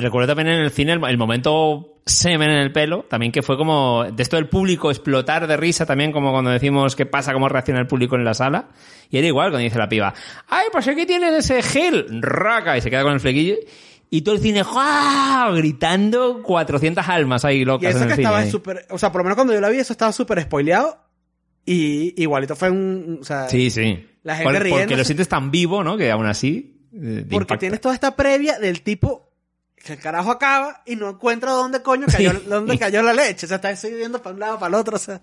Recuerdo 0.00 0.28
también 0.34 0.48
en 0.48 0.62
el 0.62 0.70
cine 0.70 0.92
el, 0.92 1.04
el 1.04 1.18
momento 1.18 1.94
semen 2.06 2.50
en 2.50 2.58
el 2.58 2.72
pelo, 2.72 3.04
también 3.08 3.30
que 3.32 3.42
fue 3.42 3.56
como 3.58 4.04
de 4.04 4.22
esto 4.22 4.36
del 4.36 4.48
público 4.48 4.90
explotar 4.90 5.46
de 5.46 5.56
risa 5.58 5.84
también, 5.84 6.10
como 6.12 6.32
cuando 6.32 6.50
decimos 6.50 6.96
qué 6.96 7.04
pasa, 7.06 7.32
cómo 7.34 7.48
reacciona 7.48 7.80
el 7.80 7.86
público 7.86 8.16
en 8.16 8.24
la 8.24 8.32
sala. 8.34 8.68
Y 9.10 9.18
era 9.18 9.26
igual 9.26 9.50
cuando 9.50 9.64
dice 9.64 9.78
la 9.78 9.88
piba, 9.88 10.14
ay, 10.48 10.68
pues 10.72 10.88
aquí 10.88 11.04
tienes 11.06 11.34
ese 11.34 11.62
gel, 11.62 12.06
raca, 12.22 12.76
y 12.78 12.80
se 12.80 12.88
queda 12.90 13.02
con 13.02 13.12
el 13.12 13.20
flequillo. 13.20 13.56
Y 14.10 14.22
todo 14.22 14.36
el 14.36 14.40
cine, 14.40 14.62
¡guau! 14.62 15.54
gritando 15.56 16.42
400 16.42 17.06
almas 17.08 17.44
ahí 17.44 17.58
Y 17.58 17.64
locas 17.66 17.90
eso 17.94 17.98
en 18.04 18.06
que 18.06 18.12
el 18.14 18.16
cine. 18.16 18.28
estaba 18.28 18.46
súper... 18.50 18.86
O 18.88 18.98
sea, 18.98 19.12
por 19.12 19.20
lo 19.20 19.24
menos 19.24 19.34
cuando 19.36 19.52
yo 19.52 19.60
la 19.60 19.68
vi, 19.68 19.78
eso 19.78 19.92
estaba 19.92 20.12
súper 20.12 20.40
spoileado. 20.40 20.96
Y 21.66 22.14
igualito 22.22 22.56
fue 22.56 22.70
un... 22.70 23.18
O 23.20 23.24
sea, 23.24 23.48
Sí, 23.50 23.68
sí. 23.70 24.06
La 24.22 24.36
gente 24.36 24.50
Por- 24.60 24.68
porque 24.70 24.96
lo 24.96 25.04
sientes 25.04 25.28
tan 25.28 25.50
vivo, 25.50 25.84
¿no? 25.84 25.98
Que 25.98 26.10
aún 26.10 26.24
así... 26.24 26.88
eh, 26.94 27.20
Porque 27.28 27.34
impacta. 27.34 27.58
tienes 27.58 27.80
toda 27.82 27.94
esta 27.94 28.16
previa 28.16 28.58
del 28.58 28.80
tipo 28.80 29.27
que 29.84 29.92
el 29.94 29.98
carajo 30.00 30.30
acaba 30.30 30.82
y 30.86 30.96
no 30.96 31.08
encuentra 31.10 31.52
dónde 31.52 31.82
coño 31.82 32.06
cayó, 32.10 32.32
Sí. 32.32 32.42
dónde 32.46 32.78
cayó 32.78 33.02
la 33.02 33.12
leche. 33.12 33.46
O 33.46 33.48
sea, 33.48 33.56
está 33.56 33.72
viendo 33.88 34.20
para 34.22 34.34
un 34.34 34.40
lado, 34.40 34.58
para 34.58 34.68
el 34.68 34.74
otro. 34.74 34.96
O 34.96 34.98
sea, 34.98 35.20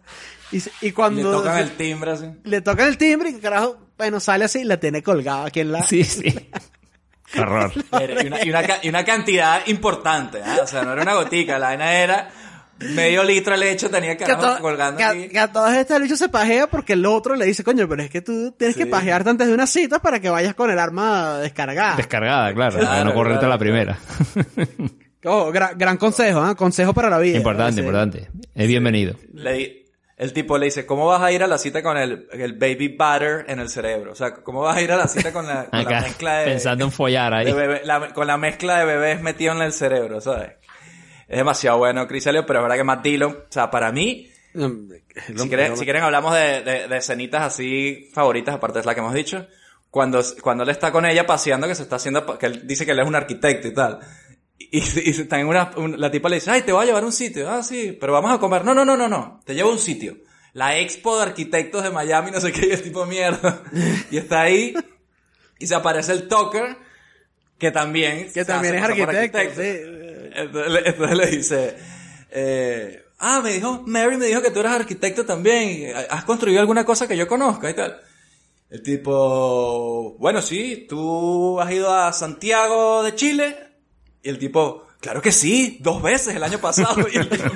y, 0.51 0.61
y 0.81 0.91
cuando 0.91 1.31
le 1.31 1.37
tocan 1.37 1.57
el 1.59 1.71
timbre 1.77 2.11
así. 2.11 2.25
le 2.43 2.61
tocan 2.61 2.87
el 2.87 2.97
timbre 2.97 3.29
y 3.29 3.35
el 3.35 3.41
carajo, 3.41 3.77
bueno, 3.97 4.19
sale 4.19 4.45
así 4.45 4.59
y 4.59 4.63
la 4.63 4.79
tiene 4.79 5.01
colgada 5.03 5.45
aquí 5.45 5.59
en 5.61 5.71
la... 5.71 5.83
Sí, 5.83 6.03
sí. 6.03 6.23
Qué 7.31 7.39
horror. 7.41 7.71
Y 7.75 8.27
una, 8.27 8.45
y 8.45 8.49
una 8.49 8.63
ca- 8.63 8.79
y 8.83 8.89
una 8.89 9.03
cantidad 9.03 9.65
importante, 9.67 10.41
¿ah? 10.43 10.59
O 10.63 10.67
sea, 10.67 10.83
no 10.83 10.93
era 10.93 11.01
una 11.01 11.15
gotica, 11.15 11.57
la 11.57 11.67
vaina 11.69 11.93
era 11.93 12.29
medio 12.79 13.23
litro 13.23 13.53
de 13.53 13.59
leche, 13.59 13.89
tenía 13.89 14.17
Que 14.17 14.25
to- 14.25 14.57
colgando 14.61 14.97
que 14.97 15.03
a- 15.03 15.09
aquí. 15.11 15.29
que 15.29 15.39
a 15.39 15.51
todas 15.51 15.77
estas 15.77 16.01
bicho 16.01 16.17
se 16.17 16.29
pajea 16.29 16.67
porque 16.67 16.93
el 16.93 17.05
otro 17.05 17.35
le 17.35 17.45
dice, 17.45 17.63
coño, 17.63 17.87
pero 17.87 18.03
es 18.03 18.09
que 18.09 18.21
tú 18.21 18.51
tienes 18.57 18.75
que 18.75 18.85
pajearte 18.85 19.29
antes 19.29 19.47
de 19.47 19.53
una 19.53 19.67
cita 19.67 19.99
para 19.99 20.19
que 20.19 20.29
vayas 20.29 20.53
con 20.55 20.69
el 20.69 20.77
arma 20.79 21.39
descargada. 21.39 21.95
Descargada, 21.95 22.53
claro. 22.53 22.77
No 23.05 23.13
correrte 23.13 23.39
claro, 23.39 23.53
la 23.53 23.57
primera. 23.57 23.97
Oh, 25.27 25.51
gra- 25.51 25.73
gran 25.75 25.97
consejo, 25.97 26.39
¿ah? 26.39 26.53
Consejo 26.53 26.93
para 26.93 27.09
la 27.09 27.17
vida. 27.17 27.37
importante, 27.37 27.79
importante. 27.81 28.29
Es 28.53 28.67
bienvenido. 28.67 29.15
Le 29.33 29.53
di- 29.53 29.85
el 30.17 30.31
tipo 30.33 30.55
le 30.59 30.65
dice, 30.65 30.85
¿cómo 30.85 31.07
vas 31.07 31.19
a 31.23 31.31
ir 31.31 31.41
a 31.41 31.47
la 31.47 31.57
cita 31.57 31.81
con 31.81 31.97
el, 31.97 32.27
el 32.31 32.53
baby 32.53 32.89
butter 32.89 33.43
en 33.47 33.59
el 33.59 33.67
cerebro? 33.69 34.11
O 34.11 34.15
sea, 34.15 34.35
¿cómo 34.35 34.61
vas 34.61 34.77
a 34.77 34.81
ir 34.83 34.91
a 34.91 34.97
la 34.97 35.07
cita 35.07 35.33
con 35.33 35.47
la, 35.47 35.65
con 35.65 35.83
la 35.83 36.01
mezcla 36.01 36.37
de... 36.41 36.45
pensando 36.45 36.85
en 36.85 36.91
follar 36.91 37.33
ahí. 37.33 37.45
de 37.45 37.53
bebé- 37.55 37.81
la- 37.85 38.13
con 38.13 38.27
la 38.27 38.37
mezcla 38.37 38.77
de 38.77 38.85
bebés 38.85 39.19
metido 39.23 39.53
en 39.53 39.63
el 39.63 39.73
cerebro, 39.73 40.21
¿sabes? 40.21 40.51
Es 41.27 41.37
demasiado 41.37 41.77
bueno 41.79 42.07
Chris 42.07 42.27
Elliott, 42.27 42.45
pero 42.45 42.59
es 42.59 42.63
verdad 42.63 42.77
que 42.77 42.83
Matt 42.83 43.03
Dillon, 43.03 43.31
o 43.31 43.51
sea, 43.51 43.71
para 43.71 43.91
mí, 43.91 44.29
si 45.27 45.33
quieren, 45.49 45.75
si 45.77 45.83
quieren 45.85 46.03
hablamos 46.03 46.33
de, 46.35 46.61
de, 46.61 46.87
de 46.87 46.97
escenitas 46.97 47.41
así 47.41 48.09
favoritas, 48.13 48.55
aparte 48.55 48.79
de 48.79 48.85
la 48.85 48.93
que 48.93 48.99
hemos 49.01 49.13
dicho, 49.13 49.47
cuando, 49.89 50.21
cuando 50.41 50.63
él 50.63 50.69
está 50.69 50.91
con 50.91 51.05
ella 51.05 51.25
paseando, 51.25 51.67
que 51.67 51.75
se 51.75 51.83
está 51.83 51.95
haciendo, 51.97 52.37
que 52.37 52.45
él 52.45 52.67
dice 52.67 52.85
que 52.85 52.91
él 52.91 52.99
es 52.99 53.07
un 53.07 53.15
arquitecto 53.15 53.67
y 53.67 53.73
tal. 53.73 53.99
Y, 54.57 54.77
y, 54.79 54.83
y 55.05 55.09
está 55.09 55.39
en 55.39 55.47
una, 55.47 55.71
un- 55.77 55.99
la 55.99 56.11
tipa 56.11 56.29
le 56.29 56.35
dice, 56.35 56.51
ay, 56.51 56.61
te 56.61 56.71
voy 56.71 56.83
a 56.83 56.85
llevar 56.85 57.03
a 57.03 57.05
un 57.05 57.11
sitio. 57.11 57.49
Ah, 57.49 57.63
sí, 57.63 57.97
pero 57.99 58.13
vamos 58.13 58.31
a 58.31 58.39
comer. 58.39 58.63
No, 58.65 58.73
no, 58.73 58.85
no, 58.85 58.95
no, 58.97 59.07
no. 59.07 59.41
Te 59.45 59.55
llevo 59.55 59.69
a 59.69 59.73
un 59.73 59.79
sitio. 59.79 60.17
La 60.53 60.77
expo 60.77 61.17
de 61.17 61.23
arquitectos 61.23 61.83
de 61.83 61.89
Miami, 61.91 62.31
no 62.31 62.39
sé 62.39 62.51
qué, 62.51 62.65
y 62.67 62.71
el 62.71 62.81
tipo 62.83 63.03
de 63.03 63.09
mierda. 63.09 63.63
Y 64.11 64.17
está 64.17 64.41
ahí. 64.41 64.73
Y 65.59 65.67
se 65.67 65.75
aparece 65.75 66.11
el 66.13 66.27
Tucker, 66.27 66.77
que 67.57 67.71
también. 67.71 68.31
Que 68.33 68.45
también 68.45 68.75
es 68.75 68.81
por 68.81 69.15
arquitecto, 69.15 69.61
Entonces, 70.35 70.71
le- 70.71 70.89
entonces 70.89 71.17
le 71.17 71.27
dice, 71.27 71.75
eh, 72.31 73.03
ah, 73.19 73.41
me 73.43 73.53
dijo, 73.53 73.83
Mary 73.85 74.17
me 74.17 74.25
dijo 74.25 74.41
que 74.41 74.51
tú 74.51 74.59
eres 74.59 74.71
arquitecto 74.73 75.25
también. 75.25 75.93
¿Has 76.09 76.23
construido 76.25 76.59
alguna 76.59 76.85
cosa 76.85 77.07
que 77.07 77.17
yo 77.17 77.27
conozca 77.27 77.69
y 77.69 77.73
tal? 77.73 77.99
El 78.69 78.81
tipo, 78.83 80.15
bueno, 80.19 80.41
sí, 80.41 80.85
tú 80.89 81.59
has 81.61 81.71
ido 81.71 81.93
a 81.93 82.11
Santiago 82.13 83.03
de 83.03 83.15
Chile. 83.15 83.55
Y 84.23 84.29
el 84.29 84.39
tipo, 84.39 84.87
claro 84.99 85.21
que 85.21 85.31
sí, 85.31 85.77
dos 85.81 86.01
veces 86.01 86.35
el 86.35 86.43
año 86.43 86.59
pasado. 86.59 87.05
Y 87.13 87.17
el 87.17 87.29
tipo, 87.29 87.43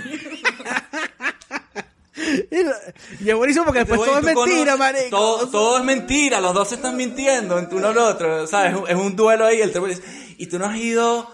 Y, 2.52 3.30
es 3.30 3.36
buenísimo 3.36 3.66
porque 3.66 3.80
después 3.80 4.02
todo 4.02 4.20
es 4.20 4.24
mentira, 4.24 4.76
marico. 4.78 5.10
Todo, 5.10 5.48
todo 5.50 5.78
es 5.80 5.84
mentira, 5.84 6.42
los 6.42 6.54
dos 6.54 6.68
se 6.70 6.76
están 6.76 6.96
mintiendo 6.98 7.58
entre 7.58 7.78
uno 7.78 7.88
al 7.88 7.98
otro, 7.98 8.46
¿sabes? 8.46 8.74
Es 8.74 8.80
un, 8.80 8.90
es 8.90 8.96
un 8.96 9.16
duelo 9.16 9.46
ahí. 9.46 9.62
El 9.62 9.72
tipo 9.72 9.88
dice, 9.88 10.04
y 10.38 10.46
tú 10.48 10.60
no 10.60 10.66
has 10.66 10.76
ido 10.78 11.30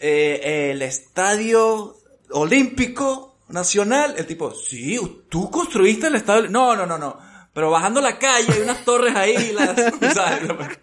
eh, 0.00 0.70
el 0.72 0.82
estadio 0.82 1.96
olímpico 2.30 3.38
nacional. 3.48 4.14
El 4.18 4.26
tipo, 4.26 4.52
sí, 4.54 4.98
tú 5.28 5.50
construiste 5.50 6.06
el 6.08 6.14
estadio. 6.16 6.48
No, 6.50 6.74
no, 6.76 6.86
no, 6.86 6.98
no. 6.98 7.18
Pero 7.52 7.70
bajando 7.70 8.00
la 8.00 8.18
calle 8.18 8.52
hay 8.52 8.60
unas 8.60 8.84
torres 8.84 9.14
ahí, 9.16 9.52
las. 9.52 9.74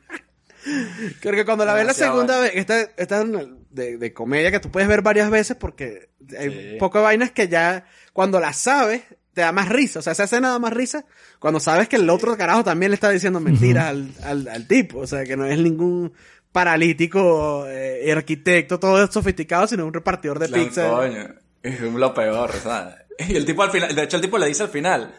Creo 1.20 1.36
que 1.36 1.46
cuando 1.46 1.66
la 1.66 1.74
ves 1.74 1.86
la 1.86 1.94
segunda 1.94 2.40
vez, 2.40 2.52
esta, 2.56 2.80
esta 2.82 3.20
es 3.20 3.26
una 3.26 3.46
de, 3.70 3.98
de 3.98 4.14
comedia 4.14 4.50
que 4.50 4.60
tú 4.62 4.72
puedes 4.72 4.88
ver 4.88 5.02
varias 5.02 5.30
veces 5.30 5.58
porque 5.58 6.10
hay 6.38 6.50
Sí. 6.50 6.78
poco 6.80 7.00
de 7.00 7.04
vainas 7.04 7.32
que 7.32 7.50
ya 7.50 7.86
cuando 8.14 8.40
las 8.40 8.58
sabes 8.60 9.02
te 9.34 9.42
da 9.42 9.52
más 9.52 9.68
risa. 9.68 10.00
O 10.00 10.02
sea, 10.02 10.14
esa 10.14 10.24
escena 10.24 10.52
da 10.52 10.60
más 10.60 10.72
risa 10.74 11.06
cuando 11.40 11.60
sabes 11.60 11.90
que 11.90 11.98
el 11.98 12.10
otro 12.10 12.38
carajo 12.38 12.64
también 12.64 12.92
le 12.92 12.96
está 12.96 13.10
diciendo 13.10 13.40
mentiras 13.42 13.88
al, 13.88 14.10
al, 14.24 14.48
al 14.48 14.68
tipo. 14.68 15.00
O 15.00 15.08
sea, 15.08 15.26
que 15.26 15.36
no 15.36 15.46
es 15.46 15.60
ningún 15.60 16.14
paralítico, 16.54 17.66
eh, 17.68 18.10
arquitecto, 18.16 18.80
todo 18.80 19.06
sofisticado, 19.12 19.68
sino 19.68 19.86
un 19.86 19.94
repartidor 19.94 20.40
de 20.40 20.48
Claro, 20.48 20.64
pizza. 20.64 20.88
coño, 20.90 21.28
es 21.62 21.82
lo 21.82 22.14
peor, 22.14 22.52
¿sabes? 22.54 22.96
Y 23.28 23.36
el 23.36 23.46
tipo 23.46 23.62
al 23.62 23.70
final, 23.72 23.94
de 23.94 24.04
hecho 24.04 24.16
el 24.16 24.22
tipo 24.24 24.38
le 24.38 24.48
dice 24.48 24.64
al 24.64 24.70
final, 24.70 25.14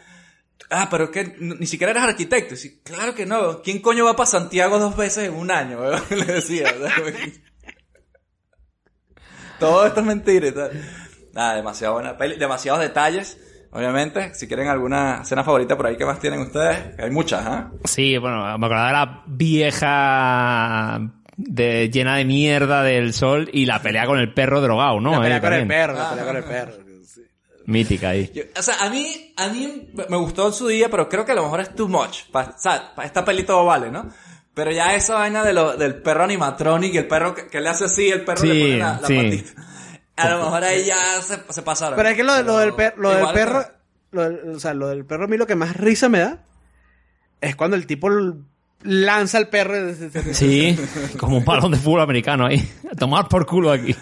ah, 0.70 0.88
pero 0.90 1.10
que 1.10 1.36
ni 1.38 1.66
siquiera 1.66 1.90
eres 1.92 2.02
arquitecto. 2.04 2.54
Y 2.54 2.56
dice, 2.56 2.80
claro 2.82 3.14
que 3.14 3.26
no, 3.26 3.60
¿quién 3.62 3.80
coño 3.80 4.04
va 4.04 4.16
para 4.16 4.26
Santiago 4.26 4.78
dos 4.78 4.96
veces 4.96 5.28
en 5.28 5.34
un 5.34 5.50
año? 5.50 5.78
Le 6.10 6.24
decía. 6.24 6.72
Todo 9.60 9.86
esto 9.86 10.00
es 10.00 10.06
mentira 10.06 10.48
y 10.48 10.52
tal. 10.52 10.70
Nada, 11.32 11.54
demasiado 11.56 11.94
buena 11.94 12.16
peli, 12.16 12.36
demasiados 12.36 12.80
detalles, 12.80 13.38
obviamente. 13.70 14.34
Si 14.34 14.46
quieren 14.48 14.68
alguna 14.68 15.20
escena 15.22 15.44
favorita 15.44 15.76
por 15.76 15.86
ahí, 15.86 15.96
¿qué 15.96 16.04
más 16.04 16.18
tienen 16.18 16.40
ustedes? 16.40 16.98
Hay 16.98 17.10
muchas, 17.10 17.44
¿ah? 17.46 17.70
Sí, 17.84 18.18
bueno, 18.18 18.42
me 18.58 18.66
acordaba 18.66 18.86
de 18.88 18.92
la 18.92 19.22
vieja 19.26 21.00
de, 21.36 21.90
llena 21.90 22.16
de 22.16 22.24
mierda 22.24 22.82
del 22.82 23.12
sol 23.12 23.48
y 23.52 23.66
la 23.66 23.80
pelea 23.82 24.06
con 24.06 24.18
el 24.18 24.32
perro 24.32 24.60
drogado, 24.60 25.00
¿no? 25.00 25.12
La 25.12 25.20
pelea 25.20 25.40
con 25.40 25.52
el 25.52 25.58
también. 25.60 25.80
perro, 25.80 25.94
la 25.94 26.10
pelea 26.10 26.24
con 26.26 26.36
el 26.36 26.44
perro. 26.44 26.72
sí. 27.04 27.22
Mítica 27.66 28.10
ahí. 28.10 28.30
Yo- 28.34 28.42
o 28.58 28.62
sea, 28.62 28.74
a 28.84 28.90
mí, 28.90 29.32
a 29.36 29.48
mí 29.48 29.90
me 30.08 30.16
gustó 30.18 30.46
en 30.48 30.52
su 30.52 30.68
día, 30.68 30.90
pero 30.90 31.08
creo 31.08 31.24
que 31.24 31.32
a 31.32 31.34
lo 31.34 31.44
mejor 31.44 31.60
es 31.60 31.74
too 31.74 31.88
much. 31.88 32.24
Pa, 32.30 32.54
o 32.56 32.58
sea, 32.58 32.94
pa 32.94 33.04
esta 33.04 33.24
peli 33.24 33.42
todo 33.44 33.64
vale, 33.64 33.90
¿no? 33.90 34.08
Pero 34.52 34.70
ya 34.70 34.94
esa 34.94 35.14
vaina 35.14 35.42
de 35.42 35.52
lo, 35.52 35.76
del 35.76 35.96
perro 35.96 36.24
animatronic 36.24 36.94
y 36.94 36.98
el 36.98 37.08
perro 37.08 37.34
que, 37.34 37.46
que 37.48 37.60
le 37.60 37.68
hace 37.70 37.86
así, 37.86 38.08
el 38.10 38.24
perro 38.24 38.40
Sí, 38.42 38.48
le 38.52 38.60
pone 38.60 38.76
la, 38.78 38.98
la 39.00 39.06
sí. 39.08 39.16
patita. 39.16 39.62
A 40.16 40.28
lo 40.30 40.38
mejor 40.44 40.62
ahí 40.62 40.84
ya 40.84 41.20
se, 41.22 41.40
se 41.48 41.62
pasaron. 41.62 41.96
Pero 41.96 42.08
es 42.10 42.14
que 42.16 42.22
lo, 42.22 42.40
lo 42.42 42.58
del, 42.58 42.74
per- 42.74 42.94
lo 42.98 43.10
del 43.10 43.26
perro, 43.32 43.64
lo 44.12 44.22
del- 44.22 44.50
o 44.54 44.60
sea, 44.60 44.72
lo 44.74 44.88
del 44.88 45.04
perro 45.04 45.24
a 45.24 45.26
mí 45.26 45.36
lo 45.36 45.46
que 45.48 45.56
más 45.56 45.76
risa 45.76 46.08
me 46.08 46.20
da 46.20 46.44
es 47.40 47.56
cuando 47.56 47.76
el 47.76 47.86
tipo 47.86 48.08
lanza 48.84 49.38
al 49.38 49.48
perro. 49.48 49.74
Sí, 50.32 50.78
como 51.18 51.38
un 51.38 51.44
balón 51.44 51.72
de 51.72 51.78
fútbol 51.78 52.00
americano 52.02 52.46
ahí. 52.46 52.66
A 52.90 52.94
tomar 52.94 53.28
por 53.28 53.44
culo 53.46 53.72
aquí. 53.72 53.94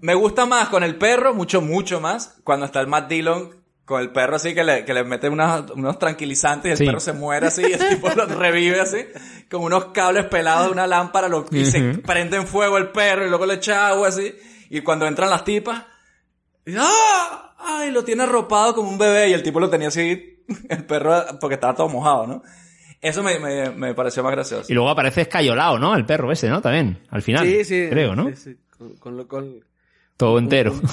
Me 0.00 0.14
gusta 0.14 0.46
más 0.46 0.68
con 0.68 0.82
el 0.82 0.96
perro, 0.96 1.34
mucho, 1.34 1.60
mucho 1.60 2.00
más, 2.00 2.38
cuando 2.42 2.66
está 2.66 2.80
el 2.80 2.86
Matt 2.88 3.08
Dillon 3.08 3.60
con 3.84 4.00
el 4.00 4.12
perro 4.12 4.36
así 4.36 4.54
que 4.54 4.62
le, 4.62 4.84
que 4.84 4.94
le 4.94 5.02
mete 5.02 5.28
unas- 5.28 5.68
unos 5.72 5.98
tranquilizantes 5.98 6.68
y 6.68 6.70
el 6.72 6.78
Sí. 6.78 6.86
perro 6.86 7.00
se 7.00 7.12
muere 7.12 7.48
así 7.48 7.62
y 7.62 7.72
el 7.72 7.88
tipo 7.88 8.08
lo 8.10 8.24
revive 8.26 8.80
así, 8.80 8.98
con 9.50 9.62
unos 9.62 9.86
cables 9.86 10.26
pelados 10.26 10.66
de 10.66 10.72
una 10.72 10.86
lámpara 10.86 11.28
lo, 11.28 11.44
y 11.50 11.66
se 11.66 11.94
prende 11.98 12.36
en 12.36 12.46
fuego 12.46 12.78
el 12.78 12.90
perro 12.90 13.26
y 13.26 13.28
luego 13.28 13.46
le 13.46 13.54
echa 13.54 13.88
agua 13.88 14.06
así 14.08 14.32
y 14.70 14.80
cuando 14.82 15.08
entran 15.08 15.28
las 15.28 15.42
tipas, 15.44 15.82
y, 16.64 16.74
¡ah! 16.78 17.54
¡Ay! 17.58 17.90
Lo 17.90 18.04
tiene 18.04 18.22
arropado 18.22 18.74
como 18.76 18.88
un 18.90 18.96
bebé 18.98 19.28
y 19.30 19.32
el 19.32 19.42
tipo 19.42 19.58
lo 19.58 19.68
tenía 19.68 19.88
así, 19.88 20.38
el 20.68 20.84
perro, 20.86 21.24
porque 21.40 21.54
estaba 21.54 21.74
todo 21.74 21.88
mojado, 21.88 22.26
¿no? 22.28 22.42
Eso 23.00 23.22
me, 23.22 23.38
me, 23.38 23.70
me 23.70 23.94
pareció 23.94 24.22
más 24.22 24.32
gracioso. 24.32 24.66
Y 24.70 24.74
luego 24.74 24.90
aparece 24.90 25.22
escayolado, 25.22 25.78
¿no? 25.78 25.94
El 25.96 26.04
perro 26.04 26.30
ese, 26.32 26.48
¿no? 26.48 26.60
También, 26.60 26.98
al 27.10 27.22
final. 27.22 27.46
Sí, 27.46 27.64
sí. 27.64 27.86
Creo, 27.88 28.14
¿no? 28.14 28.28
Sí, 28.28 28.36
sí, 28.36 28.56
con, 28.76 28.96
con 28.96 29.16
lo- 29.16 29.26
con- 29.28 29.64
Todo 30.16 30.38
entero. 30.38 30.74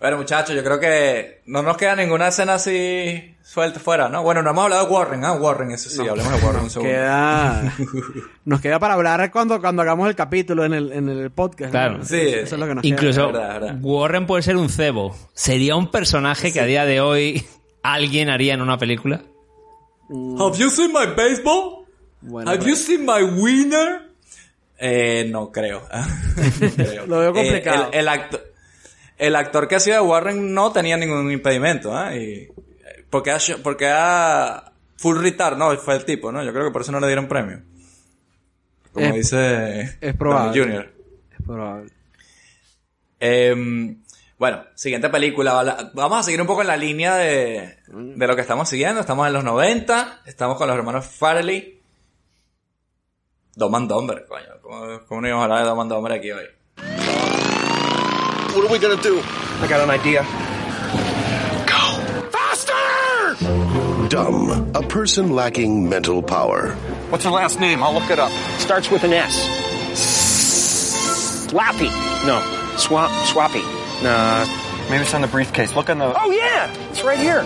Bueno, 0.00 0.18
muchachos, 0.18 0.54
yo 0.54 0.62
creo 0.62 0.78
que 0.78 1.40
no 1.46 1.62
nos 1.62 1.78
queda 1.78 1.96
ninguna 1.96 2.28
escena 2.28 2.54
así 2.54 3.34
suelta 3.42 3.80
fuera, 3.80 4.10
¿no? 4.10 4.22
Bueno, 4.22 4.42
no 4.42 4.50
hemos 4.50 4.64
hablado 4.64 4.84
de 4.86 4.92
Warren, 4.92 5.24
¿ah? 5.24 5.32
Warren, 5.32 5.70
eso 5.70 5.88
sí, 5.88 6.06
hablemos 6.06 6.30
de 6.38 6.46
Warren 6.46 6.62
un 6.64 6.68
segundo. 6.68 6.92
queda, 6.92 7.72
nos 8.44 8.60
queda 8.60 8.78
para 8.78 8.94
hablar 8.94 9.30
cuando, 9.30 9.58
cuando 9.62 9.80
hagamos 9.80 10.06
el 10.10 10.14
capítulo 10.14 10.62
en 10.66 10.74
el, 10.74 10.92
en 10.92 11.08
el 11.08 11.30
podcast. 11.30 11.68
¿no? 11.68 11.70
Claro. 11.70 12.04
Sí. 12.04 12.18
Eso 12.20 12.54
es 12.56 12.60
lo 12.60 12.66
que 12.66 12.74
nos 12.74 12.84
Incluso 12.84 13.28
queda. 13.30 13.38
verdad, 13.38 13.60
verdad. 13.62 13.78
Warren 13.80 14.26
puede 14.26 14.42
ser 14.42 14.56
un 14.58 14.68
cebo. 14.68 15.16
¿Sería 15.32 15.74
un 15.74 15.90
personaje 15.90 16.52
que 16.52 16.60
a 16.60 16.66
día 16.66 16.84
de 16.84 17.00
hoy 17.00 17.46
alguien 17.82 18.28
haría 18.28 18.52
en 18.52 18.60
una 18.60 18.76
película? 18.76 19.22
Have 20.10 20.56
you 20.58 20.70
seen 20.70 20.92
my 20.92 21.06
baseball? 21.16 21.86
Bueno, 22.20 22.50
Have 22.50 22.64
you 22.66 22.74
seen 22.76 23.04
my 23.04 23.22
winner? 23.22 24.10
Eh, 24.78 25.28
no 25.30 25.50
creo. 25.52 25.82
No 26.60 26.70
creo. 26.74 27.06
Lo 27.06 27.18
veo 27.20 27.30
Eh, 27.30 27.32
complicado. 27.34 27.88
el, 27.92 28.00
el 28.00 28.08
actor, 28.08 28.44
el 29.18 29.36
actor 29.36 29.68
que 29.68 29.76
hacía 29.76 29.94
de 29.94 30.00
Warren 30.00 30.52
no 30.52 30.72
tenía 30.72 30.96
ningún 30.96 31.30
impedimento, 31.30 31.96
¿ah? 31.96 32.16
Y, 32.16 32.48
porque 33.10 33.30
a, 33.30 33.38
porque 33.62 33.86
a 33.88 34.72
Full 34.96 35.18
Retard, 35.20 35.56
no, 35.56 35.76
fue 35.78 35.94
el 35.96 36.04
tipo, 36.04 36.32
¿no? 36.32 36.42
Yo 36.44 36.52
creo 36.52 36.64
que 36.66 36.72
por 36.72 36.82
eso 36.82 36.92
no 36.92 37.00
le 37.00 37.06
dieron 37.06 37.28
premio. 37.28 37.62
Como 38.92 39.06
Es- 39.06 39.14
dice 39.14 39.96
es 40.00 40.14
probable. 40.16 40.60
Jr. 40.62 40.92
Es 41.38 41.44
probable. 41.46 41.90
Em, 43.20 44.02
bueno, 44.44 44.62
siguiente 44.74 45.08
película. 45.08 45.90
Vamos 45.94 46.18
a 46.18 46.22
seguir 46.22 46.38
un 46.38 46.46
poco 46.46 46.60
en 46.60 46.66
la 46.66 46.76
línea 46.76 47.14
de, 47.14 47.78
de 47.86 48.26
lo 48.26 48.36
que 48.36 48.42
estamos 48.42 48.68
siguiendo. 48.68 49.00
Estamos 49.00 49.26
en 49.26 49.32
los 49.32 49.42
90. 49.42 50.20
Estamos 50.26 50.58
con 50.58 50.68
los 50.68 50.76
hermanos 50.76 51.06
Farley. 51.06 51.80
Dom 53.56 53.74
and 53.74 53.88
Dumber, 53.88 54.26
coño. 54.28 54.60
¿Cómo, 54.60 55.00
cómo 55.08 55.20
no 55.22 55.28
íbamos 55.28 55.40
a 55.40 55.44
hablar 55.44 55.60
de 55.60 55.64
Dom 55.64 55.80
and 55.80 55.90
Dumber 55.90 56.12
aquí 56.12 56.30
hoy? 56.30 56.44
What 58.54 58.66
are 58.66 58.70
we 58.70 58.78
gonna 58.78 59.00
do? 59.02 59.18
I 59.62 59.66
got 59.66 59.80
an 59.80 59.88
idea. 59.88 60.22
Dumb, 64.10 64.72
a 64.74 64.82
person 64.82 65.30
lacking 65.34 65.88
mental 65.88 66.22
power. 66.22 66.74
What's 67.08 67.24
her 67.24 67.30
last 67.30 67.60
name? 67.60 67.82
I'll 67.82 67.94
look 67.94 68.10
it 68.10 68.18
up. 68.18 68.30
Starts 68.58 68.90
with 68.90 69.04
an 69.04 69.14
S. 69.14 69.48
Slappy. 71.48 71.88
No. 72.26 72.42
Swap. 72.76 73.10
Swappy. 73.24 73.83
Nah. 74.04 74.44
Maybe 74.90 75.02
it's 75.02 75.14
on 75.14 75.22
the 75.22 75.28
briefcase. 75.28 75.74
Look 75.74 75.88
on 75.88 75.96
the. 75.98 76.14
Oh 76.14 76.30
yeah, 76.30 76.70
it's 76.90 77.02
right 77.02 77.18
here. 77.18 77.40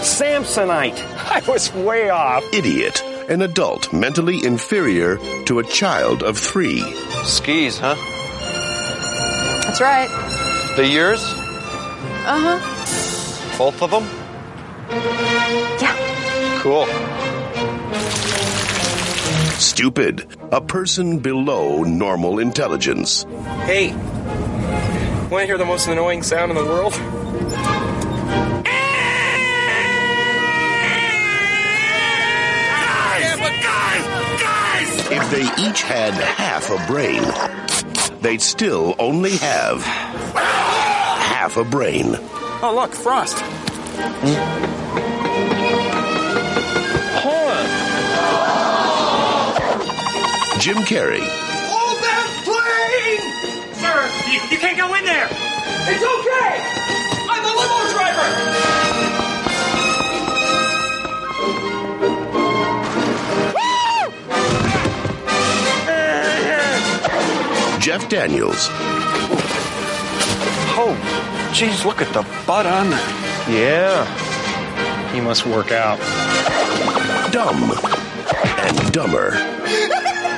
Samsonite. 0.00 0.96
I 1.30 1.42
was 1.48 1.74
way 1.74 2.08
off. 2.08 2.44
Idiot, 2.52 3.02
an 3.28 3.42
adult 3.42 3.92
mentally 3.92 4.44
inferior 4.44 5.18
to 5.46 5.58
a 5.58 5.64
child 5.64 6.22
of 6.22 6.38
three. 6.38 6.80
Skis, 7.24 7.78
huh? 7.78 7.96
That's 9.64 9.80
right. 9.80 10.08
The 10.76 10.86
years? 10.86 11.20
Uh 11.20 12.60
huh. 12.60 13.58
Both 13.58 13.82
of 13.82 13.90
them? 13.90 14.04
Yeah. 15.80 16.60
Cool. 16.60 16.86
Stupid, 19.58 20.26
a 20.52 20.60
person 20.60 21.18
below 21.18 21.82
normal 21.82 22.38
intelligence. 22.38 23.24
Hey. 23.64 23.92
Want 25.30 25.42
to 25.42 25.46
hear 25.46 25.58
the 25.58 25.64
most 25.64 25.88
annoying 25.88 26.22
sound 26.22 26.50
in 26.50 26.56
the 26.56 26.64
world? 26.64 26.92
Guys, 33.64 35.10
if 35.10 35.30
they 35.30 35.42
each 35.68 35.82
had 35.82 36.12
half 36.14 36.70
a 36.70 36.86
brain, 36.86 37.22
they'd 38.20 38.42
still 38.42 38.94
only 38.98 39.36
have 39.38 39.82
half 39.82 41.56
a 41.56 41.64
brain. 41.64 42.16
Oh 42.62 42.72
look, 42.74 42.92
Frost. 42.92 43.38
Hold 47.22 47.48
on. 50.54 50.60
Jim 50.60 50.78
Carrey, 50.78 51.26
you, 54.34 54.40
you 54.50 54.58
can't 54.58 54.76
go 54.76 54.92
in 54.94 55.04
there! 55.04 55.28
It's 55.30 56.02
okay! 56.02 56.50
I'm 57.30 57.42
the 57.42 57.54
limo 57.54 57.78
driver! 57.92 58.28
Jeff 67.80 68.08
Daniels, 68.08 68.68
Oh, 70.76 70.96
jeez, 71.52 71.84
look 71.84 72.02
at 72.02 72.12
the 72.12 72.22
butt 72.46 72.66
on 72.66 72.90
that. 72.90 73.46
Yeah. 73.48 74.04
He 75.14 75.20
must 75.20 75.46
work 75.46 75.70
out. 75.70 76.00
Dumb 77.30 77.70
and 78.58 78.92
Dumber. 78.92 79.32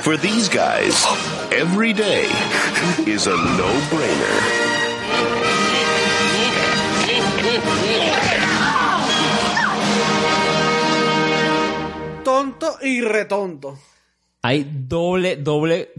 For 0.03 0.17
these 0.17 0.47
guys, 0.47 1.03
every 1.57 1.91
day 1.91 2.25
is 3.07 3.25
a 3.27 3.35
no-brainer. 3.35 4.67
Tonto 12.23 12.77
y 12.81 13.01
retonto. 13.01 13.79
Hay 14.41 14.69
doble, 14.71 15.37
doble 15.37 15.93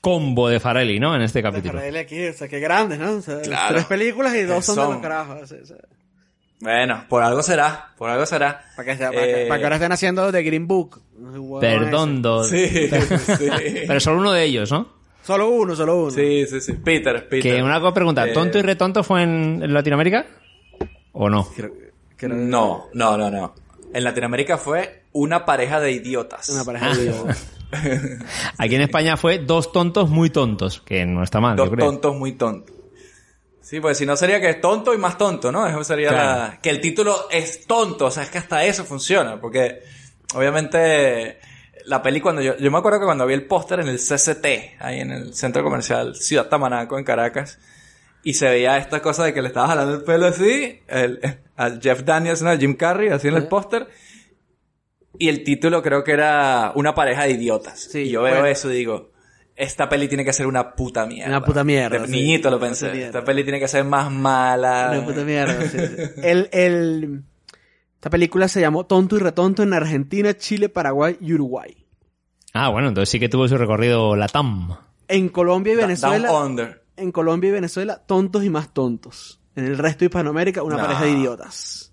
combo 0.00 0.48
de 0.48 0.60
Farelli, 0.60 1.00
¿no? 1.00 1.14
En 1.14 1.22
este 1.22 1.42
capítulo. 1.42 1.74
Para 1.74 1.86
él 1.88 1.96
aquí, 1.96 2.26
o 2.28 2.32
sea, 2.32 2.48
qué 2.48 2.60
grandes, 2.60 2.98
¿no? 2.98 3.16
O 3.16 3.20
sea, 3.20 3.40
Claro. 3.42 3.74
Tres 3.74 3.86
películas 3.86 4.34
y 4.36 4.42
dos 4.42 4.58
Que 4.58 4.62
son, 4.62 4.76
de 4.76 4.94
los 4.94 5.02
carajos. 5.02 5.54
Bueno, 6.60 7.04
por 7.08 7.22
algo 7.22 7.42
será. 7.42 7.90
Por 7.98 8.08
algo 8.08 8.24
será. 8.26 8.64
Para 8.76 8.86
que, 8.92 8.96
sea- 8.96 9.10
para 9.12 9.22
que- 9.26 9.42
Eh, 9.44 9.46
para 9.46 9.58
que 9.58 9.64
ahora 9.64 9.76
estén 9.76 9.92
haciendo 9.92 10.32
The 10.32 10.42
Green 10.42 10.66
Book. 10.66 11.00
Perdón, 11.60 12.22
dos. 12.22 12.48
Sí, 12.48 12.66
sí. 12.88 13.48
Pero 13.86 14.00
solo 14.00 14.20
uno 14.20 14.32
de 14.32 14.44
ellos, 14.44 14.70
¿no? 14.72 14.88
Solo 15.22 15.48
uno, 15.50 15.74
solo 15.74 16.02
uno. 16.02 16.10
Sí, 16.10 16.46
sí, 16.46 16.60
sí. 16.60 16.72
Peter, 16.74 17.28
Peter. 17.28 17.56
Que 17.56 17.62
una 17.62 17.80
cosa 17.80 17.92
pregunta, 17.94 18.26
Eh, 18.28 18.32
¿tonto 18.32 18.58
y 18.58 18.62
retonto 18.62 19.02
fue 19.02 19.22
en, 19.22 19.72
Latinoamérica? 19.74 20.24
¿O 21.12 21.28
no? 21.28 21.48
No, 22.22 22.86
no, 22.94 23.16
no, 23.16 23.30
no. 23.30 23.54
En 23.92 24.04
Latinoamérica 24.04 24.56
fue 24.56 25.02
una 25.12 25.44
pareja 25.44 25.80
de 25.80 25.92
idiotas. 25.92 26.48
Una 26.48 26.64
pareja 26.64 26.94
de 26.94 27.02
idiotas. 27.04 27.52
Aquí 28.58 28.74
en 28.76 28.82
España 28.82 29.16
fue 29.16 29.38
dos 29.38 29.72
tontos 29.72 30.08
muy 30.08 30.30
tontos, 30.30 30.80
que 30.80 31.04
no 31.04 31.22
está 31.22 31.40
mal, 31.40 31.56
Dos 31.56 31.68
yo 31.70 31.72
creo. 31.74 31.86
tontos 31.86 32.14
muy 32.16 32.32
tontos. 32.32 32.75
Sí, 33.66 33.80
pues 33.80 33.98
si 33.98 34.06
no 34.06 34.16
sería 34.16 34.40
que 34.40 34.48
es 34.48 34.60
tonto 34.60 34.94
y 34.94 34.96
más 34.96 35.18
tonto, 35.18 35.50
¿no? 35.50 35.66
Eso 35.66 35.82
sería 35.82 36.10
Claro. 36.10 36.24
la... 36.52 36.58
Que 36.62 36.70
el 36.70 36.80
título 36.80 37.26
es 37.32 37.66
tonto, 37.66 38.06
o 38.06 38.10
sea, 38.12 38.22
es 38.22 38.30
que 38.30 38.38
hasta 38.38 38.64
eso 38.64 38.84
funciona, 38.84 39.40
porque 39.40 39.82
obviamente 40.36 41.40
la 41.84 42.00
peli 42.00 42.20
cuando 42.20 42.42
yo... 42.42 42.56
Yo 42.58 42.70
me 42.70 42.78
acuerdo 42.78 43.00
que 43.00 43.06
cuando 43.06 43.26
vi 43.26 43.34
el 43.34 43.44
póster 43.44 43.80
en 43.80 43.88
el 43.88 43.98
CCT, 43.98 44.46
ahí 44.78 45.00
en 45.00 45.10
el 45.10 45.34
Centro 45.34 45.64
Comercial 45.64 46.14
Ciudad 46.14 46.46
Tamanaco, 46.48 46.96
en 46.96 47.02
Caracas, 47.04 47.58
y 48.22 48.34
se 48.34 48.48
veía 48.48 48.76
esta 48.78 49.02
cosa 49.02 49.24
de 49.24 49.34
que 49.34 49.42
le 49.42 49.48
estaba 49.48 49.66
jalando 49.66 49.94
el 49.96 50.04
pelo 50.04 50.26
así, 50.26 50.80
el, 50.86 51.18
al 51.56 51.80
Jeff 51.80 52.04
Daniels, 52.04 52.42
¿no? 52.42 52.50
Al 52.50 52.60
Jim 52.60 52.76
Carrey, 52.76 53.08
así 53.08 53.26
en 53.26 53.34
el 53.34 53.48
póster, 53.48 53.88
y 55.18 55.28
el 55.28 55.42
título 55.42 55.82
creo 55.82 56.04
que 56.04 56.12
era 56.12 56.70
Una 56.76 56.94
pareja 56.94 57.24
de 57.24 57.30
idiotas. 57.32 57.92
y 57.96 58.10
yo 58.10 58.22
veo 58.22 58.34
bueno. 58.34 58.46
eso 58.46 58.70
y 58.70 58.76
digo, 58.76 59.10
esta 59.56 59.88
peli 59.88 60.06
tiene 60.08 60.24
que 60.24 60.32
ser 60.32 60.46
una 60.46 60.74
puta 60.74 61.06
mierda. 61.06 61.30
Una 61.30 61.44
puta 61.44 61.64
mierda, 61.64 61.98
De 61.98 62.06
sí. 62.06 62.12
niñito 62.12 62.50
lo 62.50 62.60
pensé. 62.60 63.06
Esta 63.06 63.24
peli 63.24 63.42
tiene 63.42 63.58
que 63.58 63.68
ser 63.68 63.84
más 63.84 64.10
mala. 64.12 64.90
Una 64.92 65.04
puta 65.04 65.24
mierda. 65.24 65.60
sí, 65.68 65.78
sí. 65.78 65.96
El, 66.22 66.48
el, 66.52 67.22
esta 67.94 68.10
película 68.10 68.46
se 68.48 68.60
llamó 68.60 68.84
Tonto 68.86 69.16
y 69.16 69.20
Retonto 69.20 69.62
en 69.62 69.72
Argentina, 69.72 70.36
Chile, 70.36 70.68
Paraguay 70.68 71.16
y 71.20 71.32
Uruguay. 71.32 71.74
Ah, 72.52 72.68
bueno, 72.68 72.88
entonces 72.88 73.08
sí 73.10 73.18
que 73.18 73.28
tuvo 73.28 73.48
su 73.48 73.56
recorrido 73.58 74.14
Latam. 74.16 74.76
En 75.08 75.28
Colombia 75.28 75.72
y 75.72 75.76
Venezuela. 75.76 76.28
Down 76.28 76.50
Under. 76.50 76.82
En 76.96 77.12
Colombia 77.12 77.48
y 77.48 77.52
Venezuela, 77.52 78.02
tontos 78.06 78.44
y 78.44 78.50
más 78.50 78.72
tontos. 78.72 79.40
En 79.54 79.64
el 79.66 79.78
resto 79.78 80.00
de 80.00 80.06
Hispanoamérica, 80.06 80.62
una 80.62 80.76
No. 80.76 80.82
pareja 80.82 81.04
de 81.04 81.10
idiotas. 81.12 81.92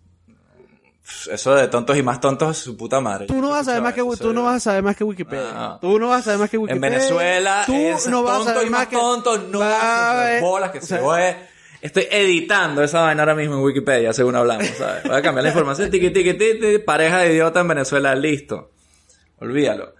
Eso 1.30 1.56
de 1.56 1.68
tontos 1.68 1.98
y 1.98 2.04
más 2.04 2.22
tontos 2.22 2.58
es 2.58 2.64
su 2.64 2.78
puta 2.78 3.02
madre. 3.02 3.28
Tú 3.28 3.36
no 3.42 3.50
vas 3.50 3.62
a 3.62 3.64
saber 3.66 3.82
más 3.82 3.94
que 3.94 4.00
Eso 4.02 4.18
tú 4.18 4.34
no 4.34 4.44
vas 4.44 4.56
a 4.56 4.60
saber 4.62 4.84
más 4.84 4.96
que 4.96 5.04
Wikipedia. 5.04 5.52
No. 5.52 5.80
Tú 5.80 6.00
no 6.00 6.08
vas 6.10 6.22
a 6.22 6.24
saber 6.24 6.40
más 6.40 6.50
que 6.50 6.56
En 6.56 6.62
Wikipedia. 6.64 6.90
Venezuela 6.98 7.64
tú 7.66 7.74
es 7.76 8.08
no 8.08 8.24
vas 8.24 8.34
a 8.34 8.38
tonto 8.38 8.54
saber 8.54 8.68
y 8.68 8.70
más 8.70 8.88
que 8.88 8.96
tonto. 8.96 9.38
No, 9.38 9.60
Va- 9.60 9.68
las 9.70 10.42
bolas 10.42 10.72
que 10.72 10.80
o 10.80 10.82
se 10.82 10.98
fue. 11.00 11.38
Estoy 11.82 12.08
editando 12.10 12.82
esa 12.82 13.02
vaina 13.02 13.24
ahora 13.24 13.36
mismo 13.36 13.56
en 13.56 13.62
Wikipedia, 13.64 14.14
según 14.14 14.38
hablamos, 14.38 14.66
¿sabes? 14.78 15.04
Voy 15.04 15.16
a 15.18 15.22
cambiar 15.22 15.44
la 15.44 15.50
información. 15.50 15.90
Tiqui, 15.92 16.12
tiqui, 16.12 16.34
tiqui, 16.36 16.80
pareja 16.80 17.18
de 17.20 17.34
idiota 17.34 17.60
en 17.60 17.68
Venezuela, 17.68 18.16
listo. 18.16 18.72
Olvídalo. 19.40 19.94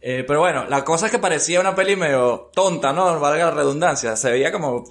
Eh, 0.00 0.24
pero 0.26 0.40
bueno, 0.40 0.64
la 0.68 0.82
cosa 0.82 1.06
es 1.06 1.12
que 1.12 1.18
parecía 1.18 1.60
una 1.60 1.74
peli 1.74 1.94
medio 1.96 2.50
tonta, 2.54 2.94
¿no? 2.94 3.20
Valga 3.20 3.44
la 3.44 3.50
redundancia. 3.50 4.16
Se 4.16 4.30
veía 4.30 4.50
como... 4.50 4.84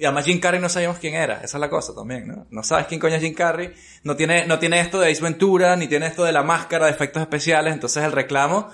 Y 0.00 0.04
además 0.06 0.24
Jim 0.24 0.40
Carrey 0.40 0.58
no 0.60 0.68
sabíamos 0.70 0.98
quién 0.98 1.14
era. 1.14 1.34
Esa 1.42 1.58
es 1.58 1.60
la 1.60 1.68
cosa 1.68 1.94
también, 1.94 2.26
¿no? 2.26 2.46
No 2.50 2.62
sabes 2.62 2.86
quién 2.86 2.98
coño 2.98 3.16
es 3.16 3.22
Jim 3.22 3.34
Carrey. 3.34 3.74
No 4.02 4.16
tiene, 4.16 4.46
no 4.46 4.58
tiene 4.58 4.80
esto 4.80 4.98
de 4.98 5.10
Ace 5.12 5.22
Ventura, 5.22 5.76
ni 5.76 5.88
tiene 5.88 6.06
esto 6.06 6.24
de 6.24 6.32
la 6.32 6.42
máscara 6.42 6.86
de 6.86 6.92
efectos 6.92 7.20
especiales. 7.20 7.74
Entonces 7.74 8.02
el 8.02 8.12
reclamo 8.12 8.70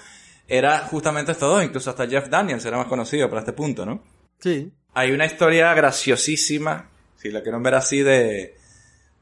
era 0.47 0.79
justamente 0.81 1.33
estos 1.33 1.51
dos. 1.51 1.65
Incluso 1.65 1.91
hasta 1.91 2.07
Jeff 2.07 2.29
Daniels 2.29 2.65
era 2.65 2.77
más 2.77 2.87
conocido 2.87 3.29
para 3.29 3.41
este 3.41 3.53
punto, 3.53 3.85
¿no? 3.85 4.05
Sí. 4.39 4.73
Hay 4.95 5.11
una 5.11 5.27
historia 5.27 5.75
graciosísima, 5.75 6.91
si 7.17 7.31
la 7.31 7.43
quieren 7.43 7.63
ver 7.63 7.75
así, 7.75 8.03
de, 8.03 8.57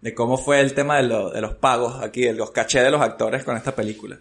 de 0.00 0.14
cómo 0.14 0.36
fue 0.36 0.60
el 0.60 0.74
tema 0.74 0.98
de, 0.98 1.04
lo- 1.04 1.30
de 1.30 1.40
los 1.40 1.54
pagos 1.54 2.02
aquí, 2.02 2.22
de 2.22 2.34
los 2.34 2.50
cachés 2.50 2.82
de 2.84 2.90
los 2.90 3.00
actores 3.00 3.44
con 3.44 3.56
esta 3.56 3.74
película. 3.74 4.18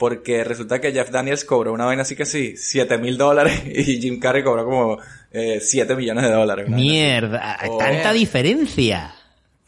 Porque 0.00 0.42
resulta 0.44 0.80
que 0.80 0.92
Jeff 0.92 1.10
Daniels 1.10 1.44
cobró 1.44 1.74
una 1.74 1.84
vaina 1.84 2.00
así 2.02 2.16
que 2.16 2.24
sí, 2.24 2.56
7 2.56 2.96
mil 2.96 3.18
dólares 3.18 3.62
y 3.66 4.00
Jim 4.00 4.18
Carrey 4.18 4.42
cobró 4.42 4.64
como 4.64 4.98
eh, 5.30 5.60
7 5.60 5.94
millones 5.94 6.24
de 6.24 6.30
dólares. 6.32 6.68
Mierda, 6.70 7.58
Oh. 7.68 7.76
tanta 7.76 8.10
diferencia. 8.14 9.12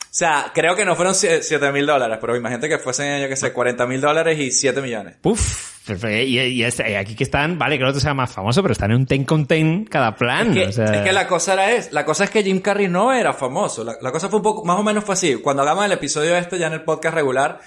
O 0.00 0.04
sea, 0.14 0.50
creo 0.54 0.74
que 0.74 0.86
no 0.86 0.96
fueron 0.96 1.14
7 1.14 1.70
mil 1.72 1.84
dólares, 1.84 2.16
pero 2.20 2.34
imagínate 2.34 2.66
que 2.68 2.78
fuesen, 2.78 3.20
yo 3.20 3.28
que 3.28 3.36
sé, 3.36 3.52
40 3.52 3.86
mil 3.86 4.00
dólares 4.00 4.38
y 4.38 4.50
7 4.50 4.80
millones. 4.80 5.16
Puf, 5.20 5.86
perfecto. 5.86 6.16
y, 6.26 6.38
y 6.38 6.62
y 6.64 6.94
aquí 6.94 7.14
que 7.14 7.24
están, 7.24 7.58
vale, 7.58 7.76
que 7.76 7.82
el 7.84 7.88
otro 7.90 8.00
sea 8.00 8.14
más 8.14 8.32
famoso, 8.32 8.62
pero 8.62 8.72
están 8.72 8.90
en 8.90 8.98
un 8.98 9.06
ten 9.06 9.24
con 9.24 9.44
ten 9.46 9.84
cada 9.84 10.16
plan. 10.16 10.48
Es 10.48 10.54
que, 10.56 10.66
o 10.66 10.72
sea- 10.86 10.94
es 10.96 11.02
que 11.02 11.12
la 11.12 11.26
cosa 11.26 11.52
era 11.54 11.72
es, 11.72 11.92
la 11.92 12.06
cosa 12.06 12.24
es 12.24 12.30
que 12.30 12.42
Jim 12.42 12.60
Carrey 12.60 12.88
no 12.88 13.12
era 13.12 13.34
famoso. 13.34 13.84
La, 13.84 13.96
la 14.00 14.12
cosa 14.12 14.30
fue 14.30 14.38
un 14.38 14.42
poco, 14.42 14.64
más 14.64 14.78
o 14.78 14.82
menos 14.82 15.04
fue 15.04 15.12
así. 15.12 15.34
Cuando 15.36 15.62
hagamos 15.62 15.84
el 15.84 15.92
episodio 15.92 16.36
este 16.36 16.58
ya 16.58 16.68
en 16.68 16.72
el 16.74 16.84
podcast 16.84 17.14
regular, 17.14 17.60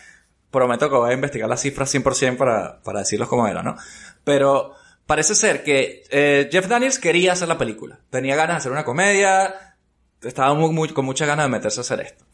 prometo 0.55 0.89
que 0.89 0.95
voy 0.95 1.11
a 1.11 1.13
investigar 1.13 1.47
las 1.47 1.61
cifras 1.61 1.93
100% 1.93 2.37
para, 2.37 2.81
para 2.81 2.99
decirlos 2.99 3.29
como 3.29 3.47
era, 3.47 3.61
¿no? 3.61 3.75
Pero, 4.23 4.73
parece 5.05 5.35
ser 5.35 5.63
que 5.63 6.03
eh, 6.09 6.49
Jeff 6.51 6.67
Daniels 6.67 6.97
quería 6.97 7.33
hacer 7.33 7.47
la 7.47 7.57
película. 7.59 7.99
Tenía 8.09 8.35
ganas 8.35 8.55
de 8.55 8.57
hacer 8.59 8.71
una 8.71 8.83
comedia, 8.85 9.75
estaba 10.23 10.53
muy, 10.55 10.71
muy- 10.71 10.89
con 10.89 11.05
muchas 11.05 11.27
ganas 11.27 11.45
de 11.45 11.51
meterse 11.51 11.79
a 11.79 11.81
hacer 11.81 11.99
esto. 12.01 12.25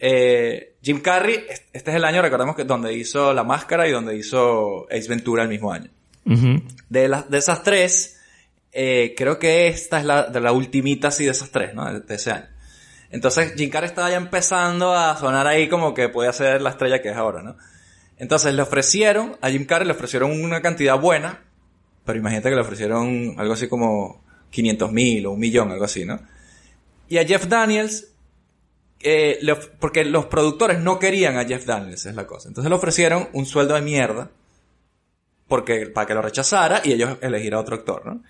Eh, 0.00 0.76
Jim 0.82 1.00
Carrey, 1.00 1.44
este 1.72 1.90
es 1.90 1.96
el 1.96 2.04
año, 2.04 2.22
recordemos 2.22 2.54
que 2.56 2.64
donde 2.64 2.92
hizo 2.94 3.32
La 3.34 3.42
Máscara 3.44 3.88
y 3.88 3.90
donde 3.92 4.16
hizo 4.16 4.86
Ace 4.90 5.08
Ventura 5.08 5.42
el 5.42 5.48
mismo 5.48 5.72
año. 5.72 5.90
De, 6.88 7.08
las 7.08 7.28
de 7.30 7.38
esas 7.38 7.62
tres, 7.62 8.20
eh, 8.72 9.14
creo 9.16 9.38
que 9.38 9.66
esta 9.68 9.98
es 9.98 10.04
la, 10.04 10.24
de 10.24 10.40
la 10.40 10.52
ultimita 10.52 11.08
así 11.08 11.24
de 11.24 11.32
esas 11.32 11.50
tres, 11.50 11.74
¿no? 11.74 11.92
De, 11.92 12.00
de 12.00 12.14
ese 12.14 12.30
año. 12.30 12.46
Entonces 13.10 13.54
Jim 13.56 13.70
Carrey 13.70 13.88
estaba 13.88 14.10
ya 14.10 14.16
empezando 14.16 14.94
a 14.94 15.16
sonar 15.16 15.46
ahí 15.46 15.68
como 15.68 15.94
que 15.94 16.08
podía 16.08 16.32
ser 16.32 16.60
la 16.60 16.70
estrella 16.70 17.00
que 17.00 17.10
es 17.10 17.16
ahora, 17.16 17.42
¿no? 17.42 17.56
Entonces 18.18 18.52
le 18.52 18.62
ofrecieron, 18.62 19.36
a 19.40 19.48
Jim 19.50 19.64
Carrey 19.64 19.86
le 19.86 19.92
ofrecieron 19.92 20.42
una 20.42 20.60
cantidad 20.60 20.98
buena, 20.98 21.42
pero 22.04 22.18
imagínate 22.18 22.50
que 22.50 22.56
le 22.56 22.60
ofrecieron 22.60 23.34
algo 23.38 23.54
así 23.54 23.68
como 23.68 24.22
500 24.50 24.92
mil 24.92 25.26
o 25.26 25.32
un 25.32 25.40
millón, 25.40 25.70
algo 25.70 25.84
así, 25.84 26.04
¿no? 26.04 26.20
Y 27.08 27.18
a 27.18 27.24
Jeff 27.24 27.46
Daniels, 27.46 28.08
eh, 29.00 29.38
porque 29.78 30.04
los 30.04 30.26
productores 30.26 30.80
no 30.80 30.98
querían 30.98 31.38
a 31.38 31.44
Jeff 31.44 31.64
Daniels, 31.64 32.06
es 32.06 32.14
la 32.14 32.26
cosa. 32.26 32.48
Entonces 32.48 32.68
le 32.68 32.76
ofrecieron 32.76 33.28
un 33.32 33.46
sueldo 33.46 33.74
de 33.74 33.82
mierda, 33.82 34.30
porque, 35.46 35.86
para 35.86 36.06
que 36.06 36.14
lo 36.14 36.20
rechazara 36.20 36.82
y 36.84 36.92
ellos 36.92 37.16
elegir 37.22 37.54
a 37.54 37.60
otro 37.60 37.76
actor, 37.76 38.04
¿no? 38.04 38.22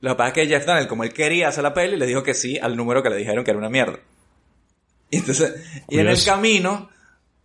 Lo 0.00 0.10
que 0.10 0.16
pasa 0.16 0.28
es 0.28 0.34
que 0.34 0.46
Jeff 0.46 0.66
Daniels, 0.66 0.88
como 0.88 1.04
él 1.04 1.12
quería 1.12 1.48
hacer 1.48 1.62
la 1.62 1.74
peli, 1.74 1.96
le 1.96 2.06
dijo 2.06 2.22
que 2.22 2.34
sí 2.34 2.58
al 2.58 2.76
número 2.76 3.02
que 3.02 3.10
le 3.10 3.16
dijeron 3.16 3.44
que 3.44 3.52
era 3.52 3.58
una 3.58 3.70
mierda. 3.70 4.00
Y 5.12 5.18
entonces, 5.18 5.54
y 5.90 5.98
en 5.98 6.08
el 6.08 6.24
camino, 6.24 6.88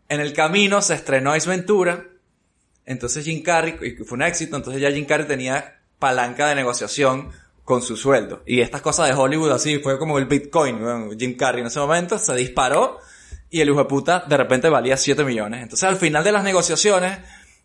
en 0.07 0.21
el 0.21 0.31
camino 0.31 0.81
se 0.81 0.93
estrenó 0.93 1.33
Ace 1.33 1.49
Ventura, 1.49 2.07
entonces 2.85 3.25
Jim 3.25 3.43
Carrey, 3.43 3.75
y 3.81 4.03
fue 4.05 4.15
un 4.15 4.21
éxito, 4.21 4.55
entonces 4.55 4.81
ya 4.81 4.89
Jim 4.89 5.03
Carrey 5.03 5.27
tenía 5.27 5.81
palanca 5.99 6.47
de 6.47 6.55
negociación 6.55 7.29
con 7.65 7.81
su 7.81 7.97
sueldo. 7.97 8.41
Y 8.45 8.61
estas 8.61 8.81
cosas 8.81 9.09
de 9.09 9.15
Hollywood 9.15 9.51
así, 9.51 9.79
fue 9.79 9.99
como 9.99 10.17
el 10.17 10.27
Bitcoin, 10.27 10.81
weón. 10.81 11.19
Jim 11.19 11.35
Carrey 11.35 11.59
en 11.59 11.67
ese 11.67 11.79
momento 11.79 12.17
se 12.17 12.33
disparó 12.35 12.99
y 13.49 13.59
el 13.59 13.67
hijo 13.67 13.79
de 13.79 13.85
puta 13.85 14.23
de 14.25 14.37
repente 14.37 14.69
valía 14.69 14.95
7 14.95 15.25
millones. 15.25 15.61
Entonces 15.61 15.89
al 15.89 15.97
final 15.97 16.23
de 16.23 16.31
las 16.31 16.45
negociaciones, 16.45 17.19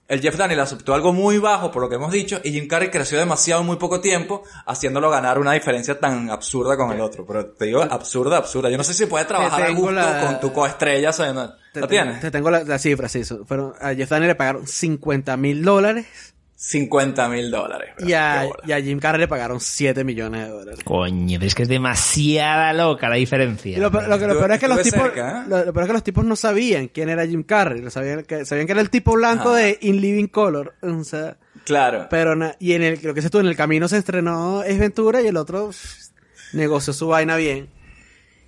el 0.09 0.21
Jeff 0.21 0.37
Daniels 0.37 0.63
aceptó 0.65 0.95
algo 0.95 1.13
muy 1.13 1.39
bajo 1.39 1.71
por 1.71 1.81
lo 1.83 1.89
que 1.89 1.95
hemos 1.95 2.13
dicho 2.13 2.41
y 2.45 2.53
Jim 2.53 2.69
Carrey 2.69 2.91
creció 2.91 3.19
demasiado 3.19 3.61
en 3.63 3.67
muy 3.67 3.77
poco 3.77 4.01
tiempo, 4.01 4.43
haciéndolo 4.67 5.09
ganar 5.09 5.39
una 5.39 5.53
diferencia 5.53 5.99
tan 5.99 6.29
absurda 6.31 6.77
con 6.77 6.93
el 6.93 7.01
otro. 7.01 7.25
Pero 7.27 7.47
te 7.47 7.67
digo, 7.67 7.83
absurda, 7.83 8.37
absurda. 8.37 8.69
Yo 8.69 8.77
no 8.77 8.85
sé 8.85 8.93
si 8.95 9.07
puedes 9.07 9.27
trabajar 9.27 9.63
a 9.63 9.71
gusto 9.71 9.93
la- 9.93 10.21
con 10.27 10.41
tu 10.41 10.53
coestrella. 10.53 11.13
sea, 11.13 11.33
¿no? 11.33 11.51
Te, 11.73 11.81
¿Lo 11.81 11.87
te- 11.87 11.93
tienes? 11.95 12.21
te 12.21 12.31
tengo 12.31 12.51
la, 12.51 12.63
la 12.65 12.79
cifra, 12.79 13.09
sí. 13.09 13.23
Fueron, 13.25 13.73
a 13.81 13.95
Jeff 13.95 14.11
Daniels 14.11 14.33
le 14.33 14.35
pagaron 14.35 14.67
50 14.67 15.37
mil 15.39 15.65
dólares 15.65 16.32
50 16.65 17.29
mil 17.29 17.51
dólares. 17.51 17.91
y 17.99 18.13
a, 18.13 18.49
y 18.65 18.71
a 18.71 18.81
Jim 18.81 19.01
Carrey 19.01 19.21
le 19.23 19.27
pagaron 19.29 19.59
7 19.59 20.05
millones 20.05 20.45
de 20.45 20.49
dólares. 20.49 20.81
Coño, 20.85 21.39
pero 21.41 21.47
es 21.49 21.55
que 21.57 21.63
es 21.65 21.69
demasiada 21.69 22.73
loca 22.73 23.09
la 23.09 23.17
diferencia. 23.17 23.77
Lo, 23.79 23.91
lo 23.91 24.19
que 24.19 24.27
lo 24.29 24.39
peor 24.39 24.53
es 24.53 24.61
que 24.61 24.69
los 24.69 24.81
tipos, 24.83 25.03
cerca, 25.03 25.43
¿eh? 25.43 25.49
lo, 25.49 25.73
peor 25.73 25.81
es 25.83 25.87
que 25.89 25.93
los 25.93 26.05
tipos 26.05 26.25
no 26.25 26.37
sabían 26.37 26.87
quién 26.87 27.09
era 27.09 27.27
Jim 27.27 27.43
Carrey, 27.43 27.83
lo 27.83 27.91
sabían 27.91 28.23
que, 28.23 28.45
sabían 28.45 28.67
que 28.67 28.73
era 28.73 28.81
el 28.81 28.91
tipo 28.91 29.15
blanco 29.15 29.49
Ajá. 29.51 29.59
de 29.59 29.79
In 29.81 30.01
Living 30.01 30.29
Color, 30.29 30.75
o 30.83 31.03
sea, 31.03 31.37
Claro. 31.65 32.07
pero 32.09 32.37
na- 32.37 32.55
y 32.61 32.75
en 32.75 32.83
el, 32.83 32.95
lo 33.03 33.13
que 33.13 33.21
dices 33.21 33.31
tú, 33.33 33.41
en 33.41 33.47
el 33.47 33.57
camino 33.57 33.89
se 33.89 33.97
estrenó 33.99 34.63
Es 34.63 34.79
Ventura 34.79 35.21
y 35.21 35.27
el 35.27 35.37
otro 35.37 35.69
pff, 35.71 36.11
negoció 36.53 36.93
su 36.93 37.09
vaina 37.09 37.35
bien. 37.37 37.69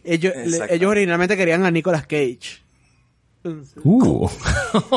Ellos, 0.05 0.35
le- 0.37 0.73
ellos 0.75 0.91
originalmente 0.91 1.37
querían 1.37 1.65
a 1.65 1.71
Nicolas 1.73 2.03
Cage. 2.07 2.63
Uh. 3.83 4.29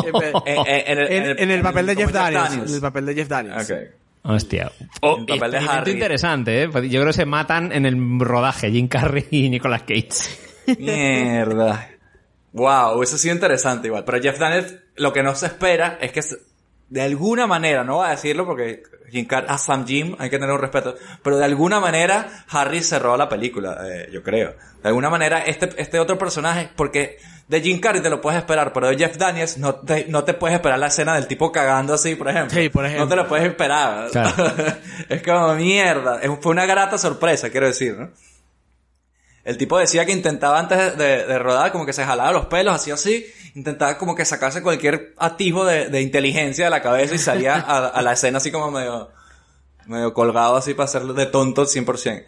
En, 0.05 0.97
el- 0.97 1.11
en- 1.11 1.39
en 1.39 1.51
el 1.51 1.61
papel 1.61 1.85
de 1.87 1.95
Jeff 1.95 2.11
Daniels, 2.11 2.49
Daniels. 2.49 2.69
En 2.69 2.75
el 2.75 2.81
papel 2.81 3.05
de 3.05 3.13
Jeff 3.15 3.27
Daniels. 3.27 3.69
Ok. 3.71 3.77
Hostia. 4.23 4.71
Oh, 5.01 5.17
El 5.19 5.25
papel 5.25 5.51
de 5.51 5.57
Harry. 5.59 5.91
interesante, 5.91 6.63
¿eh? 6.63 6.69
Yo 6.73 6.79
creo 7.01 7.05
que 7.07 7.13
se 7.13 7.25
matan 7.25 7.71
en 7.71 7.85
el 7.85 8.19
rodaje 8.19 8.71
Jim 8.71 8.87
Carrey 8.87 9.25
y 9.31 9.49
Nicolas 9.49 9.83
Cage. 9.83 10.09
Mierda. 10.79 11.89
Wow, 12.53 13.03
eso 13.03 13.15
ha 13.15 13.19
sido 13.19 13.35
interesante 13.35 13.87
igual. 13.87 14.03
Pero 14.03 14.21
Jeff 14.21 14.39
Daniels, 14.39 14.75
lo 14.95 15.13
que 15.13 15.23
no 15.23 15.35
se 15.35 15.45
espera 15.45 15.97
es 16.01 16.11
que 16.11 16.21
de 16.89 17.01
alguna 17.01 17.47
manera, 17.47 17.83
no 17.83 17.97
voy 17.97 18.07
a 18.07 18.11
decirlo 18.11 18.45
porque 18.45 18.83
a 19.47 19.57
Sam 19.57 19.85
Jim 19.85 20.15
hay 20.19 20.29
que 20.29 20.37
tener 20.37 20.53
un 20.53 20.61
respeto, 20.61 20.95
pero 21.23 21.37
de 21.37 21.45
alguna 21.45 21.79
manera 21.79 22.45
Harry 22.49 22.81
cerró 22.81 23.17
la 23.17 23.29
película, 23.29 23.77
eh, 23.85 24.09
yo 24.11 24.23
creo. 24.23 24.55
De 24.81 24.89
alguna 24.89 25.09
manera 25.09 25.39
este, 25.39 25.69
este 25.77 25.99
otro 25.99 26.17
personaje, 26.17 26.69
porque 26.75 27.17
de 27.47 27.61
Jim 27.61 27.79
Carrey 27.79 28.01
te 28.01 28.09
lo 28.09 28.21
puedes 28.21 28.39
esperar, 28.39 28.73
pero 28.73 28.87
de 28.87 28.97
Jeff 28.97 29.17
Daniels 29.17 29.57
no 29.57 29.75
te, 29.75 30.05
no 30.07 30.23
te 30.23 30.33
puedes 30.33 30.55
esperar 30.55 30.79
la 30.79 30.87
escena 30.87 31.15
del 31.15 31.27
tipo 31.27 31.51
cagando 31.51 31.93
así, 31.93 32.15
por 32.15 32.29
ejemplo. 32.29 32.59
Sí, 32.59 32.69
por 32.69 32.85
ejemplo. 32.85 33.05
No 33.05 33.09
te 33.09 33.15
lo 33.15 33.27
puedes 33.27 33.47
esperar. 33.47 34.09
Claro. 34.11 34.53
es 35.09 35.23
como 35.23 35.55
mierda. 35.55 36.19
Fue 36.41 36.51
una 36.51 36.65
grata 36.65 36.97
sorpresa, 36.97 37.49
quiero 37.49 37.67
decir, 37.67 37.97
¿no? 37.97 38.09
El 39.47 39.57
tipo 39.57 39.77
decía 39.79 40.05
que 40.05 40.11
intentaba 40.11 40.59
antes 40.59 40.97
de, 40.97 41.25
de 41.25 41.39
rodar 41.39 41.71
como 41.71 41.85
que 41.85 41.93
se 41.93 42.03
jalaba 42.03 42.31
los 42.33 42.47
pelos, 42.47 42.75
así 42.75 42.91
así, 42.91 43.25
intentaba 43.55 43.97
como 43.97 44.13
que 44.13 44.25
sacarse 44.25 44.61
cualquier 44.61 45.13
atisbo 45.17 45.63
de, 45.65 45.87
de 45.89 46.01
inteligencia 46.01 46.65
de 46.65 46.69
la 46.71 46.81
cabeza 46.81 47.15
y 47.15 47.17
salía 47.17 47.55
a, 47.55 47.87
a 47.87 48.01
la 48.01 48.11
escena 48.11 48.39
así 48.39 48.51
como 48.51 48.69
medio, 48.71 49.09
medio 49.85 50.13
colgado 50.13 50.57
así 50.57 50.73
para 50.73 50.85
hacerlo 50.85 51.13
de 51.13 51.27
tonto 51.27 51.63
100%. 51.65 52.23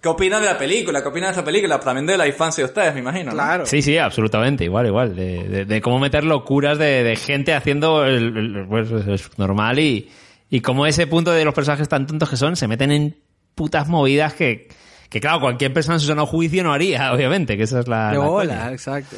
¿Qué 0.00 0.08
opinan 0.08 0.40
de 0.40 0.46
la 0.46 0.58
película? 0.58 1.02
¿Qué 1.02 1.08
opinan 1.08 1.28
de 1.28 1.32
esta 1.32 1.44
película? 1.44 1.80
También 1.80 2.06
de 2.06 2.16
la 2.18 2.26
infancia 2.26 2.62
de 2.62 2.68
ustedes, 2.68 2.94
me 2.94 3.00
imagino. 3.00 3.26
¿no? 3.30 3.34
Claro. 3.36 3.64
Sí, 3.66 3.80
sí, 3.80 3.96
absolutamente, 3.96 4.64
igual, 4.64 4.86
igual. 4.86 5.16
De, 5.16 5.44
de- 5.48 5.64
de 5.64 5.80
cómo 5.80 5.98
meter 5.98 6.24
locuras 6.24 6.78
de, 6.78 7.02
de 7.02 7.16
gente 7.16 7.54
haciendo 7.54 8.04
el, 8.04 8.36
el- 8.36 8.66
pues, 8.68 8.90
es 8.90 9.38
normal 9.38 9.78
y, 9.78 10.10
y 10.50 10.60
cómo 10.60 10.84
ese 10.86 11.06
punto 11.06 11.30
de 11.32 11.44
los 11.44 11.54
personajes 11.54 11.88
tan 11.88 12.06
tontos 12.06 12.28
que 12.28 12.36
son 12.36 12.56
se 12.56 12.68
meten 12.68 12.90
en 12.90 13.16
putas 13.54 13.88
movidas 13.88 14.34
que, 14.34 14.68
que 15.08 15.20
claro, 15.20 15.40
cualquier 15.40 15.72
persona 15.72 15.96
en 15.96 16.00
su 16.00 16.06
sano 16.06 16.26
juicio 16.26 16.62
no 16.64 16.72
haría, 16.72 17.12
obviamente, 17.14 17.56
que 17.56 17.64
esa 17.64 17.80
es 17.80 17.88
la... 17.88 18.10
De 18.10 18.18
la 18.18 18.24
bola, 18.24 18.54
coña. 18.54 18.72
exacto. 18.72 19.16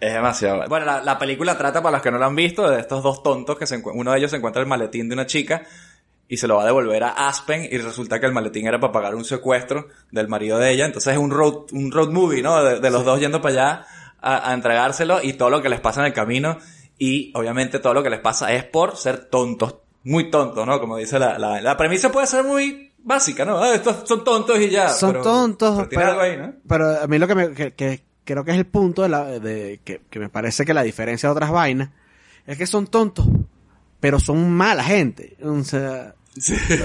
Es 0.00 0.14
demasiado. 0.14 0.64
Bueno, 0.68 0.86
la, 0.86 1.02
la 1.02 1.18
película 1.18 1.58
trata, 1.58 1.82
para 1.82 1.96
los 1.96 2.02
que 2.02 2.10
no 2.10 2.18
la 2.18 2.26
han 2.26 2.34
visto, 2.36 2.68
de 2.70 2.80
estos 2.80 3.02
dos 3.02 3.22
tontos 3.22 3.58
que 3.58 3.66
se 3.66 3.82
uno 3.84 4.12
de 4.12 4.18
ellos 4.18 4.30
se 4.30 4.38
encuentra 4.38 4.62
el 4.62 4.68
maletín 4.68 5.08
de 5.08 5.14
una 5.14 5.26
chica 5.26 5.62
y 6.26 6.36
se 6.38 6.46
lo 6.46 6.56
va 6.56 6.62
a 6.62 6.66
devolver 6.66 7.02
a 7.02 7.28
Aspen 7.28 7.68
y 7.70 7.76
resulta 7.76 8.18
que 8.18 8.26
el 8.26 8.32
maletín 8.32 8.66
era 8.66 8.80
para 8.80 8.92
pagar 8.92 9.14
un 9.14 9.24
secuestro 9.24 9.88
del 10.10 10.28
marido 10.28 10.58
de 10.58 10.70
ella. 10.70 10.86
Entonces 10.86 11.12
es 11.12 11.18
un 11.18 11.30
road, 11.30 11.66
un 11.72 11.90
road 11.90 12.10
movie, 12.10 12.40
¿no? 12.40 12.62
De, 12.62 12.80
de 12.80 12.90
los 12.90 13.04
dos 13.04 13.20
yendo 13.20 13.42
para 13.42 13.52
allá 13.52 13.86
a, 14.22 14.50
a 14.50 14.54
entregárselo 14.54 15.20
y 15.22 15.34
todo 15.34 15.50
lo 15.50 15.60
que 15.60 15.68
les 15.68 15.80
pasa 15.80 16.00
en 16.00 16.06
el 16.06 16.12
camino 16.14 16.56
y 16.96 17.32
obviamente 17.34 17.78
todo 17.78 17.92
lo 17.94 18.02
que 18.02 18.10
les 18.10 18.20
pasa 18.20 18.52
es 18.54 18.64
por 18.64 18.96
ser 18.96 19.26
tontos. 19.26 19.76
Muy 20.04 20.30
tontos, 20.30 20.66
¿no? 20.66 20.80
Como 20.80 20.96
dice 20.96 21.18
la, 21.18 21.38
la, 21.38 21.60
la 21.60 21.76
premisa 21.76 22.10
puede 22.10 22.26
ser 22.26 22.44
muy 22.44 22.89
básica, 23.02 23.44
¿no? 23.44 23.58
Ah, 23.62 23.74
estos 23.74 24.08
son 24.08 24.22
tontos 24.24 24.58
y 24.60 24.68
ya. 24.70 24.88
Son 24.90 25.12
pero- 25.12 25.22
tontos, 25.24 25.76
pero 25.88 25.88
pero, 26.00 26.06
algo 26.10 26.20
ahí, 26.20 26.36
¿no? 26.36 26.54
pero 26.68 27.00
a 27.02 27.06
mí 27.06 27.18
lo 27.18 27.26
que, 27.26 27.34
me, 27.34 27.52
que, 27.52 27.72
que 27.74 28.02
creo 28.24 28.44
que 28.44 28.50
es 28.52 28.56
el 28.58 28.66
punto 28.66 29.02
de 29.02 29.08
la, 29.08 29.24
de, 29.24 29.80
que, 29.84 30.02
que 30.10 30.18
me 30.18 30.28
parece 30.28 30.64
que 30.64 30.74
la 30.74 30.82
diferencia 30.82 31.28
de 31.28 31.32
otras 31.32 31.50
vainas 31.50 31.90
es 32.46 32.56
que 32.58 32.66
son 32.66 32.86
tontos, 32.86 33.26
pero 34.00 34.18
son 34.20 34.50
mala 34.52 34.84
gente. 34.84 35.36
O 35.42 35.62
sea, 35.64 36.14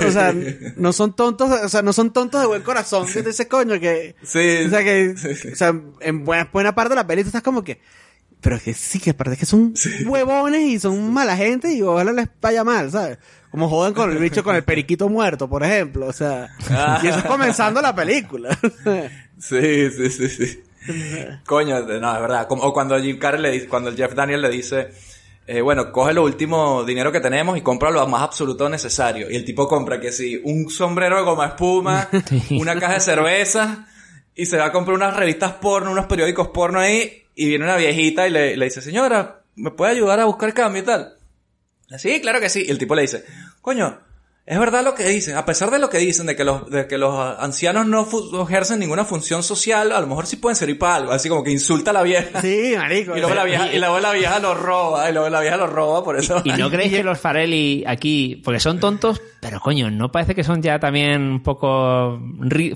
o 0.07 0.11
sea, 0.11 0.34
no 0.78 0.91
son 0.93 1.16
tontos, 1.16 1.49
o 1.49 1.70
sea, 1.70 1.82
no 1.82 1.93
son 1.93 2.11
tontos 2.11 2.41
de 2.41 2.47
buen 2.47 2.61
corazón. 2.63 3.05
Que 3.07 3.22
te 3.22 3.30
dices, 3.30 3.47
coño, 3.47 3.80
que, 3.80 4.16
Sí. 4.24 4.66
o 4.66 4.70
sea, 4.70 4.84
que, 4.84 5.16
o 5.51 5.55
sea, 5.55 5.74
en 6.01 6.26
buena, 6.26 6.49
buena 6.51 6.74
parte 6.76 6.89
de 6.89 6.95
la 6.95 7.07
peli 7.07 7.22
tú 7.24 7.30
estás 7.30 7.43
como 7.43 7.63
que, 7.63 7.80
pero 8.46 8.60
que 8.64 8.76
sí, 8.76 9.00
que 9.00 9.16
parece 9.16 9.38
que 9.38 9.46
son 9.48 9.74
huevones 10.06 10.62
y 10.62 10.80
son 10.80 11.12
mala 11.12 11.36
gente 11.36 11.74
y 11.74 11.82
ojalá 11.82 12.12
les 12.14 12.28
vaya 12.39 12.64
mal, 12.64 12.91
¿sabes? 12.91 13.18
Como 13.50 13.68
jodan 13.68 13.93
con 13.96 14.12
el 14.12 14.18
bicho 14.20 14.43
con 14.43 14.56
el 14.56 14.64
periquito 14.64 15.10
muerto, 15.10 15.50
por 15.50 15.64
ejemplo, 15.64 16.06
o 16.06 16.14
sea, 16.14 16.50
y 17.02 17.08
eso 17.08 17.18
es 17.18 17.26
comenzando 17.26 17.82
la 17.82 17.96
película. 17.96 18.56
Sí, 19.38 19.89
sí, 19.91 20.10
sí, 20.12 20.30
sí. 20.30 20.64
Coño, 21.46 21.84
de- 21.86 22.00
no, 22.00 22.14
es 22.16 22.22
verdad. 22.22 22.48
Como, 22.48 22.64
o 22.64 22.72
cuando 22.74 22.98
Jim 23.02 23.18
Carrey 23.20 23.41
le 23.41 23.52
dice, 23.52 23.68
cuando 23.68 23.89
el 23.89 23.98
Jeff 23.98 24.14
Daniel 24.14 24.41
le 24.43 24.50
dice, 24.50 24.91
eh, 25.48 25.60
bueno, 25.62 25.91
coge 25.91 26.14
lo 26.14 26.24
último 26.24 26.84
dinero 26.86 27.12
que 27.12 27.20
tenemos 27.20 27.58
y 27.58 27.62
compra 27.62 27.91
lo 27.91 28.08
más 28.08 28.22
absoluto 28.22 28.70
necesario. 28.70 29.30
Y 29.30 29.36
el 29.36 29.43
tipo 29.43 29.68
compra 29.68 30.00
que 30.00 30.12
sí, 30.14 30.39
un 30.43 30.70
sombrero 30.70 31.18
de 31.18 31.24
goma 31.24 31.48
espuma, 31.48 32.08
una 32.52 32.80
caja 32.80 32.93
de 32.93 33.00
cerveza, 33.02 33.88
y 34.36 34.46
se 34.46 34.58
va 34.58 34.68
a 34.68 34.72
comprar 34.72 34.96
unas 34.96 35.16
revistas 35.18 35.54
porno, 35.54 35.91
unos 35.91 36.06
periódicos 36.06 36.48
porno 36.48 36.80
ahí, 36.80 37.24
y 37.36 37.48
viene 37.48 37.66
una 37.66 37.78
viejita 37.78 38.28
y 38.28 38.32
le, 38.32 38.58
le 38.58 38.66
dice, 38.66 38.82
señora, 38.82 39.44
¿me 39.56 39.72
puede 39.72 39.92
ayudar 39.92 40.20
a 40.20 40.26
buscar 40.26 40.54
cambio 40.54 40.82
y 40.82 40.86
tal? 40.86 41.14
Sí, 41.98 42.20
claro 42.22 42.40
que 42.40 42.50
sí. 42.50 42.66
Y 42.68 42.72
el 42.72 42.78
tipo 42.78 42.96
le 42.96 43.04
dice, 43.04 43.24
coño, 43.62 44.00
es 44.46 44.60
verdad 44.60 44.84
lo 44.84 44.94
que 44.94 45.08
dicen. 45.08 45.38
A 45.38 45.46
pesar 45.46 45.72
de 45.72 45.80
lo 45.80 45.90
que 45.90 45.98
dicen, 45.98 46.28
de 46.28 46.36
que 46.36 46.44
los, 46.44 46.70
de 46.70 46.88
que 46.88 47.00
los 47.00 47.18
ancianos 47.40 47.88
no 47.88 48.08
ejercen 48.44 48.80
ninguna 48.80 49.04
función 49.04 49.42
social, 49.42 49.92
a 49.92 50.00
lo 50.00 50.06
mejor 50.06 50.28
sí 50.28 50.36
pueden 50.36 50.56
servir 50.56 50.78
para 50.78 50.96
algo. 50.96 51.12
Así 51.12 51.30
como 51.30 51.44
que 51.44 51.52
insulta 51.52 51.90
a 51.90 51.94
la 51.94 52.04
vieja. 52.04 52.42
Sí, 52.42 52.74
marico. 52.78 53.18
Y 53.18 53.22
luego 53.22 53.34
la 53.34 53.44
vieja, 53.44 53.74
y 53.74 53.80
luego 53.80 54.00
la 54.00 54.12
vieja 54.12 54.40
lo 54.40 54.54
roba, 54.54 55.10
y 55.10 55.14
luego 55.14 55.30
la 55.30 55.42
vieja 55.42 55.58
lo 55.58 55.66
roba, 55.66 56.04
por 56.04 56.18
eso. 56.18 56.42
¿Y 56.44 56.52
no 56.52 56.70
creéis 56.72 56.94
que 56.94 57.04
los 57.04 57.20
Farelli 57.20 57.84
aquí, 57.88 58.40
porque 58.44 58.60
son 58.60 58.80
tontos, 58.80 59.20
Pero 59.46 59.60
coño, 59.60 59.89
¿no 59.91 60.12
parece 60.12 60.34
que 60.36 60.43
son 60.43 60.62
ya 60.62 60.80
también 60.80 61.22
un 61.22 61.43
poco 61.43 62.20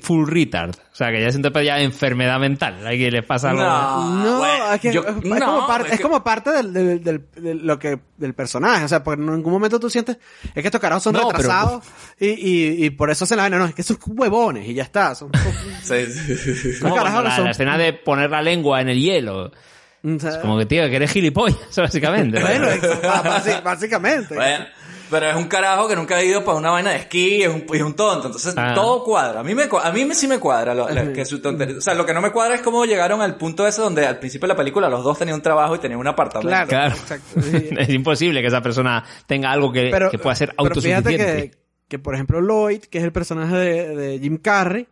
full 0.02 0.28
retard? 0.28 0.72
O 0.76 0.96
sea, 0.96 1.12
que 1.12 1.22
ya 1.22 1.28
entonces 1.30 1.66
ya 1.66 1.80
enfermedad 1.80 2.40
mental. 2.40 2.86
A 2.86 2.92
que 2.92 3.10
les 3.12 3.24
pasa 3.26 3.50
algo. 3.52 3.62
No, 3.64 4.46
es, 4.74 4.82
que 4.82 4.94
yo- 4.94 5.02
es, 5.02 5.18
es 5.18 5.24
no, 5.26 5.46
como 5.46 5.68
parte, 5.68 5.88
es 5.88 5.94
es 5.94 5.98
que- 5.98 6.04
como 6.04 6.24
parte 6.24 6.50
del, 6.52 6.74
del, 6.74 7.04
del- 7.04 7.26
de 7.36 7.56
lo 7.56 7.80
que, 7.80 8.00
del 8.18 8.34
personaje. 8.34 8.86
O 8.86 8.88
sea, 8.88 9.04
porque 9.04 9.22
en 9.22 9.30
ningún 9.36 9.52
momento 9.54 9.80
tú 9.80 9.90
sientes, 9.90 10.18
es 10.44 10.54
que 10.54 10.68
estos 10.68 10.80
carajos 10.82 11.04
son 11.04 11.14
No, 11.14 11.20
pero- 11.28 11.38
retrasados 11.38 11.84
y, 12.20 12.28
y, 12.28 12.86
y 12.86 12.90
por 12.92 13.10
eso 13.10 13.24
hacen 13.26 13.38
la 13.38 13.44
vaina. 13.44 13.58
No, 13.58 13.66
es 13.66 13.74
que 13.76 13.84
son 13.84 13.98
huevones 14.06 14.68
y 14.68 14.74
ya 14.74 14.84
está. 14.84 15.16
Son, 15.16 15.32
Sí, 15.84 16.06
sí. 16.06 16.80
Como 16.82 16.96
la, 16.98 17.36
son- 17.36 17.46
la 17.46 17.52
escena 17.52 17.78
de 17.78 17.94
poner 17.94 18.30
la 18.30 18.42
lengua 18.42 18.82
en 18.82 18.90
el 18.90 19.00
hielo. 19.02 19.46
o 19.46 20.20
sea, 20.20 20.30
Es 20.32 20.38
como 20.38 20.58
que, 20.58 20.66
tío, 20.66 20.88
que 20.90 20.96
eres 20.98 21.12
gilipollas, 21.12 21.58
básicamente. 21.78 22.40
bueno, 22.42 22.68
básicamente. 23.64 24.36
Bueno, 24.36 24.66
pero 25.10 25.28
es 25.30 25.36
un 25.36 25.46
carajo 25.48 25.88
que 25.88 25.96
nunca 25.96 26.16
ha 26.18 26.24
ido 26.24 26.44
para 26.44 26.58
una 26.58 26.72
vaina 26.72 26.92
de 26.92 26.98
esquí, 26.98 27.42
es 27.42 27.50
un, 27.50 27.66
es 27.74 27.82
un 27.82 27.94
tonto, 27.96 28.28
entonces 28.28 28.54
Ah. 28.58 28.74
todo 28.76 29.04
cuadra. 29.04 29.40
A 29.40 29.44
mí 29.44 29.56
me 29.56 29.64
a 29.84 29.92
mí 29.92 30.06
me- 30.06 30.16
sí 30.16 30.28
me 30.28 30.40
cuadra 30.40 30.74
lo- 30.74 30.90
la- 30.90 31.12
que 31.14 31.26
su 31.26 31.42
tontería. 31.42 31.78
O 31.78 31.82
sea, 31.82 31.94
lo 31.94 32.06
que 32.06 32.14
no 32.14 32.22
me 32.22 32.32
cuadra 32.32 32.56
es 32.56 32.62
cómo 32.62 32.86
llegaron 32.86 33.22
al 33.22 33.36
punto 33.38 33.68
ese 33.68 33.82
donde 33.82 34.06
al 34.06 34.20
principio 34.20 34.48
de 34.48 34.54
la 34.54 34.58
película 34.58 34.90
los 34.90 35.04
dos 35.04 35.18
tenían 35.18 35.36
un 35.36 35.42
trabajo 35.42 35.76
y 35.76 35.80
tenían 35.80 36.00
un 36.00 36.08
apartamento. 36.08 36.48
Claro, 36.50 36.68
Claro. 36.68 36.96
exacto. 36.96 37.42
Sí. 37.42 37.70
es 37.80 37.90
imposible 37.90 38.42
que 38.42 38.48
esa 38.48 38.62
persona 38.62 39.04
tenga 39.28 39.52
algo 39.52 39.72
que, 39.72 39.90
pero, 39.92 40.10
que 40.12 40.20
pueda 40.20 40.36
ser 40.36 40.50
pero 40.58 40.76
fíjate 40.82 41.10
autosuficiente. 41.10 41.52
que, 41.52 41.58
que, 41.88 42.00
por 42.00 42.14
ejemplo, 42.14 42.40
Lloyd, 42.42 42.82
que 42.82 43.00
es 43.00 43.04
el 43.04 43.12
personaje 43.12 43.56
de, 43.56 43.96
de 43.96 44.20
Jim 44.20 44.38
Carrey, 44.38 44.88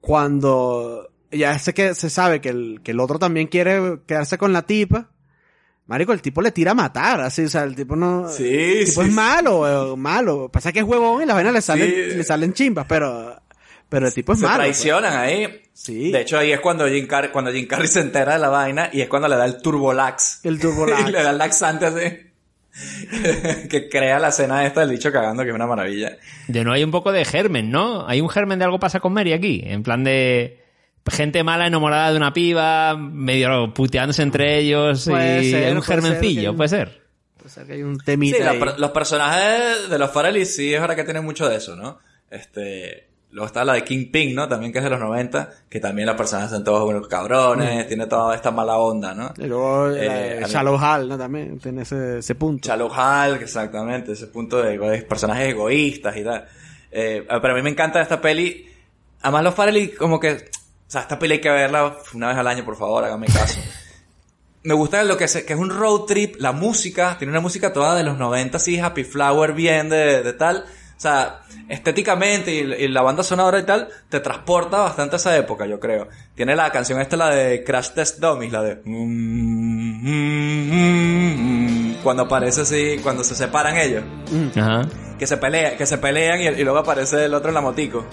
cuando 0.00 1.08
ya 1.30 1.58
sé 1.58 1.72
que 1.74 1.94
se 1.94 2.10
sabe 2.10 2.40
que 2.40 2.48
el, 2.50 2.80
que 2.82 2.90
el 2.90 3.00
otro 3.00 3.18
también 3.18 3.46
quiere 3.46 3.98
quedarse 4.06 4.36
con 4.36 4.52
la 4.52 4.62
tipa, 4.62 5.08
Marico, 5.86 6.12
el 6.12 6.22
tipo 6.22 6.40
le 6.40 6.52
tira 6.52 6.70
a 6.70 6.74
matar, 6.74 7.20
así, 7.20 7.42
o 7.42 7.48
sea, 7.48 7.64
el 7.64 7.74
tipo 7.74 7.96
no... 7.96 8.28
Sí, 8.28 8.44
el 8.48 8.86
tipo 8.86 9.02
sí, 9.02 9.08
es 9.08 9.14
malo, 9.14 9.92
eh, 9.92 9.96
malo. 9.96 10.48
Pasa 10.50 10.72
que 10.72 10.78
es 10.78 10.84
huevón 10.84 11.22
y 11.22 11.26
las 11.26 11.34
vainas 11.34 11.52
le 11.52 11.60
salen, 11.60 11.88
Sí. 11.90 12.16
le 12.16 12.24
salen 12.24 12.52
chimbas, 12.54 12.86
pero, 12.88 13.40
pero 13.88 14.06
el 14.06 14.14
tipo 14.14 14.32
es 14.32 14.38
se 14.38 14.46
malo. 14.46 14.58
pues. 14.62 14.78
traicionan 14.78 15.16
ahí. 15.16 15.60
Sí. 15.74 16.12
De 16.12 16.20
hecho, 16.20 16.38
ahí 16.38 16.52
es 16.52 16.60
cuando 16.60 16.86
Jim, 16.86 17.06
Carrey, 17.06 17.30
cuando 17.30 17.50
Jim 17.52 17.66
Carrey 17.66 17.88
se 17.88 18.00
entera 18.00 18.34
de 18.34 18.38
la 18.38 18.48
vaina 18.48 18.90
y 18.92 19.00
es 19.00 19.08
cuando 19.08 19.26
le 19.28 19.36
da 19.36 19.44
el 19.44 19.60
turbolax. 19.60 20.40
El 20.44 20.60
turbolax. 20.60 21.00
y 21.08 21.12
le 21.12 21.22
da 21.22 21.30
el 21.30 21.38
laxante 21.38 21.86
así. 21.86 22.28
que 23.68 23.88
crea 23.90 24.18
la 24.18 24.28
escena 24.28 24.64
esta 24.64 24.80
del 24.80 24.90
bicho 24.90 25.12
cagando, 25.12 25.42
que 25.42 25.50
es 25.50 25.54
una 25.54 25.66
maravilla. 25.66 26.16
De 26.48 26.64
no 26.64 26.72
hay 26.72 26.84
un 26.84 26.90
poco 26.90 27.12
de 27.12 27.24
germen, 27.24 27.70
¿no? 27.70 28.06
Hay 28.06 28.20
un 28.20 28.28
germen 28.30 28.58
de 28.58 28.64
algo 28.64 28.78
pasa 28.78 29.00
con 29.00 29.12
Mary 29.12 29.32
aquí. 29.32 29.62
En 29.64 29.82
plan 29.82 30.04
de 30.04 30.61
gente 31.10 31.42
mala 31.42 31.66
enamorada 31.66 32.10
de 32.12 32.16
una 32.16 32.32
piba, 32.32 32.96
medio 32.96 33.72
puteándose 33.74 34.22
entre 34.22 34.58
ellos 34.58 35.04
Puede 35.08 35.42
y 35.44 35.50
ser, 35.50 35.64
hay 35.64 35.72
un 35.72 35.78
puede 35.82 35.86
ser 35.86 36.02
germencillo, 36.02 36.50
que- 36.52 36.56
puede 36.56 36.68
ser. 36.68 37.02
O 37.44 37.48
sea, 37.48 37.64
que 37.64 37.72
hay 37.72 37.82
un 37.82 37.98
temita 37.98 38.36
Sí, 38.36 38.42
ahí. 38.44 38.60
los 38.78 38.90
personajes 38.92 39.88
de 39.90 39.98
los 39.98 40.10
Farrelly 40.12 40.46
sí 40.46 40.72
es 40.72 40.80
verdad 40.80 40.94
que 40.94 41.04
tienen 41.04 41.24
mucho 41.24 41.48
de 41.48 41.56
eso, 41.56 41.74
¿no? 41.74 41.98
Este, 42.30 43.08
luego 43.32 43.46
está 43.46 43.64
la 43.64 43.72
de 43.72 43.82
Kingpin, 43.84 44.34
¿no? 44.34 44.48
También 44.48 44.72
que 44.72 44.78
es 44.78 44.84
de 44.84 44.90
los 44.90 45.00
90, 45.00 45.50
que 45.68 45.80
también 45.80 46.06
los 46.06 46.16
personajes 46.16 46.50
son 46.52 46.62
todos 46.64 46.88
unos 46.88 47.08
cabrones, 47.08 47.88
tiene 47.88 48.06
toda 48.06 48.34
esta 48.36 48.50
mala 48.52 48.76
onda, 48.78 49.12
¿no? 49.14 49.34
Y 49.36 49.46
luego 49.48 49.88
la 49.88 50.26
Eh, 50.36 50.40
mí- 50.44 50.46
Shallow 50.50 50.78
Hal, 50.78 51.08
¿no? 51.08 51.18
También 51.18 51.58
tiene 51.58 51.82
ese, 51.82 52.18
ese 52.18 52.34
punto. 52.36 52.68
Shallow 52.68 52.88
Hulk, 52.88 53.42
exactamente, 53.42 54.12
ese 54.12 54.28
punto 54.28 54.62
de, 54.62 54.78
de 54.78 55.02
personajes 55.02 55.48
egoístas 55.48 56.16
y 56.16 56.22
tal. 56.24 56.44
Eh, 56.92 57.26
pero 57.28 57.54
a 57.54 57.56
mí 57.56 57.62
me 57.62 57.70
encanta 57.70 58.00
esta 58.00 58.20
peli. 58.20 58.66
Además 59.22 59.44
los 59.44 59.54
Farrelly 59.54 59.88
como 59.88 60.20
que, 60.20 60.48
sea, 60.92 61.00
esta 61.02 61.18
peli 61.18 61.34
hay 61.34 61.40
que 61.40 61.50
verla 61.50 61.96
una 62.14 62.28
vez 62.28 62.36
al 62.36 62.46
año, 62.46 62.64
por 62.64 62.76
favor, 62.76 63.04
hágame 63.04 63.26
caso. 63.26 63.60
me 64.64 64.74
gusta 64.74 65.02
lo 65.04 65.16
que, 65.16 65.26
se- 65.28 65.44
que 65.44 65.54
es 65.54 65.58
un 65.58 65.70
road 65.70 66.02
trip, 66.06 66.36
la 66.38 66.52
música, 66.52 67.16
tiene 67.18 67.32
una 67.32 67.40
música 67.40 67.72
toda 67.72 67.94
de 67.96 68.02
los 68.04 68.18
90, 68.18 68.56
así, 68.58 68.78
Happy 68.78 69.02
Flower, 69.04 69.52
bien 69.54 69.88
de, 69.88 70.22
de 70.22 70.32
tal. 70.34 70.64
O 70.96 71.00
sea, 71.02 71.40
estéticamente 71.68 72.54
y, 72.54 72.58
y 72.84 72.86
la 72.88 73.02
banda 73.02 73.24
sonora 73.24 73.58
y 73.58 73.64
tal, 73.64 73.88
te 74.08 74.20
transporta 74.20 74.78
bastante 74.82 75.16
a 75.16 75.18
esa 75.18 75.36
época, 75.36 75.66
yo 75.66 75.80
creo. 75.80 76.06
Tiene 76.36 76.54
la 76.54 76.70
canción 76.70 77.00
esta, 77.00 77.16
la 77.16 77.30
de 77.30 77.64
Crash 77.64 77.90
Test 77.90 78.20
Dummies, 78.20 78.52
la 78.52 78.62
de... 78.62 78.82
Cuando 82.04 82.22
aparece 82.24 82.60
así, 82.62 82.98
cuando 83.02 83.24
se 83.24 83.34
separan 83.34 83.76
ellos. 83.78 84.04
Ajá. 84.56 84.82
Que 85.18 85.26
se 85.26 85.36
pelean, 85.38 85.76
que 85.76 85.86
se 85.86 85.98
pelean 85.98 86.40
y, 86.40 86.46
y 86.60 86.62
luego 86.64 86.78
aparece 86.78 87.24
el 87.24 87.34
otro 87.34 87.48
en 87.48 87.54
la 87.54 87.60
motico. 87.60 88.06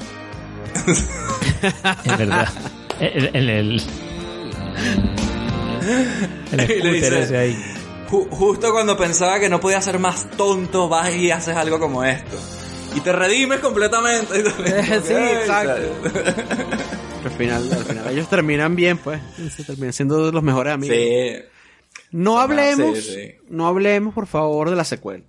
Es 1.61 2.17
verdad. 2.17 2.47
el, 2.99 3.29
el, 3.35 3.49
el, 3.49 3.71
el 3.71 3.79
scooter 6.49 6.93
dice- 6.93 7.19
ese 7.21 7.37
ahí. 7.37 7.57
Ju- 8.09 8.27
justo 8.29 8.71
cuando 8.71 8.97
pensaba 8.97 9.39
que 9.39 9.49
no 9.49 9.59
podía 9.59 9.81
ser 9.81 9.99
más 9.99 10.29
tonto, 10.31 10.89
vas 10.89 11.13
y 11.15 11.29
haces 11.31 11.55
algo 11.55 11.79
como 11.79 12.03
esto. 12.03 12.37
Y 12.95 13.01
te 13.01 13.11
redimes 13.11 13.59
completamente. 13.59 14.43
sí, 15.03 15.13
exacto. 15.13 15.81
Al 17.23 17.31
final, 17.31 17.71
al 17.71 17.85
final 17.85 18.07
ellos 18.09 18.29
terminan 18.29 18.75
bien, 18.75 18.97
pues. 18.97 19.21
Se 19.55 19.63
terminan 19.63 19.93
siendo 19.93 20.31
los 20.31 20.41
mejores 20.43 20.73
amigos. 20.73 20.97
Sí. 20.97 21.35
No 22.11 22.39
hablemos, 22.39 22.97
sí, 22.97 23.13
sí. 23.13 23.31
no 23.49 23.67
hablemos, 23.67 24.13
por 24.15 24.25
favor, 24.25 24.69
de 24.71 24.75
la 24.75 24.83
secuela. 24.83 25.23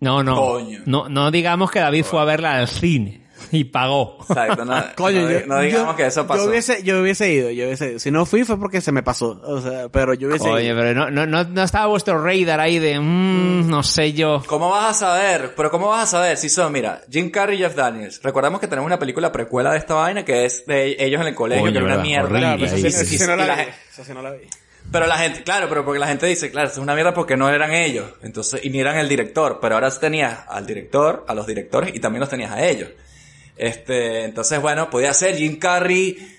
No, 0.00 0.22
no. 0.22 0.36
Coño. 0.36 0.80
No, 0.86 1.08
no 1.10 1.30
digamos 1.30 1.70
que 1.70 1.80
David 1.80 2.04
fue 2.04 2.20
a 2.20 2.24
verla 2.24 2.56
al 2.58 2.68
cine 2.68 3.25
y 3.52 3.64
pagó. 3.64 4.18
Exacto, 4.28 4.64
no, 4.64 4.82
Coño, 4.96 5.22
no, 5.22 5.30
yo, 5.30 5.46
no 5.46 5.60
digamos 5.60 5.92
yo- 5.92 5.96
que 5.96 6.06
eso 6.06 6.26
pasó. 6.26 6.44
Yo 6.44 6.50
hubiese, 6.50 6.82
yo 6.82 7.00
hubiese 7.00 7.32
ido, 7.32 7.50
yo 7.50 7.66
hubiese 7.66 7.90
ido. 7.90 7.98
Si 7.98 8.10
no 8.10 8.26
fui 8.26 8.44
fue 8.44 8.58
porque 8.58 8.80
se 8.80 8.92
me 8.92 9.02
pasó. 9.02 9.40
O 9.44 9.60
sea, 9.60 9.88
pero 9.88 10.14
yo 10.14 10.28
hubiese 10.28 10.48
Oye, 10.48 10.66
ido. 10.66 10.76
pero 10.76 10.94
no, 10.94 11.10
no, 11.10 11.26
no, 11.26 11.44
no 11.44 11.62
estaba 11.62 11.86
vuestro 11.86 12.22
radar 12.22 12.60
ahí 12.60 12.78
de, 12.78 12.98
mm, 13.00 13.68
no 13.68 13.82
sé 13.82 14.12
yo. 14.12 14.42
¿Cómo 14.46 14.70
vas 14.70 14.90
a 14.90 14.94
saber? 15.06 15.54
Pero 15.56 15.70
¿cómo 15.70 15.88
vas 15.88 16.04
a 16.04 16.06
saber 16.06 16.36
si 16.36 16.48
son, 16.48 16.72
mira, 16.72 17.02
Jim 17.10 17.30
Carrey 17.30 17.58
y 17.58 17.62
Jeff 17.62 17.74
Daniels? 17.74 18.20
Recordamos 18.22 18.60
que 18.60 18.68
tenemos 18.68 18.86
una 18.86 18.98
película 18.98 19.30
precuela 19.32 19.72
de 19.72 19.78
esta 19.78 19.94
vaina 19.94 20.24
que 20.24 20.44
es 20.44 20.64
de 20.66 20.96
ellos 20.98 21.20
en 21.20 21.28
el 21.28 21.34
colegio, 21.34 21.62
Coño, 21.64 21.72
que 21.80 21.84
era 21.84 21.94
una 21.94 22.02
mierda. 22.02 22.24
horrible, 22.26 22.40
Claro, 22.40 22.62
ahí, 22.76 22.90
sí, 22.90 22.90
sí, 23.04 23.18
sí, 23.18 23.24
no 23.26 23.36
la 23.36 23.54
vi, 23.56 23.62
esa 23.90 24.04
sí 24.04 24.12
no 24.12 24.22
la 24.22 24.30
vi. 24.32 24.38
Pero 24.92 25.06
la 25.08 25.16
gente, 25.18 25.42
claro, 25.42 25.68
pero 25.68 25.84
porque 25.84 25.98
la 25.98 26.06
gente 26.06 26.26
dice, 26.26 26.48
claro, 26.50 26.68
esto 26.68 26.78
es 26.78 26.82
una 26.84 26.94
mierda 26.94 27.12
porque 27.12 27.36
no 27.36 27.48
eran 27.48 27.72
ellos. 27.72 28.06
Entonces, 28.22 28.60
y 28.64 28.70
ni 28.70 28.78
eran 28.78 28.96
el 28.96 29.08
director. 29.08 29.58
Pero 29.60 29.74
ahora 29.74 29.90
tenías 29.90 30.38
al 30.48 30.64
director, 30.64 31.24
a 31.26 31.34
los 31.34 31.44
directores 31.44 31.92
y 31.92 31.98
también 31.98 32.20
los 32.20 32.28
tenías 32.28 32.52
a 32.52 32.64
ellos. 32.64 32.90
Este, 33.56 34.24
entonces, 34.24 34.60
bueno, 34.60 34.90
podía 34.90 35.12
ser 35.14 35.36
Jim 35.36 35.58
Carrey. 35.58 36.34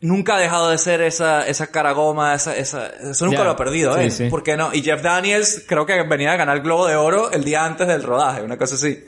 Nunca 0.00 0.36
ha 0.36 0.38
dejado 0.38 0.70
de 0.70 0.78
ser 0.78 1.00
esa, 1.00 1.46
esa 1.46 1.68
cara 1.68 1.92
goma, 1.92 2.34
esa, 2.34 2.54
esa, 2.56 2.86
eso 2.88 3.26
nunca 3.26 3.44
lo 3.44 3.50
ha 3.50 3.56
perdido, 3.56 3.94
Sí, 3.94 4.00
¿eh? 4.00 4.10
sí. 4.10 4.28
¿Por 4.28 4.42
qué 4.42 4.56
no? 4.56 4.72
Y 4.74 4.82
Jeff 4.82 5.02
Daniels 5.02 5.64
creo 5.66 5.86
que 5.86 6.02
venía 6.02 6.32
a 6.32 6.36
ganar 6.36 6.56
el 6.56 6.62
Globo 6.62 6.86
de 6.86 6.96
Oro 6.96 7.32
el 7.32 7.44
día 7.44 7.64
antes 7.64 7.88
del 7.88 8.02
rodaje, 8.02 8.42
una 8.42 8.58
cosa 8.58 8.74
así. 8.74 9.04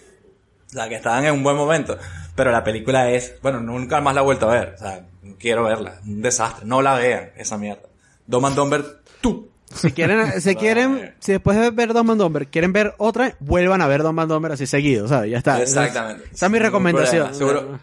O 0.67 0.71
sea, 0.71 0.89
que 0.89 0.97
estaban 0.97 1.25
en 1.27 1.35
un 1.35 1.43
buen 1.43 1.57
momento. 1.57 1.97
Pero 2.35 2.51
la 2.51 2.65
película 2.65 3.11
es, 3.11 3.35
bueno, 3.43 3.61
nunca 3.61 4.01
más 4.01 4.15
la 4.15 4.23
he 4.23 4.25
vuelto 4.25 4.51
a 4.51 4.55
ver. 4.55 4.75
O 4.77 4.79
sea, 4.79 5.07
quiero 5.39 5.65
verla. 5.65 6.01
Un 6.07 6.23
desastre. 6.23 6.67
No 6.67 6.83
la 6.83 6.95
vean, 6.95 7.33
esa 7.37 7.59
mierda. 7.59 7.83
Dom 8.27 8.45
and 8.47 8.57
Dumber, 8.57 8.85
tú. 9.21 9.51
Si 9.75 9.93
quieren, 9.93 10.41
si 10.41 10.55
quieren, 10.57 11.15
si 11.19 11.33
después 11.33 11.59
de 11.59 11.71
ver 11.71 11.93
Dumb 11.93 12.11
and 12.13 12.21
Dumber 12.21 12.47
quieren 12.47 12.73
ver 12.73 12.95
otra, 12.99 13.35
vuelvan 13.41 13.83
a 13.83 13.87
ver 13.87 14.03
Dumb 14.03 14.19
and 14.21 14.31
Dumber 14.31 14.53
así 14.53 14.67
seguido, 14.67 15.07
¿sabes? 15.09 15.31
Ya 15.31 15.39
está. 15.39 15.61
Esa 15.63 15.83
es- 15.83 15.89
Exactamente. 15.89 16.29
Esa 16.35 16.47
es 16.47 16.53
mi 16.53 16.59
recomendación. 16.59 17.35
Seguro, 17.35 17.79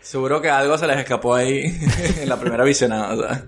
seguro 0.00 0.40
que 0.40 0.50
algo 0.50 0.78
se 0.78 0.86
les 0.86 0.98
escapó 0.98 1.34
ahí 1.34 1.62
en 2.20 2.28
la 2.28 2.38
primera 2.38 2.64
visionada. 2.64 3.14
o 3.14 3.16
sea. 3.16 3.44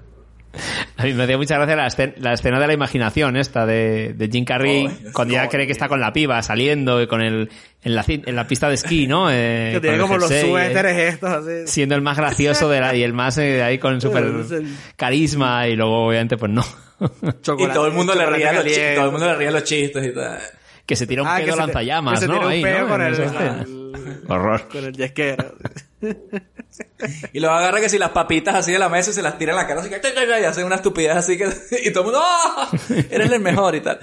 A 0.99 1.05
mí 1.05 1.15
me 1.15 1.27
dio 1.27 1.39
mucha 1.39 1.57
gracia 1.57 1.77
la, 1.77 1.87
escena, 1.87 2.13
la 2.19 2.33
escena 2.35 2.61
de 2.61 2.67
la 2.67 2.73
imaginación 2.75 3.37
esta 3.37 3.65
de, 3.65 4.13
de 4.15 4.29
Jim 4.29 4.45
Carrey 4.45 4.87
Oh, 4.87 5.13
cuando 5.13 5.35
ya 5.35 5.49
cree 5.49 5.67
que 5.67 5.73
está 5.73 5.89
con 5.89 6.01
la 6.01 6.13
piba 6.13 6.43
saliendo 6.43 7.01
y 7.01 7.07
con 7.07 7.23
el 7.23 7.51
en 7.83 7.95
la, 7.95 8.05
en 8.07 8.37
la 8.37 8.47
pista 8.47 8.69
de 8.69 8.75
esquí, 8.75 9.07
¿no? 9.07 9.29
Eh, 9.31 9.71
Que 9.75 9.81
tiene 9.81 9.99
como 9.99 10.17
los 10.19 10.29
jersey, 10.29 10.49
eh, 10.49 10.53
suéteres 10.53 11.15
estos 11.15 11.31
así. 11.31 11.51
siendo 11.67 11.95
el 11.95 12.03
más 12.03 12.17
gracioso 12.17 12.69
de 12.69 12.81
la, 12.81 12.95
y 12.95 13.03
el 13.03 13.13
más 13.13 13.39
eh, 13.39 13.63
ahí 13.63 13.79
con 13.79 13.95
el- 13.95 14.67
carisma 14.97 15.67
y 15.69 15.75
luego 15.77 16.07
obviamente 16.07 16.37
pues 16.37 16.53
no. 16.53 16.63
Y 17.01 17.27
Chocolate- 17.43 17.75
todo 17.75 17.87
el 17.87 17.93
mundo 17.93 18.15
le 18.15 18.27
ría 18.27 18.53
los 18.53 18.65
chistes, 18.65 18.95
todo 18.95 19.07
el 19.07 19.11
mundo 19.13 19.27
le 19.27 19.35
ría 19.37 19.51
los 19.51 19.65
chistes 19.65 20.07
y 20.07 20.15
tal. 20.15 20.39
que 20.87 20.95
se 20.97 21.07
tira 21.07 21.23
un 21.23 21.29
Ah, 21.29 21.39
pedo 21.43 21.57
lanzallamas, 21.57 22.15
que 22.21 22.21
se 22.21 22.29
¿no? 22.29 22.35
tira 22.35 22.47
un 22.47 22.53
Ahí, 22.53 22.63
pedo 22.63 22.79
¿no? 22.81 22.89
con 22.89 23.03
el- 23.03 23.15
el- 23.15 24.23
Horror. 24.29 24.69
Con 24.69 24.85
el 24.85 24.93
yesquero. 24.93 25.55
Y 27.33 27.41
luego 27.41 27.55
agarra 27.55 27.81
que 27.81 27.89
si 27.89 27.99
las 27.99 28.11
papitas 28.11 28.55
así 28.55 28.73
de 28.73 28.79
la 28.79 28.89
mesa 28.89 29.11
y 29.11 29.15
se 29.15 29.23
las 29.23 29.39
tira 29.39 29.53
en 29.53 29.57
la 29.57 29.67
cara 29.67 29.81
así 29.81 29.91
que 29.91 30.01
y 30.01 30.45
hacen 30.45 30.65
una 30.65 30.77
estupidez 30.77 31.17
así 31.17 31.37
que 31.37 31.49
y 31.85 31.93
todo 31.93 32.05
el 32.05 32.11
mundo 32.11 32.23
¡ah! 32.23 32.71
eres 33.11 33.31
el 33.31 33.41
mejor 33.41 33.75
y 33.75 33.81
tal. 33.81 33.99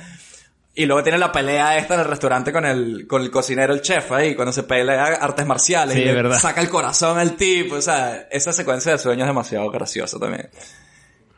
Y 0.76 0.86
luego 0.86 1.04
tiene 1.04 1.18
la 1.18 1.32
pelea 1.32 1.78
esta 1.78 1.96
en 1.96 2.02
el 2.02 2.06
restaurante 2.06 2.54
con 2.54 2.66
el, 2.66 3.06
con 3.06 3.22
el 3.22 3.30
cocinero, 3.32 3.74
el 3.74 3.82
chef 3.82 4.12
ahí, 4.14 4.34
cuando 4.34 4.54
se 4.54 4.64
pelea 4.64 5.04
artes 5.06 5.46
marciales 5.46 5.96
Sí, 5.96 6.04
y 6.04 6.06
le 6.06 6.34
saca 6.36 6.62
el 6.62 6.70
corazón 6.70 7.18
al 7.18 7.36
tipo. 7.36 7.76
O 7.76 7.82
sea, 7.82 8.28
esa 8.32 8.54
secuencia 8.54 8.94
de 8.94 8.98
sueños 8.98 9.24
es 9.24 9.28
demasiado 9.28 9.70
graciosa 9.72 10.18
también. 10.20 10.50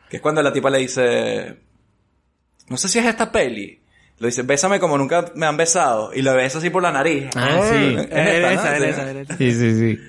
Que 0.08 0.18
es 0.18 0.22
cuando 0.22 0.42
la 0.42 0.52
tipa 0.52 0.70
le 0.70 0.78
dice, 0.78 1.56
no 2.68 2.76
sé 2.76 2.88
si 2.88 3.00
es 3.00 3.06
esta 3.06 3.32
peli. 3.32 3.82
Le 4.18 4.28
dice, 4.28 4.42
bésame 4.42 4.78
como 4.78 4.96
nunca 4.96 5.32
me 5.34 5.46
han 5.46 5.56
besado. 5.56 6.12
Y 6.14 6.22
lo 6.22 6.34
besa 6.34 6.58
así 6.58 6.70
por 6.70 6.82
la 6.82 6.92
nariz. 6.92 7.28
Ah, 7.34 7.68
sí. 7.68 7.96
Es 7.98 8.06
Es 8.12 8.28
esta, 8.28 8.40
¿no? 8.40 8.48
esa, 8.48 8.76
esa, 8.76 9.10
es 9.10 9.16
esa. 9.16 9.36
Sí, 9.38 9.52
sí, 9.52 9.74
sí. 9.74 10.00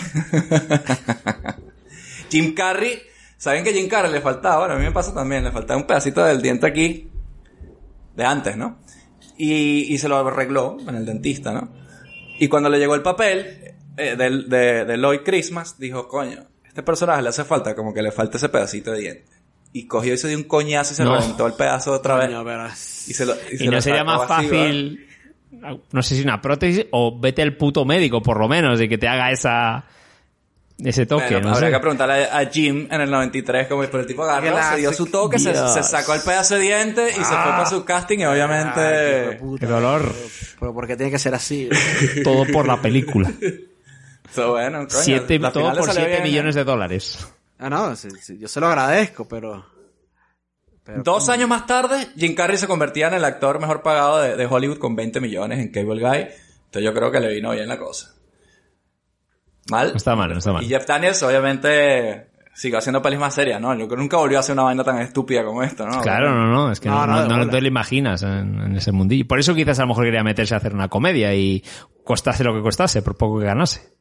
Jim 2.30 2.54
Carrey, 2.54 3.00
¿saben 3.36 3.64
que 3.64 3.72
Jim 3.72 3.88
Carrey 3.88 4.12
le 4.12 4.20
faltaba? 4.20 4.58
Bueno, 4.60 4.74
a 4.74 4.78
mí 4.78 4.84
me 4.84 4.92
pasa 4.92 5.12
también, 5.14 5.44
le 5.44 5.50
faltaba 5.50 5.80
un 5.80 5.86
pedacito 5.86 6.22
del 6.24 6.40
diente 6.42 6.66
aquí, 6.66 7.08
de 8.16 8.24
antes, 8.24 8.56
¿no? 8.56 8.78
y, 9.36 9.92
y 9.94 9.98
se 9.98 10.06
lo 10.08 10.18
arregló 10.18 10.76
en 10.86 10.94
el 10.96 11.06
dentista, 11.06 11.50
¿no? 11.52 11.70
Y 12.38 12.48
cuando 12.48 12.68
le 12.68 12.78
llegó 12.78 12.94
el 12.94 13.00
papel 13.00 13.74
eh, 13.96 14.14
del- 14.16 14.50
de, 14.50 14.84
de 14.84 14.96
Lloyd 14.98 15.20
Christmas, 15.24 15.78
dijo, 15.78 16.06
coño, 16.08 16.44
este 16.66 16.82
personaje 16.82 17.22
le 17.22 17.30
hace 17.30 17.44
falta, 17.44 17.74
como 17.74 17.94
que 17.94 18.02
le 18.02 18.12
falta 18.12 18.36
ese 18.36 18.50
pedacito 18.50 18.92
de 18.92 18.98
diente. 19.00 19.24
Y 19.72 19.86
cogió 19.86 20.12
y 20.12 20.18
se 20.18 20.28
dio 20.28 20.36
un 20.36 20.44
coñazo 20.44 20.92
y 20.92 20.96
se 20.96 21.04
No. 21.04 21.14
reventó 21.16 21.46
el 21.46 21.54
pedazo 21.54 21.92
otra 21.92 22.16
vez. 22.16 22.26
Coño, 22.26 22.44
pero- 22.44 22.66
Y, 22.66 23.14
se 23.14 23.24
lo, 23.24 23.34
y 23.50 23.56
se 23.56 23.64
Y 23.64 23.66
no 23.68 23.72
lo 23.76 23.80
sería 23.80 24.04
más 24.04 24.30
así, 24.30 24.46
fácil, 24.48 25.06
no 25.92 26.02
sé 26.02 26.16
si 26.16 26.22
una 26.22 26.40
prótesis 26.40 26.86
o 26.90 27.18
vete 27.18 27.42
al 27.42 27.56
puto 27.56 27.84
médico, 27.84 28.22
por 28.22 28.38
lo 28.38 28.48
menos, 28.48 28.78
de 28.78 28.88
que 28.88 28.98
te 28.98 29.08
haga 29.08 29.30
esa 29.30 29.84
ese 30.84 31.04
toque, 31.06 31.34
Bueno, 31.34 31.48
no 31.50 31.54
habría 31.54 31.68
sé. 31.68 31.74
que 31.74 31.80
preguntarle 31.80 32.24
a 32.24 32.46
Jim 32.50 32.88
en 32.90 33.00
el 33.00 33.10
93 33.10 33.68
como 33.68 33.82
pero 33.82 34.00
el 34.00 34.06
tipo 34.06 34.24
agarró, 34.24 34.56
se 34.62 34.76
dio 34.78 34.92
su 34.92 35.06
toque, 35.06 35.38
se, 35.38 35.54
sacó 35.82 36.14
el 36.14 36.22
pedazo 36.22 36.54
de 36.54 36.60
diente 36.60 37.08
y 37.10 37.14
se 37.14 37.24
fue 37.24 37.34
para 37.34 37.66
su 37.66 37.84
casting 37.84 38.18
y 38.20 38.24
obviamente... 38.24 38.80
Ay, 38.80 39.30
qué 39.30 39.36
puta. 39.36 39.66
Qué 39.66 39.72
dolor. 39.72 40.14
Pero 40.58 40.74
¿por 40.74 40.86
qué 40.86 40.96
tiene 40.96 41.12
que 41.12 41.18
ser 41.18 41.34
así? 41.34 41.68
Todo 42.24 42.46
por 42.46 42.66
la 42.66 42.80
película. 42.80 43.30
So, 44.34 44.52
bueno, 44.52 44.78
coño, 44.78 44.88
Siete, 44.90 45.38
todo 45.38 45.74
por 45.74 45.86
salió 45.86 45.92
7 46.04 46.08
bien. 46.08 46.22
millones 46.22 46.54
de 46.54 46.64
dólares. 46.64 47.26
Ah, 47.58 47.68
no, 47.68 47.96
sí, 47.96 48.08
sí, 48.22 48.38
yo 48.38 48.48
se 48.48 48.60
lo 48.60 48.68
agradezco, 48.68 49.26
pero... 49.28 49.66
pero 50.90 51.02
Dos 51.02 51.28
años 51.28 51.48
más 51.48 51.66
tarde, 51.66 52.08
Jim 52.16 52.34
Carrey 52.34 52.56
se 52.56 52.66
convertía 52.66 53.08
en 53.08 53.14
el 53.14 53.24
actor 53.24 53.60
mejor 53.60 53.82
pagado 53.82 54.20
de, 54.20 54.36
de 54.36 54.46
Hollywood 54.46 54.78
con 54.78 54.94
20 54.96 55.20
millones 55.20 55.58
en 55.58 55.68
Cable 55.70 56.00
Guy. 56.00 56.26
Entonces 56.66 56.82
yo 56.84 56.94
creo 56.94 57.10
que 57.10 57.20
le 57.20 57.32
vino 57.34 57.50
bien 57.52 57.68
la 57.68 57.78
cosa. 57.78 58.14
¿Mal? 59.70 59.90
No 59.90 59.96
está 59.96 60.16
mal, 60.16 60.30
no 60.32 60.38
está 60.38 60.52
mal. 60.52 60.64
Y 60.64 60.68
Jeff 60.68 60.86
Daniels 60.86 61.22
obviamente 61.22 62.26
siguió 62.54 62.78
haciendo 62.78 63.00
pelis 63.00 63.18
más 63.18 63.34
serias, 63.34 63.60
¿no? 63.60 63.72
Yo 63.72 63.86
creo 63.86 63.90
que 63.90 63.96
nunca 63.96 64.16
volvió 64.16 64.38
a 64.38 64.40
hacer 64.40 64.52
una 64.54 64.64
vaina 64.64 64.82
tan 64.84 64.98
estúpida 64.98 65.44
como 65.44 65.62
esto, 65.62 65.86
¿no? 65.86 66.00
Claro, 66.00 66.30
no, 66.34 66.46
no, 66.48 66.72
es 66.72 66.80
que 66.80 66.88
no, 66.88 67.06
No, 67.06 67.06
no, 67.06 67.12
no, 67.14 67.22
de 67.22 67.28
no 67.28 67.38
bola. 67.38 67.50
te 67.50 67.60
lo 67.60 67.68
imaginas 67.68 68.22
en, 68.22 68.60
en 68.60 68.76
ese 68.76 68.92
mundillo. 68.92 69.26
Por 69.26 69.38
eso 69.38 69.54
quizás 69.54 69.78
a 69.78 69.82
lo 69.82 69.88
mejor 69.88 70.04
quería 70.04 70.24
meterse 70.24 70.54
a 70.54 70.58
hacer 70.58 70.74
una 70.74 70.88
comedia 70.88 71.34
y 71.34 71.62
costase 72.04 72.42
lo 72.44 72.54
que 72.54 72.62
costase, 72.62 73.02
por 73.02 73.16
poco 73.16 73.38
que 73.38 73.46
ganase. 73.46 73.92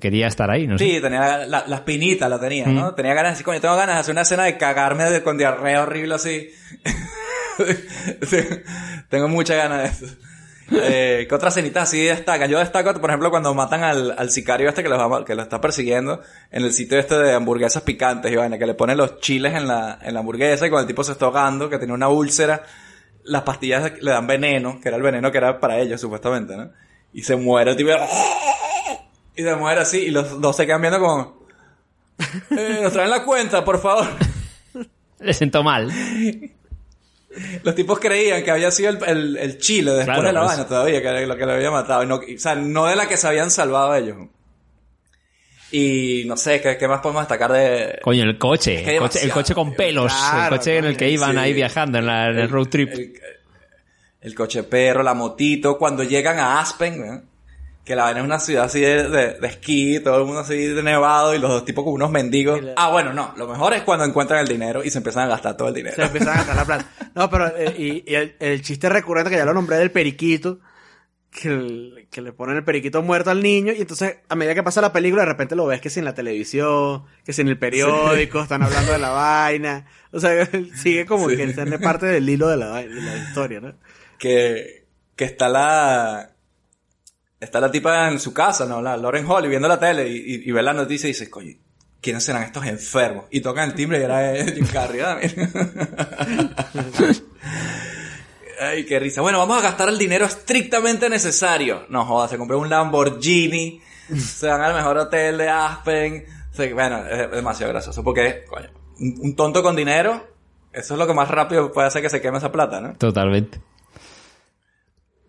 Quería 0.00 0.26
estar 0.26 0.50
ahí, 0.50 0.66
no 0.66 0.76
sé. 0.78 0.84
Sí, 0.84 1.00
tenía 1.00 1.46
la, 1.46 1.64
la 1.66 1.76
espinita, 1.76 2.28
la 2.28 2.40
tenía, 2.40 2.66
¿no? 2.66 2.94
Tenía 2.94 3.14
ganas 3.14 3.32
decir, 3.32 3.44
coño, 3.44 3.60
tengo 3.60 3.76
ganas 3.76 3.94
de 3.96 4.00
hacer 4.00 4.12
una 4.12 4.22
escena 4.22 4.42
de 4.44 4.56
cagarme 4.58 5.04
de- 5.04 5.22
con 5.22 5.38
diarrea 5.38 5.82
horrible 5.82 6.14
así. 6.16 6.50
tengo 9.08 9.28
muchas 9.28 9.56
ganas 9.56 9.98
de 10.00 10.06
eso. 10.06 10.14
Eh, 10.72 11.26
¿Qué 11.28 11.34
otras 11.34 11.56
escenitas 11.56 11.84
así 11.84 12.02
destacan? 12.04 12.50
Yo 12.50 12.58
destaco, 12.58 12.92
por 13.00 13.10
ejemplo, 13.10 13.30
cuando 13.30 13.54
matan 13.54 13.84
al, 13.84 14.14
al 14.18 14.30
sicario 14.30 14.68
este 14.68 14.82
que 14.82 14.88
lo, 14.88 15.24
que 15.24 15.36
lo 15.36 15.42
está 15.42 15.60
persiguiendo 15.60 16.20
en 16.50 16.64
el 16.64 16.72
sitio 16.72 16.98
este 16.98 17.16
de 17.16 17.34
hamburguesas 17.34 17.82
picantes 17.84 18.32
y 18.32 18.36
vaina, 18.36 18.58
que 18.58 18.66
le 18.66 18.74
ponen 18.74 18.96
los 18.96 19.20
chiles 19.20 19.54
en 19.54 19.68
la, 19.68 19.98
en 20.02 20.12
la 20.14 20.20
hamburguesa 20.20 20.66
y 20.66 20.70
cuando 20.70 20.82
el 20.82 20.88
tipo 20.88 21.04
se 21.04 21.12
está 21.12 21.26
ahogando, 21.26 21.70
que 21.70 21.78
tiene 21.78 21.92
una 21.94 22.08
úlcera, 22.08 22.64
las 23.22 23.42
pastillas 23.42 23.92
le 24.02 24.10
dan 24.10 24.26
veneno, 24.26 24.80
que 24.82 24.88
era 24.88 24.96
el 24.96 25.04
veneno 25.04 25.30
que 25.30 25.38
era 25.38 25.60
para 25.60 25.78
ellos, 25.78 26.00
supuestamente, 26.00 26.56
¿no? 26.56 26.72
Y 27.12 27.22
se 27.22 27.36
muere 27.36 27.70
el 27.70 27.76
tipo. 27.76 27.90
Y 29.36 29.42
se 29.42 29.54
muere 29.56 29.80
así 29.80 29.98
y 29.98 30.10
los 30.10 30.40
dos 30.40 30.56
se 30.56 30.66
quedan 30.66 30.80
viendo 30.80 30.98
como... 31.00 31.36
Eh, 32.50 32.78
nos 32.82 32.92
traen 32.92 33.10
la 33.10 33.24
cuenta, 33.24 33.64
por 33.64 33.80
favor. 33.80 34.06
Le 35.20 35.34
sentó 35.34 35.62
mal. 35.62 35.92
Los 37.62 37.74
tipos 37.74 37.98
creían 38.00 38.42
que 38.42 38.50
había 38.50 38.70
sido 38.70 38.90
el, 38.90 38.98
el, 39.06 39.36
el 39.36 39.58
chile 39.58 39.90
después 39.92 40.06
Claro, 40.06 40.22
de 40.22 40.32
la 40.32 40.40
pues. 40.40 40.52
vaina 40.52 40.66
todavía, 40.68 41.02
que 41.02 41.08
era 41.08 41.20
lo 41.26 41.36
que 41.36 41.44
lo 41.44 41.52
había 41.52 41.70
matado. 41.70 42.02
Y 42.02 42.06
no, 42.06 42.20
y, 42.26 42.36
o 42.36 42.38
sea, 42.38 42.54
no 42.54 42.86
de 42.86 42.96
la 42.96 43.06
que 43.06 43.16
se 43.18 43.28
habían 43.28 43.50
salvado 43.50 43.94
ellos. 43.94 44.16
Y 45.72 46.22
no 46.26 46.36
sé, 46.36 46.60
¿qué, 46.62 46.78
qué 46.78 46.88
más 46.88 47.00
podemos 47.00 47.22
destacar 47.22 47.52
de... 47.52 47.98
Coño, 48.02 48.22
el 48.22 48.38
coche. 48.38 48.76
Es 48.76 48.82
que 48.82 48.90
hay 48.90 48.96
el, 48.96 49.02
coche 49.02 49.18
el 49.18 49.28
demasiado, 49.28 49.42
coche 49.42 49.54
con 49.54 49.74
pelos. 49.74 50.12
Claro, 50.12 50.54
el 50.54 50.58
coche 50.60 50.76
en 50.78 50.84
el 50.86 50.96
que 50.96 51.10
iban 51.10 51.32
sí. 51.32 51.38
ahí 51.38 51.52
viajando 51.52 51.98
en, 51.98 52.06
la- 52.06 52.28
en 52.30 52.38
el, 52.38 52.48
road 52.48 52.68
trip. 52.68 52.92
El, 52.92 53.12
el 54.22 54.34
coche 54.34 54.62
perro, 54.62 55.02
la 55.02 55.12
motito, 55.14 55.76
cuando 55.76 56.02
llegan 56.04 56.38
a 56.38 56.60
Aspen, 56.60 57.04
¿eh? 57.04 57.22
Que 57.86 57.94
la 57.96 58.02
vaina 58.02 58.18
es 58.20 58.26
una 58.26 58.38
ciudad 58.40 58.64
así 58.64 58.80
de, 58.80 59.08
de, 59.08 59.34
de 59.38 59.46
esquí, 59.46 60.00
todo 60.00 60.18
el 60.18 60.24
mundo 60.26 60.40
así 60.40 60.56
de 60.56 60.82
nevado 60.82 61.34
y 61.34 61.38
los 61.38 61.48
dos 61.50 61.64
tipos 61.64 61.84
como 61.84 61.94
unos 61.94 62.10
mendigos. 62.10 62.60
Ah, 62.76 62.90
bueno, 62.90 63.12
no, 63.14 63.32
lo 63.36 63.46
mejor 63.46 63.72
es 63.74 63.82
cuando 63.82 64.04
encuentran 64.04 64.40
el 64.40 64.48
dinero 64.48 64.82
y 64.84 64.90
se 64.90 64.98
empiezan 64.98 65.22
a 65.22 65.28
gastar 65.28 65.56
todo 65.56 65.68
el 65.68 65.74
dinero. 65.74 65.94
Se 65.96 66.02
empiezan 66.02 66.30
a 66.30 66.36
gastar 66.44 66.56
la 66.56 66.64
plata. 66.66 66.86
No, 67.14 67.30
pero 67.30 67.46
eh, 67.56 67.74
y, 67.78 68.10
y 68.10 68.14
el, 68.16 68.34
el 68.40 68.60
chiste 68.62 68.88
recurrente 68.88 69.30
que 69.30 69.36
ya 69.36 69.44
lo 69.44 69.54
nombré 69.54 69.76
del 69.78 69.92
periquito, 69.92 70.58
que, 71.30 71.48
el- 71.48 72.08
que 72.10 72.22
le 72.22 72.32
ponen 72.32 72.56
el 72.56 72.64
periquito 72.64 73.02
muerto 73.02 73.30
al 73.30 73.40
niño 73.42 73.72
y 73.72 73.80
entonces 73.82 74.16
a 74.28 74.34
medida 74.34 74.54
que 74.54 74.62
pasa 74.64 74.80
la 74.80 74.92
película 74.92 75.22
de 75.22 75.28
repente 75.28 75.54
lo 75.54 75.66
ves 75.66 75.80
que 75.80 75.88
si 75.90 76.00
en 76.00 76.06
la 76.06 76.14
televisión, 76.14 77.04
que 77.24 77.32
si 77.32 77.42
en 77.42 77.48
el 77.48 77.58
periódico, 77.58 78.40
están 78.42 78.62
hablando 78.64 78.90
de 78.92 78.98
la 78.98 79.10
vaina. 79.10 79.86
O 80.10 80.18
sea, 80.18 80.48
sigue 80.74 81.06
como 81.06 81.30
Sí. 81.30 81.36
que 81.36 81.46
tiene 81.52 81.78
parte 81.78 82.06
del 82.06 82.28
hilo 82.28 82.48
de 82.48 82.56
la, 82.56 82.66
vaina- 82.68 82.94
de 82.94 83.00
la 83.02 83.16
historia, 83.16 83.60
¿no? 83.60 83.74
que, 84.18 84.86
que 85.14 85.24
está 85.24 85.48
la 85.48 86.30
está 87.40 87.60
la 87.60 87.70
tipa 87.70 88.08
en 88.08 88.18
su 88.20 88.32
casa, 88.32 88.66
¿no? 88.66 88.80
La 88.82 88.96
Lauren 88.96 89.26
Holly 89.28 89.48
viendo 89.48 89.68
la 89.68 89.78
tele 89.78 90.08
y, 90.08 90.16
y- 90.16 90.48
y 90.48 90.52
ve 90.52 90.62
la 90.62 90.72
noticia 90.72 91.08
y 91.08 91.12
dice, 91.12 91.28
coño, 91.30 91.54
¿quiénes 92.00 92.24
serán 92.24 92.42
estos 92.44 92.64
enfermos? 92.66 93.26
Y 93.30 93.40
tocan 93.40 93.68
el 93.70 93.74
timbre 93.74 94.00
y 94.00 94.02
era 94.02 94.34
eh, 94.36 94.52
Jim 94.54 94.66
Carrey. 94.72 95.00
Ay, 98.60 98.84
qué 98.86 98.98
risa. 98.98 99.20
Bueno, 99.20 99.38
vamos 99.38 99.58
a 99.58 99.62
gastar 99.62 99.88
el 99.90 99.98
dinero 99.98 100.24
estrictamente 100.24 101.10
necesario. 101.10 101.84
No 101.90 102.04
jodas, 102.06 102.30
se 102.30 102.38
compró 102.38 102.58
un 102.58 102.70
Lamborghini, 102.70 103.80
se 104.16 104.46
van 104.48 104.62
al 104.62 104.74
mejor 104.74 104.96
hotel 104.98 105.36
de 105.38 105.48
Aspen. 105.48 106.24
Bueno, 106.72 107.06
es 107.06 107.30
demasiado 107.32 107.70
gracioso 107.72 108.02
porque, 108.02 108.44
coño, 108.48 108.70
un 108.98 109.36
tonto 109.36 109.62
con 109.62 109.76
dinero, 109.76 110.26
eso 110.72 110.94
es 110.94 110.98
lo 110.98 111.06
que 111.06 111.12
más 111.12 111.28
rápido 111.28 111.70
puede 111.70 111.88
hacer 111.88 112.00
que 112.00 112.08
se 112.08 112.22
queme 112.22 112.38
esa 112.38 112.50
plata, 112.50 112.80
¿no? 112.80 112.94
Totalmente. 112.94 113.60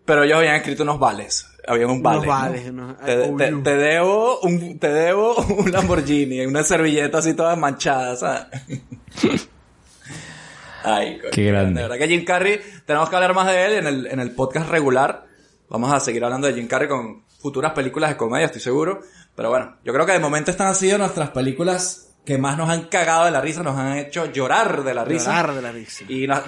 Pero 0.08 0.22
ellos 0.24 0.38
habían 0.38 0.54
escrito 0.54 0.84
unos 0.84 0.98
vales. 0.98 1.46
Había 1.66 1.86
un 1.86 2.02
vale. 2.02 2.20
Unos 2.20 2.26
¿no? 2.26 2.32
vales, 2.32 2.70
unos- 2.70 2.98
Te, 3.00 3.16
te- 3.16 3.50
you. 3.50 3.62
te 3.62 3.76
debo 3.76 4.40
un, 4.40 4.78
te 4.78 4.88
debo 4.88 5.36
un 5.36 5.70
Lamborghini, 5.70 6.46
una 6.46 6.62
servilleta 6.64 7.18
así 7.18 7.34
toda 7.34 7.54
manchada, 7.56 8.16
¿sabes? 8.16 8.46
Ay, 10.82 11.18
coño, 11.18 11.30
Qué 11.32 11.44
grande. 11.44 11.82
De 11.82 11.88
verdad 11.88 11.98
que 11.98 12.08
Jim 12.08 12.24
Carrey, 12.24 12.58
tenemos 12.86 13.10
que 13.10 13.16
hablar 13.16 13.34
más 13.34 13.48
de 13.48 13.66
él 13.66 13.72
en 13.74 13.86
el, 13.86 14.06
en 14.06 14.20
el 14.20 14.30
podcast 14.30 14.70
regular. 14.70 15.26
Vamos 15.68 15.92
a 15.92 16.00
seguir 16.00 16.24
hablando 16.24 16.46
de 16.46 16.54
Jim 16.54 16.66
Carrey 16.66 16.88
con 16.88 17.24
futuras 17.38 17.72
películas 17.72 18.08
de 18.10 18.16
comedia, 18.16 18.46
estoy 18.46 18.62
seguro. 18.62 19.00
Pero 19.34 19.50
bueno, 19.50 19.76
yo 19.84 19.92
creo 19.92 20.06
que 20.06 20.12
de 20.12 20.20
momento 20.20 20.50
estas 20.50 20.68
han 20.68 20.74
sido 20.74 20.96
nuestras 20.96 21.28
películas 21.30 22.14
que 22.24 22.38
más 22.38 22.56
nos 22.56 22.70
han 22.70 22.84
cagado 22.84 23.26
de 23.26 23.30
la 23.30 23.42
risa, 23.42 23.62
nos 23.62 23.76
han 23.76 23.98
hecho 23.98 24.24
llorar 24.32 24.82
de 24.84 24.94
la 24.94 25.04
risa. 25.04 25.30
Llorar 25.42 25.54
de 25.54 25.62
la 25.62 25.72
risa. 25.72 26.04
Y 26.08 26.26
no, 26.26 26.40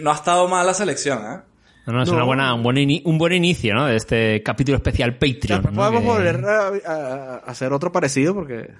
no 0.00 0.10
ha 0.10 0.14
estado 0.14 0.48
mal 0.48 0.66
la 0.66 0.74
selección, 0.74 1.18
¿eh? 1.24 1.40
No, 1.86 1.92
no, 1.92 2.02
es 2.02 2.08
No. 2.08 2.14
una 2.16 2.24
buena, 2.24 2.54
un, 2.54 2.62
buen 2.62 2.76
ini- 2.76 3.02
un 3.04 3.18
buen 3.18 3.32
inicio, 3.32 3.74
¿no? 3.74 3.86
De 3.86 3.96
este 3.96 4.42
capítulo 4.42 4.76
especial 4.76 5.14
Patreon. 5.18 5.62
¿no? 5.62 5.72
podemos 5.72 6.00
Que- 6.02 6.08
volver 6.08 6.44
a, 6.44 6.68
a- 6.68 7.34
a 7.34 7.36
hacer 7.50 7.72
otro 7.72 7.92
parecido 7.92 8.34
porque 8.34 8.70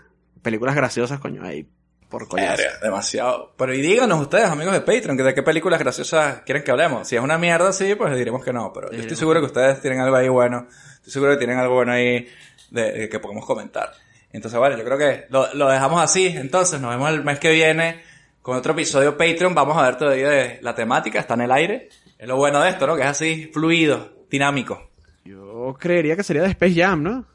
películas 0.43 0.75
graciosas, 0.75 1.19
coño, 1.21 1.43
ahí 1.45 1.67
por 2.09 2.29
coñazo. 2.29 2.63
Demasiado. 2.83 3.53
Pero 3.59 3.75
y 3.75 3.81
díganos 3.83 4.21
ustedes, 4.21 4.45
amigos 4.45 4.73
de 4.73 4.81
Patreon, 4.83 5.17
que 5.17 5.23
de 5.23 5.35
qué 5.35 5.43
películas 5.43 5.81
graciosas 5.81 6.43
quieren 6.47 6.63
que 6.63 6.71
hablemos. 6.71 7.09
Si 7.09 7.17
es 7.17 7.23
una 7.23 7.39
mierda, 7.39 7.73
sí, 7.73 7.95
pues 7.95 8.17
diremos 8.17 8.45
que 8.45 8.53
no. 8.53 8.73
Pero 8.73 8.91
yo 8.93 9.01
estoy 9.01 9.17
seguro 9.17 9.41
que 9.41 9.47
ustedes 9.47 9.81
tienen 9.81 10.01
algo 10.01 10.15
ahí 10.17 10.29
bueno. 10.29 10.67
Estoy 10.97 11.13
seguro 11.13 11.33
que 11.33 11.39
tienen 11.39 11.59
algo 11.59 11.75
bueno 11.75 11.93
ahí 11.93 12.27
de, 12.71 12.93
de 12.93 13.09
que 13.09 13.19
podemos 13.19 13.45
comentar. 13.45 13.93
Entonces, 14.33 14.59
bueno, 14.59 14.77
yo 14.79 14.85
creo 14.85 14.97
que 14.99 15.27
lo, 15.31 15.53
lo 15.55 15.69
dejamos 15.69 16.01
así. 16.03 16.27
Entonces, 16.29 16.81
nos 16.81 16.91
vemos 16.91 17.11
el 17.11 17.23
mes 17.25 17.39
que 17.39 17.51
viene 17.53 18.03
con 18.43 18.57
otro 18.57 18.73
episodio 18.73 19.17
Patreon. 19.17 19.55
Vamos 19.55 19.77
a 19.77 19.83
ver 19.83 19.97
todavía 19.97 20.29
de 20.31 20.59
la 20.63 20.75
temática, 20.75 21.19
está 21.21 21.35
en 21.35 21.41
el 21.43 21.53
aire. 21.53 21.89
Es 22.25 22.29
lo 22.29 22.39
bueno 22.39 22.59
de 22.63 22.71
esto, 22.71 22.87
¿no? 22.87 22.97
Que 22.97 23.03
es 23.03 23.09
así, 23.09 23.51
fluido, 23.53 24.25
dinámico. 24.31 24.91
Yo 25.27 25.77
creería 25.79 26.17
que 26.17 26.23
sería 26.23 26.41
de 26.41 26.49
Space 26.49 26.75
Jam, 26.75 27.03
¿no? 27.03 27.27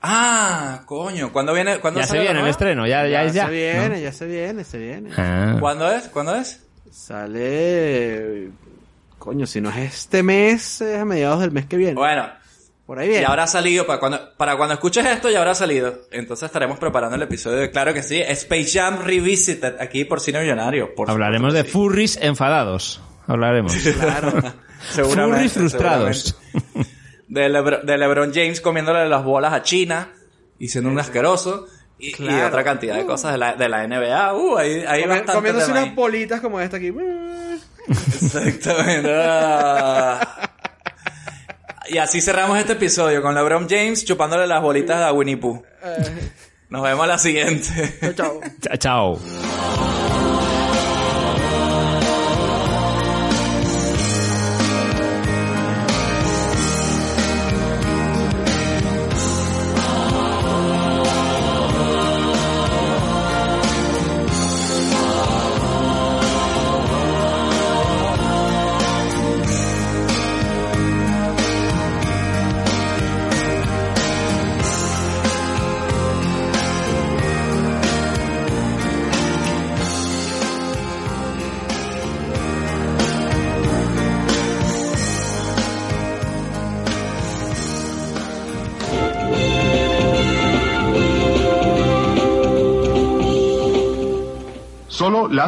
Ah, 0.00 0.82
coño, 0.86 1.32
¿cuándo 1.32 1.52
viene? 1.52 1.80
¿Cuándo 1.80 1.98
Ya 1.98 2.06
se 2.06 2.10
sale 2.10 2.22
viene 2.22 2.40
el 2.40 2.46
estreno, 2.46 2.86
ya, 2.86 3.08
ya, 3.08 3.24
es 3.24 3.34
ya. 3.34 3.46
se 3.46 3.50
viene, 3.50 3.88
¿no? 3.88 3.98
ya 3.98 4.12
se 4.12 4.26
viene, 4.26 4.62
se 4.62 4.78
viene. 4.78 5.10
Ah. 5.16 5.56
¿Cuándo 5.58 5.90
es? 5.90 6.04
¿Cuándo 6.10 6.36
es? 6.36 6.64
Sale. 6.92 8.50
Coño, 9.18 9.48
si 9.48 9.60
no 9.60 9.68
es 9.70 9.78
este 9.78 10.22
mes, 10.22 10.80
es 10.80 11.00
a 11.00 11.04
mediados 11.04 11.40
del 11.40 11.50
mes 11.50 11.66
que 11.66 11.76
viene. 11.76 11.94
Bueno, 11.94 12.30
Por 12.86 13.00
ahí 13.00 13.08
viene. 13.08 13.22
Ya 13.22 13.30
habrá 13.30 13.48
salido, 13.48 13.84
para 13.84 13.98
cuando, 13.98 14.20
para 14.36 14.56
cuando 14.56 14.74
escuches 14.74 15.04
esto 15.06 15.28
ya 15.28 15.40
habrá 15.40 15.56
salido. 15.56 16.02
Entonces 16.12 16.46
estaremos 16.46 16.78
preparando 16.78 17.16
el 17.16 17.22
episodio 17.22 17.58
de 17.58 17.72
Claro 17.72 17.92
que 17.92 18.04
sí, 18.04 18.20
Space 18.20 18.78
Jam 18.78 19.00
Revisited, 19.02 19.74
aquí 19.80 20.04
por 20.04 20.20
Cine 20.20 20.40
Millonario. 20.40 20.94
Por 20.94 21.10
Hablaremos 21.10 21.52
de 21.52 21.64
furries 21.64 22.16
enfadados. 22.22 23.00
Hablaremos. 23.28 23.72
Claro. 23.74 24.32
Furries 24.80 25.52
frustrados. 25.52 26.36
De, 27.28 27.48
Lebr- 27.48 27.82
de 27.82 27.98
LeBron 27.98 28.32
James 28.34 28.60
comiéndole 28.60 29.08
las 29.08 29.22
bolas 29.22 29.52
a 29.52 29.62
China 29.62 30.08
y 30.58 30.68
siendo 30.68 30.90
un 30.90 30.98
asqueroso. 30.98 31.66
Y, 32.00 32.12
otra 32.22 32.62
cantidad 32.64 32.94
de 32.96 33.04
cosas 33.04 33.32
de 33.32 33.38
la, 33.38 33.54
de 33.54 33.68
la 33.68 33.86
NBA. 33.86 34.32
Uh, 34.34 34.56
ahí, 34.56 34.84
ahí 34.86 35.02
Comi- 35.02 35.08
bastante 35.08 35.32
comiéndose 35.34 35.70
unas 35.72 35.84
ahí. 35.84 35.94
bolitas 35.94 36.40
como 36.40 36.60
esta 36.60 36.76
aquí. 36.78 36.92
Exactamente. 37.88 39.10
Ah. 39.14 40.50
Y 41.90 41.98
así 41.98 42.20
cerramos 42.20 42.58
este 42.58 42.74
episodio 42.74 43.20
con 43.22 43.34
LeBron 43.34 43.66
James 43.68 44.04
chupándole 44.04 44.46
las 44.46 44.62
bolitas 44.62 45.02
a 45.02 45.12
Winnie 45.12 45.36
Pooh. 45.38 45.62
Nos 46.68 46.82
vemos 46.82 47.06
la 47.08 47.18
siguiente. 47.18 48.14
Chao. 48.14 48.40
Cha- 48.60 48.76
Chao. 48.78 49.18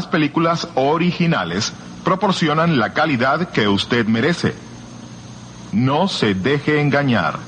Las 0.01 0.07
películas 0.07 0.67
originales 0.77 1.75
proporcionan 2.05 2.79
la 2.79 2.95
calidad 2.95 3.51
que 3.51 3.69
usted 3.69 4.07
merece. 4.07 4.55
No 5.73 6.09
se 6.09 6.33
deje 6.33 6.81
engañar. 6.81 7.39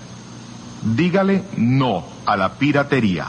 Dígale 0.83 1.45
no 1.57 2.05
a 2.27 2.37
la 2.37 2.53
piratería. 2.53 3.29